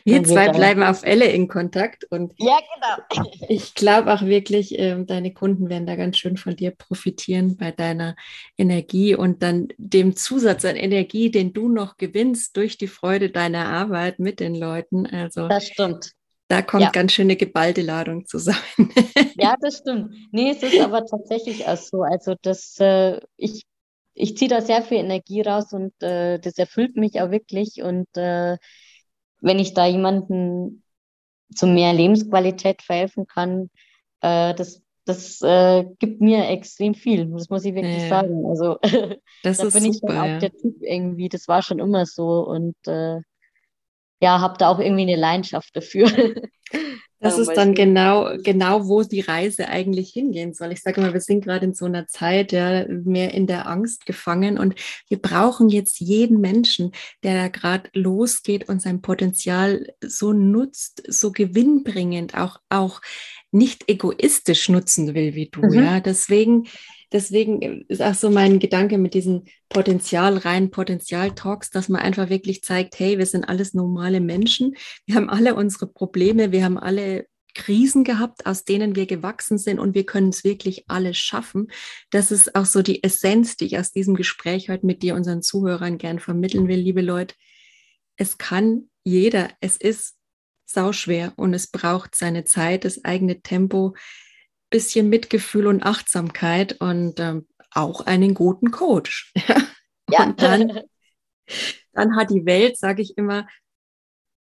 wir 0.04 0.24
zwei 0.24 0.50
bleiben 0.50 0.82
auf 0.82 1.02
Elle 1.02 1.24
in 1.24 1.48
Kontakt 1.48 2.04
und 2.10 2.34
ja, 2.36 2.58
genau. 2.74 3.24
ich 3.48 3.74
glaube 3.74 4.12
auch 4.12 4.20
wirklich, 4.20 4.78
äh, 4.78 5.02
deine 5.06 5.32
Kunden 5.32 5.70
werden 5.70 5.86
da 5.86 5.96
ganz 5.96 6.18
schön 6.18 6.36
von 6.36 6.54
dir 6.54 6.70
profitieren 6.70 7.56
bei 7.56 7.70
deiner 7.70 8.14
Energie 8.58 9.14
und 9.14 9.42
dann 9.42 9.68
dem 9.78 10.16
Zusatz 10.16 10.66
an 10.66 10.76
Energie, 10.76 11.30
den 11.30 11.54
du 11.54 11.70
noch 11.70 11.96
gewinnst 11.96 12.58
durch 12.58 12.76
die 12.76 12.88
Freude 12.88 13.30
deiner 13.30 13.68
Arbeit 13.68 14.18
mit 14.18 14.38
den 14.38 14.54
Leuten. 14.54 15.06
Also 15.06 15.48
das 15.48 15.66
stimmt. 15.66 16.12
Da 16.50 16.62
kommt 16.62 16.82
ja. 16.82 16.90
ganz 16.90 17.12
schön 17.12 17.26
eine 17.26 17.36
geballte 17.36 17.80
Ladung 17.80 18.26
zusammen. 18.26 18.58
ja, 19.38 19.54
das 19.60 19.78
stimmt. 19.78 20.12
Nee, 20.32 20.50
es 20.50 20.64
ist 20.64 20.80
aber 20.80 21.06
tatsächlich 21.06 21.68
auch 21.68 21.76
so. 21.76 22.02
Also 22.02 22.34
das, 22.42 22.76
äh, 22.80 23.20
ich 23.36 23.62
ich 24.14 24.36
ziehe 24.36 24.48
da 24.48 24.60
sehr 24.60 24.82
viel 24.82 24.98
Energie 24.98 25.42
raus 25.42 25.72
und 25.72 25.92
äh, 26.02 26.40
das 26.40 26.58
erfüllt 26.58 26.96
mich 26.96 27.20
auch 27.20 27.30
wirklich. 27.30 27.84
Und 27.84 28.08
äh, 28.16 28.56
wenn 29.40 29.60
ich 29.60 29.74
da 29.74 29.86
jemanden 29.86 30.82
zu 31.54 31.68
mehr 31.68 31.92
Lebensqualität 31.92 32.82
verhelfen 32.82 33.28
kann, 33.28 33.70
äh, 34.20 34.52
das, 34.52 34.82
das 35.04 35.40
äh, 35.42 35.84
gibt 36.00 36.20
mir 36.20 36.48
extrem 36.48 36.94
viel. 36.94 37.26
Das 37.26 37.48
muss 37.48 37.64
ich 37.64 37.76
wirklich 37.76 38.02
ja. 38.02 38.08
sagen. 38.08 38.44
Also 38.46 38.76
das 39.44 39.58
da 39.58 39.68
ist 39.68 39.72
bin 39.74 39.84
super, 39.84 39.94
ich 39.94 40.00
dann 40.00 40.18
auch 40.18 40.26
ja. 40.26 40.38
der 40.40 40.52
Typ 40.52 40.82
irgendwie. 40.82 41.28
Das 41.28 41.46
war 41.46 41.62
schon 41.62 41.78
immer 41.78 42.06
so 42.06 42.44
und 42.44 42.74
äh, 42.88 43.20
ja, 44.20 44.40
habe 44.40 44.58
da 44.58 44.68
auch 44.68 44.78
irgendwie 44.78 45.02
eine 45.02 45.16
Leidenschaft 45.16 45.74
dafür. 45.74 46.10
Das 47.22 47.36
ist 47.36 47.52
dann 47.52 47.74
genau, 47.74 48.34
genau, 48.42 48.88
wo 48.88 49.02
die 49.02 49.20
Reise 49.20 49.68
eigentlich 49.68 50.10
hingehen 50.10 50.54
soll. 50.54 50.72
Ich 50.72 50.80
sage 50.80 51.02
immer, 51.02 51.12
wir 51.12 51.20
sind 51.20 51.44
gerade 51.44 51.66
in 51.66 51.74
so 51.74 51.84
einer 51.84 52.06
Zeit, 52.06 52.50
ja, 52.50 52.86
mehr 52.88 53.34
in 53.34 53.46
der 53.46 53.68
Angst 53.68 54.06
gefangen 54.06 54.58
und 54.58 54.74
wir 55.06 55.20
brauchen 55.20 55.68
jetzt 55.68 56.00
jeden 56.00 56.40
Menschen, 56.40 56.92
der 57.22 57.34
da 57.34 57.48
gerade 57.48 57.90
losgeht 57.92 58.70
und 58.70 58.80
sein 58.80 59.02
Potenzial 59.02 59.92
so 60.00 60.32
nutzt, 60.32 61.02
so 61.08 61.30
gewinnbringend, 61.30 62.38
auch, 62.38 62.58
auch 62.70 63.02
nicht 63.52 63.88
egoistisch 63.88 64.68
nutzen 64.68 65.14
will 65.14 65.34
wie 65.34 65.48
du, 65.50 65.60
mhm. 65.62 65.72
ja. 65.72 66.00
Deswegen, 66.00 66.68
deswegen 67.12 67.82
ist 67.88 68.02
auch 68.02 68.14
so 68.14 68.30
mein 68.30 68.58
Gedanke 68.58 68.98
mit 68.98 69.14
diesen 69.14 69.46
Potenzial, 69.68 70.36
rein 70.38 70.70
Potenzial-Talks, 70.70 71.70
dass 71.70 71.88
man 71.88 72.00
einfach 72.00 72.28
wirklich 72.28 72.62
zeigt, 72.62 72.98
hey, 72.98 73.18
wir 73.18 73.26
sind 73.26 73.44
alles 73.44 73.74
normale 73.74 74.20
Menschen. 74.20 74.76
Wir 75.06 75.16
haben 75.16 75.28
alle 75.28 75.54
unsere 75.54 75.86
Probleme. 75.86 76.52
Wir 76.52 76.64
haben 76.64 76.78
alle 76.78 77.26
Krisen 77.54 78.04
gehabt, 78.04 78.46
aus 78.46 78.64
denen 78.64 78.94
wir 78.94 79.06
gewachsen 79.06 79.58
sind 79.58 79.78
und 79.80 79.94
wir 79.94 80.06
können 80.06 80.28
es 80.28 80.44
wirklich 80.44 80.84
alles 80.88 81.18
schaffen. 81.18 81.68
Das 82.10 82.30
ist 82.30 82.54
auch 82.54 82.66
so 82.66 82.82
die 82.82 83.02
Essenz, 83.02 83.56
die 83.56 83.66
ich 83.66 83.78
aus 83.78 83.90
diesem 83.90 84.14
Gespräch 84.14 84.68
heute 84.68 84.86
mit 84.86 85.02
dir, 85.02 85.14
unseren 85.14 85.42
Zuhörern 85.42 85.98
gern 85.98 86.20
vermitteln 86.20 86.68
will, 86.68 86.78
liebe 86.78 87.02
Leute. 87.02 87.34
Es 88.16 88.38
kann 88.38 88.88
jeder, 89.02 89.50
es 89.60 89.76
ist 89.76 90.19
sauschwer 90.72 91.32
und 91.36 91.54
es 91.54 91.66
braucht 91.66 92.14
seine 92.14 92.44
Zeit, 92.44 92.84
das 92.84 93.04
eigene 93.04 93.40
Tempo 93.40 93.94
bisschen 94.70 95.08
Mitgefühl 95.08 95.66
und 95.66 95.82
Achtsamkeit 95.82 96.80
und 96.80 97.18
ähm, 97.18 97.46
auch 97.72 98.02
einen 98.02 98.34
guten 98.34 98.70
Coach. 98.70 99.32
Ja. 100.12 100.24
Und 100.24 100.42
dann, 100.42 100.80
dann 101.92 102.16
hat 102.16 102.30
die 102.30 102.44
Welt, 102.44 102.76
sage 102.76 103.00
ich 103.00 103.16
immer, 103.16 103.46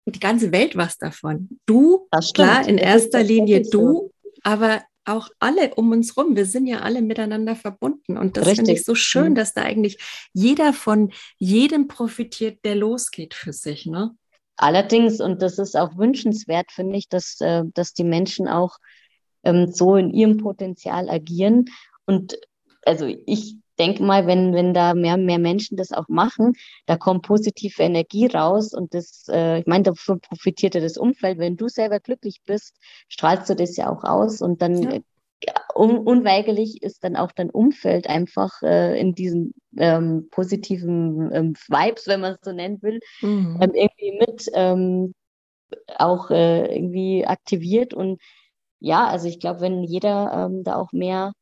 die 0.06 0.20
ganze 0.20 0.52
Welt 0.52 0.76
was 0.76 0.96
davon. 0.96 1.58
Du, 1.66 2.08
klar, 2.34 2.68
in 2.68 2.78
erster 2.78 3.20
Linie 3.24 3.62
du, 3.62 4.12
aber 4.44 4.84
auch 5.04 5.28
alle 5.38 5.74
um 5.74 5.90
uns 5.92 6.16
rum. 6.16 6.36
Wir 6.36 6.46
sind 6.46 6.66
ja 6.66 6.80
alle 6.80 7.02
miteinander 7.02 7.56
verbunden. 7.56 8.16
Und 8.16 8.36
das 8.36 8.52
finde 8.52 8.72
ich 8.72 8.84
so 8.84 8.94
schön, 8.94 9.30
mhm. 9.30 9.34
dass 9.34 9.54
da 9.54 9.62
eigentlich 9.62 9.98
jeder 10.32 10.72
von 10.72 11.12
jedem 11.38 11.88
profitiert, 11.88 12.64
der 12.64 12.76
losgeht 12.76 13.34
für 13.34 13.52
sich. 13.52 13.86
Ne? 13.86 14.16
Allerdings, 14.56 15.20
und 15.20 15.42
das 15.42 15.58
ist 15.58 15.76
auch 15.76 15.96
wünschenswert, 15.96 16.72
finde 16.72 16.96
ich, 16.96 17.08
dass, 17.08 17.40
äh, 17.40 17.62
dass 17.74 17.92
die 17.92 18.04
Menschen 18.04 18.48
auch 18.48 18.78
ähm, 19.44 19.70
so 19.70 19.96
in 19.96 20.10
ihrem 20.10 20.38
Potenzial 20.38 21.08
agieren. 21.10 21.66
Und 22.06 22.38
also 22.84 23.06
ich 23.26 23.56
denke 23.78 24.02
mal, 24.02 24.26
wenn, 24.26 24.54
wenn 24.54 24.72
da 24.72 24.94
mehr, 24.94 25.16
mehr 25.16 25.38
Menschen 25.38 25.76
das 25.76 25.92
auch 25.92 26.08
machen, 26.08 26.54
da 26.86 26.96
kommt 26.96 27.26
positive 27.26 27.82
Energie 27.82 28.26
raus 28.26 28.72
und 28.72 28.94
das, 28.94 29.26
äh, 29.28 29.60
ich 29.60 29.66
meine, 29.66 29.84
davon 29.84 30.20
profitiert 30.20 30.74
ja 30.74 30.80
das 30.80 30.96
Umfeld. 30.96 31.38
Wenn 31.38 31.56
du 31.56 31.68
selber 31.68 32.00
glücklich 32.00 32.40
bist, 32.46 32.74
strahlst 33.08 33.50
du 33.50 33.56
das 33.56 33.76
ja 33.76 33.90
auch 33.90 34.04
aus 34.04 34.40
und 34.40 34.62
dann 34.62 34.82
ja. 34.82 34.98
Un 35.74 35.98
unweigerlich 35.98 36.82
ist 36.82 37.04
dann 37.04 37.16
auch 37.16 37.32
dein 37.32 37.50
Umfeld 37.50 38.08
einfach 38.08 38.62
äh, 38.62 38.98
in 38.98 39.14
diesen 39.14 39.52
ähm, 39.76 40.28
positiven 40.30 41.30
ähm, 41.32 41.54
Vibes, 41.68 42.06
wenn 42.06 42.20
man 42.20 42.34
es 42.34 42.40
so 42.42 42.52
nennen 42.52 42.82
will, 42.82 43.00
mhm. 43.20 43.58
ähm, 43.60 43.72
irgendwie 43.74 44.18
mit 44.18 44.46
ähm, 44.54 45.14
auch 45.98 46.30
äh, 46.30 46.74
irgendwie 46.74 47.26
aktiviert 47.26 47.92
und 47.94 48.20
ja, 48.78 49.06
also 49.06 49.28
ich 49.28 49.40
glaube, 49.40 49.60
wenn 49.60 49.82
jeder 49.82 50.46
ähm, 50.46 50.64
da 50.64 50.76
auch 50.76 50.92
mehr 50.92 51.32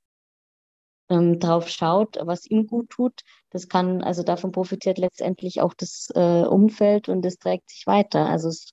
ähm, 1.10 1.38
drauf 1.38 1.68
schaut, 1.68 2.18
was 2.22 2.46
ihm 2.46 2.66
gut 2.66 2.90
tut, 2.90 3.20
das 3.50 3.68
kann, 3.68 4.02
also 4.02 4.22
davon 4.22 4.52
profitiert 4.52 4.98
letztendlich 4.98 5.60
auch 5.60 5.74
das 5.74 6.08
äh, 6.14 6.44
Umfeld 6.44 7.08
und 7.08 7.22
das 7.22 7.36
trägt 7.38 7.70
sich 7.70 7.86
weiter. 7.86 8.26
Also 8.26 8.48
es, 8.48 8.70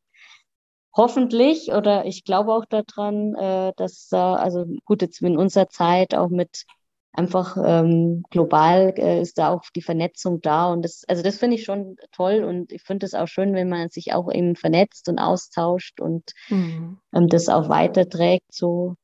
hoffentlich 0.94 1.72
oder 1.72 2.06
ich 2.06 2.24
glaube 2.24 2.54
auch 2.54 2.66
daran, 2.66 3.36
äh, 3.36 3.74
dass, 3.78 4.10
äh, 4.12 4.18
also 4.18 4.66
gut, 4.86 5.02
jetzt 5.02 5.22
in 5.22 5.38
unserer 5.38 5.70
Zeit 5.70 6.16
auch 6.16 6.30
mit 6.30 6.66
einfach 7.14 7.58
ähm, 7.64 8.24
global 8.30 8.94
äh, 8.98 9.22
ist 9.22 9.38
da 9.38 9.50
auch 9.50 9.64
die 9.76 9.82
Vernetzung 9.82 10.42
da 10.42 10.72
und 10.72 10.82
das, 10.84 11.04
also 11.08 11.22
das 11.22 11.38
finde 11.38 11.58
ich 11.58 11.66
schon 11.66 11.98
toll 12.12 12.44
und 12.44 12.72
ich 12.72 12.84
finde 12.84 13.06
es 13.06 13.14
auch 13.14 13.28
schön, 13.28 13.54
wenn 13.54 13.70
man 13.70 13.90
sich 13.90 14.14
auch 14.14 14.32
eben 14.32 14.56
vernetzt 14.56 15.10
und 15.10 15.20
austauscht 15.20 16.00
und 16.00 16.32
mhm. 16.50 17.00
ähm, 17.14 17.28
das 17.28 17.50
auch 17.50 17.70
weiterträgt 17.70 18.46
so. 18.50 18.96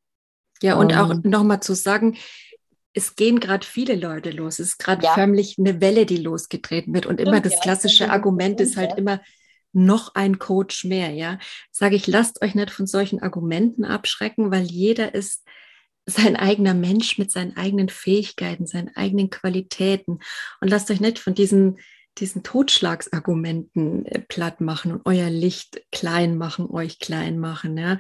Ja, 0.62 0.76
und 0.76 0.92
ähm, 0.94 1.00
auch 1.00 1.14
nochmal 1.24 1.60
zu 1.60 1.76
sagen, 1.76 2.18
es 2.94 3.16
gehen 3.16 3.40
gerade 3.40 3.66
viele 3.66 3.96
Leute 3.96 4.32
los. 4.32 4.58
Es 4.58 4.70
ist 4.70 4.80
gerade 4.80 5.06
ja. 5.06 5.14
förmlich 5.14 5.58
eine 5.60 5.82
Welle, 5.82 6.08
die 6.08 6.18
losgetreten 6.18 6.96
wird. 6.96 7.06
Und 7.06 7.22
immer 7.22 7.42
das 7.42 7.60
klassische 7.60 8.10
Argument 8.10 8.60
ist 8.60 8.76
halt 8.76 8.98
immer 8.98 9.22
noch 9.78 10.16
ein 10.16 10.40
Coach 10.40 10.84
mehr. 10.84 11.12
Ja, 11.12 11.40
sage 11.72 11.96
ich, 11.96 12.08
lasst 12.08 12.42
euch 12.42 12.56
nicht 12.56 12.72
von 12.72 12.88
solchen 12.88 13.22
Argumenten 13.22 13.86
abschrecken, 13.86 14.52
weil 14.52 14.64
jeder 14.64 15.14
ist 15.16 15.46
sein 16.06 16.36
eigener 16.36 16.74
Mensch 16.74 17.18
mit 17.18 17.32
seinen 17.32 17.56
eigenen 17.58 17.90
Fähigkeiten, 17.90 18.66
seinen 18.66 18.96
eigenen 18.96 19.30
Qualitäten. 19.30 20.20
Und 20.62 20.70
lasst 20.70 20.90
euch 20.90 21.02
nicht 21.02 21.20
von 21.20 21.36
diesen, 21.36 21.80
diesen 22.18 22.44
Totschlagsargumenten 22.44 24.06
äh, 24.06 24.22
platt 24.22 24.62
machen 24.62 24.94
und 24.94 25.02
euer 25.06 25.30
Licht 25.30 25.82
klein 25.92 26.38
machen, 26.38 26.70
euch 26.70 27.00
klein 27.00 27.38
machen. 27.40 27.78
Ja. 27.78 28.00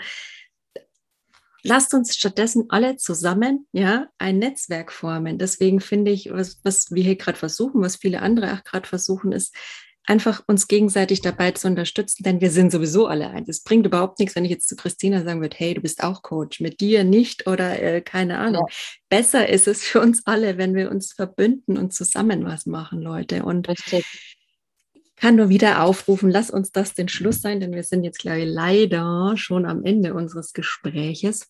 Lasst 1.63 1.93
uns 1.93 2.15
stattdessen 2.15 2.67
alle 2.69 2.95
zusammen 2.95 3.67
ja, 3.73 4.07
ein 4.17 4.39
Netzwerk 4.39 4.93
formen. 4.93 5.37
Deswegen 5.37 5.81
finde 5.81 6.11
ich, 6.11 6.31
was, 6.31 6.61
was 6.63 6.91
wir 6.91 7.03
hier 7.03 7.17
gerade 7.17 7.37
versuchen, 7.37 7.81
was 7.81 7.97
viele 7.97 8.21
andere 8.21 8.53
auch 8.53 8.63
gerade 8.63 8.87
versuchen, 8.87 9.33
ist, 9.33 9.53
einfach 10.07 10.41
uns 10.47 10.67
gegenseitig 10.67 11.21
dabei 11.21 11.51
zu 11.51 11.67
unterstützen, 11.67 12.23
denn 12.23 12.41
wir 12.41 12.49
sind 12.49 12.71
sowieso 12.71 13.07
alle 13.07 13.29
eins. 13.29 13.49
Es 13.49 13.63
bringt 13.63 13.85
überhaupt 13.85 14.19
nichts, 14.19 14.35
wenn 14.35 14.45
ich 14.45 14.51
jetzt 14.51 14.67
zu 14.67 14.75
Christina 14.75 15.23
sagen 15.23 15.41
würde, 15.41 15.57
hey, 15.57 15.73
du 15.73 15.81
bist 15.81 16.03
auch 16.03 16.21
Coach, 16.21 16.61
mit 16.61 16.79
dir 16.79 17.03
nicht 17.03 17.45
oder 17.45 17.81
äh, 17.81 18.01
keine 18.01 18.39
Ahnung. 18.39 18.65
Ja. 18.69 18.75
Besser 19.09 19.49
ist 19.49 19.67
es 19.67 19.83
für 19.83 19.99
uns 19.99 20.25
alle, 20.25 20.57
wenn 20.57 20.75
wir 20.75 20.89
uns 20.89 21.13
verbünden 21.13 21.77
und 21.77 21.93
zusammen 21.93 22.45
was 22.45 22.65
machen, 22.65 23.01
Leute. 23.01 23.43
Und 23.43 23.67
Richtig. 23.67 24.05
ich 24.93 25.15
kann 25.17 25.35
nur 25.35 25.49
wieder 25.49 25.83
aufrufen, 25.83 26.31
lass 26.31 26.49
uns 26.49 26.71
das 26.71 26.93
den 26.93 27.09
Schluss 27.09 27.41
sein, 27.41 27.59
denn 27.59 27.73
wir 27.73 27.83
sind 27.83 28.03
jetzt, 28.03 28.19
glaube 28.19 28.39
ich, 28.39 28.47
leider 28.47 29.33
schon 29.35 29.65
am 29.65 29.83
Ende 29.83 30.13
unseres 30.13 30.53
Gespräches 30.53 31.47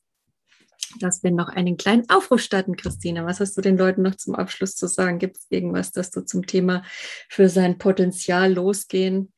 dass 0.99 1.23
wir 1.23 1.31
noch 1.31 1.49
einen 1.49 1.77
kleinen 1.77 2.09
Aufruf 2.09 2.41
starten, 2.41 2.75
Christina. 2.75 3.25
Was 3.25 3.39
hast 3.39 3.57
du 3.57 3.61
den 3.61 3.77
Leuten 3.77 4.01
noch 4.01 4.15
zum 4.15 4.35
Abschluss 4.35 4.75
zu 4.75 4.87
sagen? 4.87 5.19
Gibt 5.19 5.37
es 5.37 5.47
irgendwas, 5.49 5.91
das 5.91 6.11
du 6.11 6.21
zum 6.21 6.45
Thema 6.45 6.83
für 7.29 7.49
sein 7.49 7.77
Potenzial 7.77 8.53
losgehen 8.53 9.33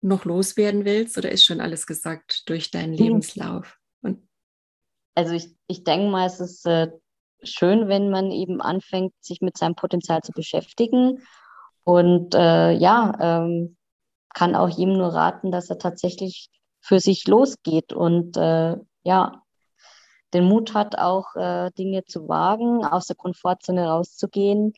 noch 0.00 0.24
loswerden 0.24 0.84
willst 0.84 1.18
oder 1.18 1.30
ist 1.30 1.44
schon 1.44 1.60
alles 1.60 1.86
gesagt 1.86 2.48
durch 2.48 2.70
deinen 2.70 2.96
hm. 2.96 3.04
Lebenslauf? 3.04 3.78
Und 4.02 4.28
also 5.14 5.34
ich, 5.34 5.54
ich 5.66 5.84
denke 5.84 6.10
mal, 6.10 6.26
es 6.26 6.40
ist 6.40 6.66
äh, 6.66 6.88
schön, 7.42 7.88
wenn 7.88 8.10
man 8.10 8.30
eben 8.30 8.60
anfängt, 8.60 9.12
sich 9.20 9.40
mit 9.40 9.56
seinem 9.56 9.74
Potenzial 9.74 10.22
zu 10.22 10.32
beschäftigen. 10.32 11.22
Und 11.84 12.34
äh, 12.34 12.72
ja, 12.72 13.16
ähm, 13.20 13.76
kann 14.34 14.54
auch 14.54 14.68
jedem 14.68 14.98
nur 14.98 15.14
raten, 15.14 15.50
dass 15.50 15.70
er 15.70 15.78
tatsächlich 15.78 16.50
für 16.80 17.00
sich 17.00 17.26
losgeht 17.26 17.92
und 17.92 18.36
äh, 18.36 18.76
ja, 19.02 19.42
den 20.34 20.44
Mut 20.44 20.74
hat, 20.74 20.98
auch 20.98 21.34
äh, 21.36 21.70
Dinge 21.78 22.04
zu 22.04 22.28
wagen, 22.28 22.84
aus 22.84 23.06
der 23.06 23.16
Komfortzone 23.16 23.86
rauszugehen 23.88 24.74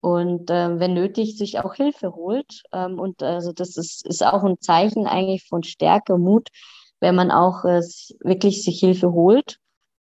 und 0.00 0.50
äh, 0.50 0.78
wenn 0.78 0.94
nötig 0.94 1.36
sich 1.36 1.58
auch 1.60 1.74
Hilfe 1.74 2.14
holt. 2.14 2.62
Ähm, 2.72 2.98
und 2.98 3.22
also 3.22 3.52
das 3.52 3.76
ist, 3.76 4.06
ist 4.06 4.24
auch 4.24 4.44
ein 4.44 4.60
Zeichen 4.60 5.06
eigentlich 5.06 5.46
von 5.48 5.62
Stärke, 5.62 6.18
Mut, 6.18 6.48
wenn 7.00 7.14
man 7.14 7.30
auch 7.30 7.64
äh, 7.64 7.82
wirklich 8.20 8.62
sich 8.62 8.78
Hilfe 8.80 9.12
holt 9.12 9.58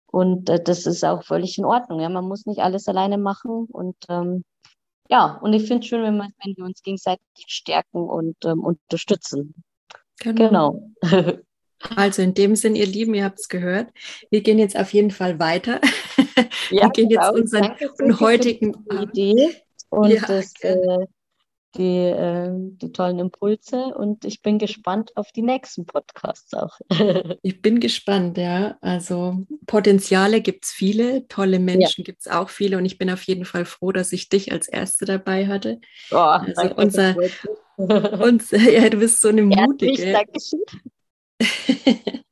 Und 0.08 0.50
äh, 0.50 0.62
das 0.64 0.86
ist 0.86 1.04
auch 1.04 1.24
völlig 1.24 1.58
in 1.58 1.66
Ordnung. 1.66 2.00
Ja? 2.00 2.10
Man 2.10 2.28
muss 2.28 2.46
nicht 2.46 2.60
alles 2.62 2.88
alleine 2.88 3.18
machen. 3.18 3.66
Und 3.72 3.98
ähm, 4.10 4.44
ja, 5.10 5.40
und 5.42 5.54
ich 5.54 5.64
finde 5.64 5.82
es 5.82 5.88
schön, 5.88 6.04
wenn, 6.04 6.18
man, 6.18 6.34
wenn 6.44 6.56
wir 6.56 6.66
uns 6.66 6.82
gegenseitig 6.84 7.46
stärken 7.48 8.10
und 8.10 8.38
ähm, 8.46 8.62
unterstützen. 8.62 9.64
Genau. 10.20 10.92
genau. 11.02 11.40
Also 11.96 12.22
in 12.22 12.34
dem 12.34 12.56
Sinn, 12.56 12.76
ihr 12.76 12.86
Lieben, 12.86 13.14
ihr 13.14 13.24
habt 13.24 13.40
es 13.40 13.50
gehört. 13.50 13.88
Wir 14.30 14.42
gehen 14.42 14.60
jetzt 14.60 14.78
auf 14.78 14.94
jeden 14.94 15.12
Fall 15.12 15.40
weiter. 15.40 15.82
Ja, 16.70 16.84
wir 16.84 16.90
gehen 16.92 17.10
jetzt 17.10 17.28
genau. 17.28 17.34
unseren 17.34 18.20
heutigen 18.22 18.86
Idee 19.02 19.62
und 19.90 20.10
ja, 20.10 20.22
das, 20.26 20.54
äh, 20.62 21.06
die, 21.76 22.08
äh, 22.08 22.50
die 22.52 22.92
tollen 22.92 23.20
Impulse 23.20 23.94
und 23.96 24.26
ich 24.26 24.42
bin 24.42 24.58
gespannt 24.58 25.16
auf 25.16 25.32
die 25.32 25.42
nächsten 25.42 25.86
Podcasts 25.86 26.54
auch. 26.54 26.80
ich 27.42 27.62
bin 27.62 27.80
gespannt, 27.80 28.38
ja. 28.38 28.78
Also 28.82 29.46
Potenziale 29.68 30.42
gibt 30.42 30.66
es 30.66 30.72
viele, 30.72 31.28
tolle 31.28 31.60
Menschen 31.60 32.02
ja. 32.02 32.04
gibt 32.06 32.22
es 32.22 32.28
auch 32.28 32.50
viele 32.50 32.78
und 32.78 32.86
ich 32.86 32.98
bin 32.98 33.10
auf 33.10 33.24
jeden 33.24 33.46
Fall 33.46 33.66
froh, 33.66 33.92
dass 33.92 34.12
ich 34.12 34.30
dich 34.30 34.52
als 34.52 34.68
Erste 34.68 35.06
dabei 35.06 35.48
hatte. 35.48 35.80
Oh, 36.12 36.18
also 36.18 36.54
danke, 36.56 36.76
unser, 36.76 37.16
uns, 38.24 38.52
ja, 38.52 38.90
du 38.90 38.98
bist 38.98 39.22
so 39.22 39.30
eine 39.30 39.44
mutige. 39.44 40.12
Dankeschön. 40.12 40.62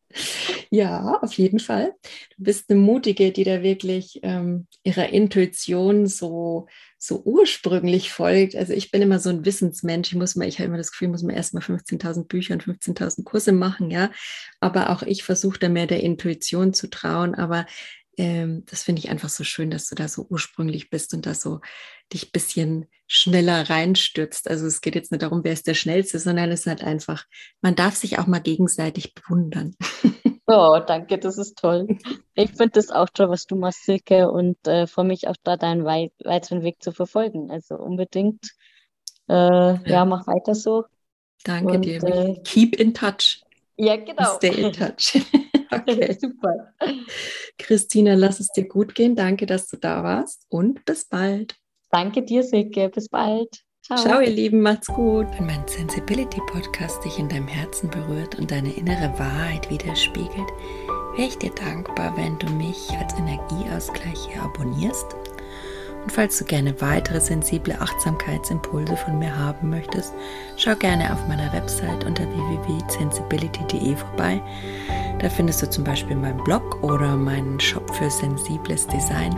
Ja, 0.72 1.18
auf 1.22 1.34
jeden 1.34 1.60
Fall. 1.60 1.94
Du 2.38 2.44
bist 2.44 2.70
eine 2.70 2.80
Mutige, 2.80 3.32
die 3.32 3.44
da 3.44 3.64
wirklich 3.64 4.20
ähm, 4.22 4.68
ihrer 4.84 5.10
Intuition 5.10 6.06
so, 6.08 6.68
so 6.98 7.24
ursprünglich 7.24 8.12
folgt. 8.12 8.56
Also 8.56 8.74
ich 8.74 8.92
bin 8.92 9.02
immer 9.02 9.20
so 9.20 9.30
ein 9.30 9.46
Wissensmensch. 9.46 10.14
Ich 10.14 10.20
ich 10.20 10.60
habe 10.60 10.68
immer 10.68 10.78
das 10.78 10.92
Gefühl, 10.92 11.08
ich 11.08 11.12
muss 11.12 11.24
mir 11.24 11.36
erstmal 11.36 11.64
15.000 11.64 12.28
Bücher 12.28 12.54
und 12.54 12.64
15.000 12.64 13.24
Kurse 13.24 13.52
machen, 13.52 13.90
ja. 13.90 14.12
Aber 14.60 14.92
auch 14.92 15.02
ich 15.02 15.24
versuche 15.24 15.60
da 15.60 15.70
mehr 15.70 15.88
der 15.88 16.04
Intuition 16.04 16.74
zu 16.74 16.88
trauen. 16.90 17.34
Aber 17.34 17.66
ähm, 18.18 18.64
das 18.68 18.84
finde 18.84 19.00
ich 19.00 19.10
einfach 19.10 19.30
so 19.30 19.44
schön, 19.44 19.72
dass 19.72 19.88
du 19.88 19.96
da 19.96 20.08
so 20.08 20.28
ursprünglich 20.30 20.90
bist 20.92 21.14
und 21.16 21.26
da 21.26 21.34
so 21.34 21.62
dich 22.14 22.28
ein 22.28 22.32
bisschen 22.32 22.88
schneller 23.08 23.70
reinstürzt. 23.70 24.50
Also 24.50 24.68
es 24.68 24.82
geht 24.82 24.96
jetzt 24.96 25.12
nicht 25.12 25.24
darum, 25.24 25.44
wer 25.44 25.54
ist 25.54 25.68
der 25.68 25.74
Schnellste, 25.74 26.20
sondern 26.20 26.52
es 26.52 26.62
ist 26.62 26.68
halt 26.68 26.84
einfach, 26.84 27.26
man 27.62 27.76
darf 27.76 27.96
sich 27.96 28.20
auch 28.20 28.28
mal 28.28 28.40
gegenseitig 28.40 29.14
bewundern. 29.14 29.76
Oh, 30.52 30.80
danke, 30.84 31.20
das 31.20 31.38
ist 31.38 31.60
toll. 31.60 32.00
Ich 32.34 32.50
finde 32.50 32.72
das 32.72 32.90
auch 32.90 33.10
toll, 33.10 33.30
was 33.30 33.46
du 33.46 33.56
machst, 33.56 33.86
Silke, 33.86 34.32
und 34.32 34.58
äh, 34.68 34.88
freue 34.88 35.06
mich 35.06 35.28
auch 35.28 35.36
da, 35.44 35.58
deinen 35.58 35.86
wei 35.86 36.12
weiteren 36.24 36.64
Weg 36.64 36.82
zu 36.82 36.92
verfolgen. 36.92 37.52
Also 37.52 37.76
unbedingt, 37.76 38.56
äh, 39.28 39.34
ja. 39.34 39.80
ja. 39.86 40.06
mach 40.06 40.26
weiter 40.26 40.56
so. 40.56 40.86
Danke 41.44 41.74
und, 41.74 41.86
dir. 41.86 42.04
Äh, 42.04 42.42
Keep 42.44 42.80
in 42.80 42.96
touch. 42.96 43.44
Ja, 43.78 43.96
genau. 43.98 44.38
Stay 44.38 44.60
in 44.60 44.74
touch. 44.74 45.22
okay, 45.72 46.18
super. 46.20 46.74
Christina, 47.60 48.16
lass 48.16 48.40
es 48.40 48.48
dir 48.48 48.68
gut 48.68 48.96
gehen. 48.96 49.16
Danke, 49.16 49.46
dass 49.46 49.68
du 49.68 49.78
da 49.78 50.04
warst 50.04 50.48
und 50.50 50.84
bis 50.84 51.06
bald. 51.06 51.60
Danke 51.92 52.24
dir, 52.24 52.44
Silke. 52.44 52.90
Bis 52.90 53.10
bald. 53.10 53.64
Ciao. 53.84 53.98
Ciao, 53.98 54.20
ihr 54.20 54.30
Lieben, 54.30 54.62
macht's 54.62 54.88
gut. 54.88 55.26
Wenn 55.38 55.48
mein 55.48 55.68
Sensibility 55.68 56.40
Podcast 56.48 57.04
dich 57.04 57.18
in 57.18 57.28
deinem 57.28 57.48
Herzen 57.48 57.90
berührt 57.90 58.36
und 58.36 58.52
deine 58.52 58.72
innere 58.72 59.18
Wahrheit 59.18 59.70
widerspiegelt, 59.72 60.48
wäre 61.16 61.28
ich 61.28 61.38
dir 61.38 61.52
dankbar, 61.52 62.16
wenn 62.16 62.38
du 62.38 62.48
mich 62.52 62.92
als 63.00 63.18
Energieausgleich 63.18 64.28
hier 64.28 64.44
abonnierst. 64.44 65.16
Und 66.04 66.12
falls 66.12 66.38
du 66.38 66.46
gerne 66.46 66.80
weitere 66.82 67.20
sensible 67.20 67.76
Achtsamkeitsimpulse 67.80 68.96
von 68.96 69.20
mir 69.20 69.36
haben 69.36 69.70
möchtest, 69.70 70.14
schau 70.56 70.76
gerne 70.76 71.12
auf 71.12 71.28
meiner 71.28 71.52
Website 71.52 72.06
unter 72.06 72.24
www.sensibility.de 72.24 73.96
vorbei. 73.96 74.42
Da 75.20 75.30
findest 75.30 75.62
du 75.62 75.70
zum 75.70 75.84
Beispiel 75.84 76.16
meinen 76.16 76.44
Blog 76.44 76.84
oder 76.84 77.18
meinen 77.18 77.60
Shop 77.60 77.94
für 77.96 78.10
sensibles 78.10 78.88
Design. 78.88 79.38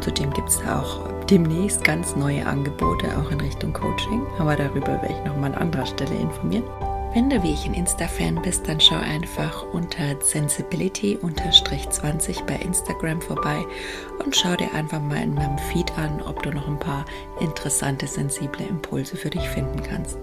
Zudem 0.00 0.32
gibt 0.32 0.48
es 0.48 0.58
auch 0.60 1.11
demnächst 1.32 1.82
ganz 1.82 2.14
neue 2.14 2.44
Angebote, 2.44 3.08
auch 3.16 3.30
in 3.30 3.40
Richtung 3.40 3.72
Coaching. 3.72 4.26
Aber 4.38 4.54
darüber 4.54 4.88
werde 4.88 5.14
ich 5.14 5.24
nochmal 5.24 5.54
an 5.54 5.62
anderer 5.62 5.86
Stelle 5.86 6.14
informieren. 6.14 6.64
Wenn 7.14 7.30
du 7.30 7.42
wie 7.42 7.52
ich 7.52 7.66
ein 7.66 7.74
Insta-Fan 7.74 8.40
bist, 8.42 8.68
dann 8.68 8.80
schau 8.80 8.96
einfach 8.96 9.64
unter 9.72 10.20
Sensibility-20 10.20 12.44
bei 12.44 12.56
Instagram 12.56 13.22
vorbei 13.22 13.64
und 14.22 14.36
schau 14.36 14.54
dir 14.56 14.74
einfach 14.74 15.00
mal 15.00 15.22
in 15.22 15.32
meinem 15.34 15.56
Feed 15.58 15.90
an, 15.98 16.22
ob 16.22 16.42
du 16.42 16.50
noch 16.50 16.68
ein 16.68 16.78
paar 16.78 17.06
interessante, 17.40 18.06
sensible 18.06 18.66
Impulse 18.66 19.16
für 19.16 19.30
dich 19.30 19.48
finden 19.48 19.82
kannst. 19.82 20.18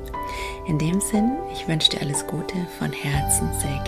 In 0.68 0.78
dem 0.78 1.02
Sinn, 1.02 1.38
ich 1.52 1.68
wünsche 1.68 1.90
dir 1.92 2.02
alles 2.02 2.28
Gute 2.28 2.56
von 2.78 2.92
Herzen, 2.92 3.50
sehr 3.60 3.84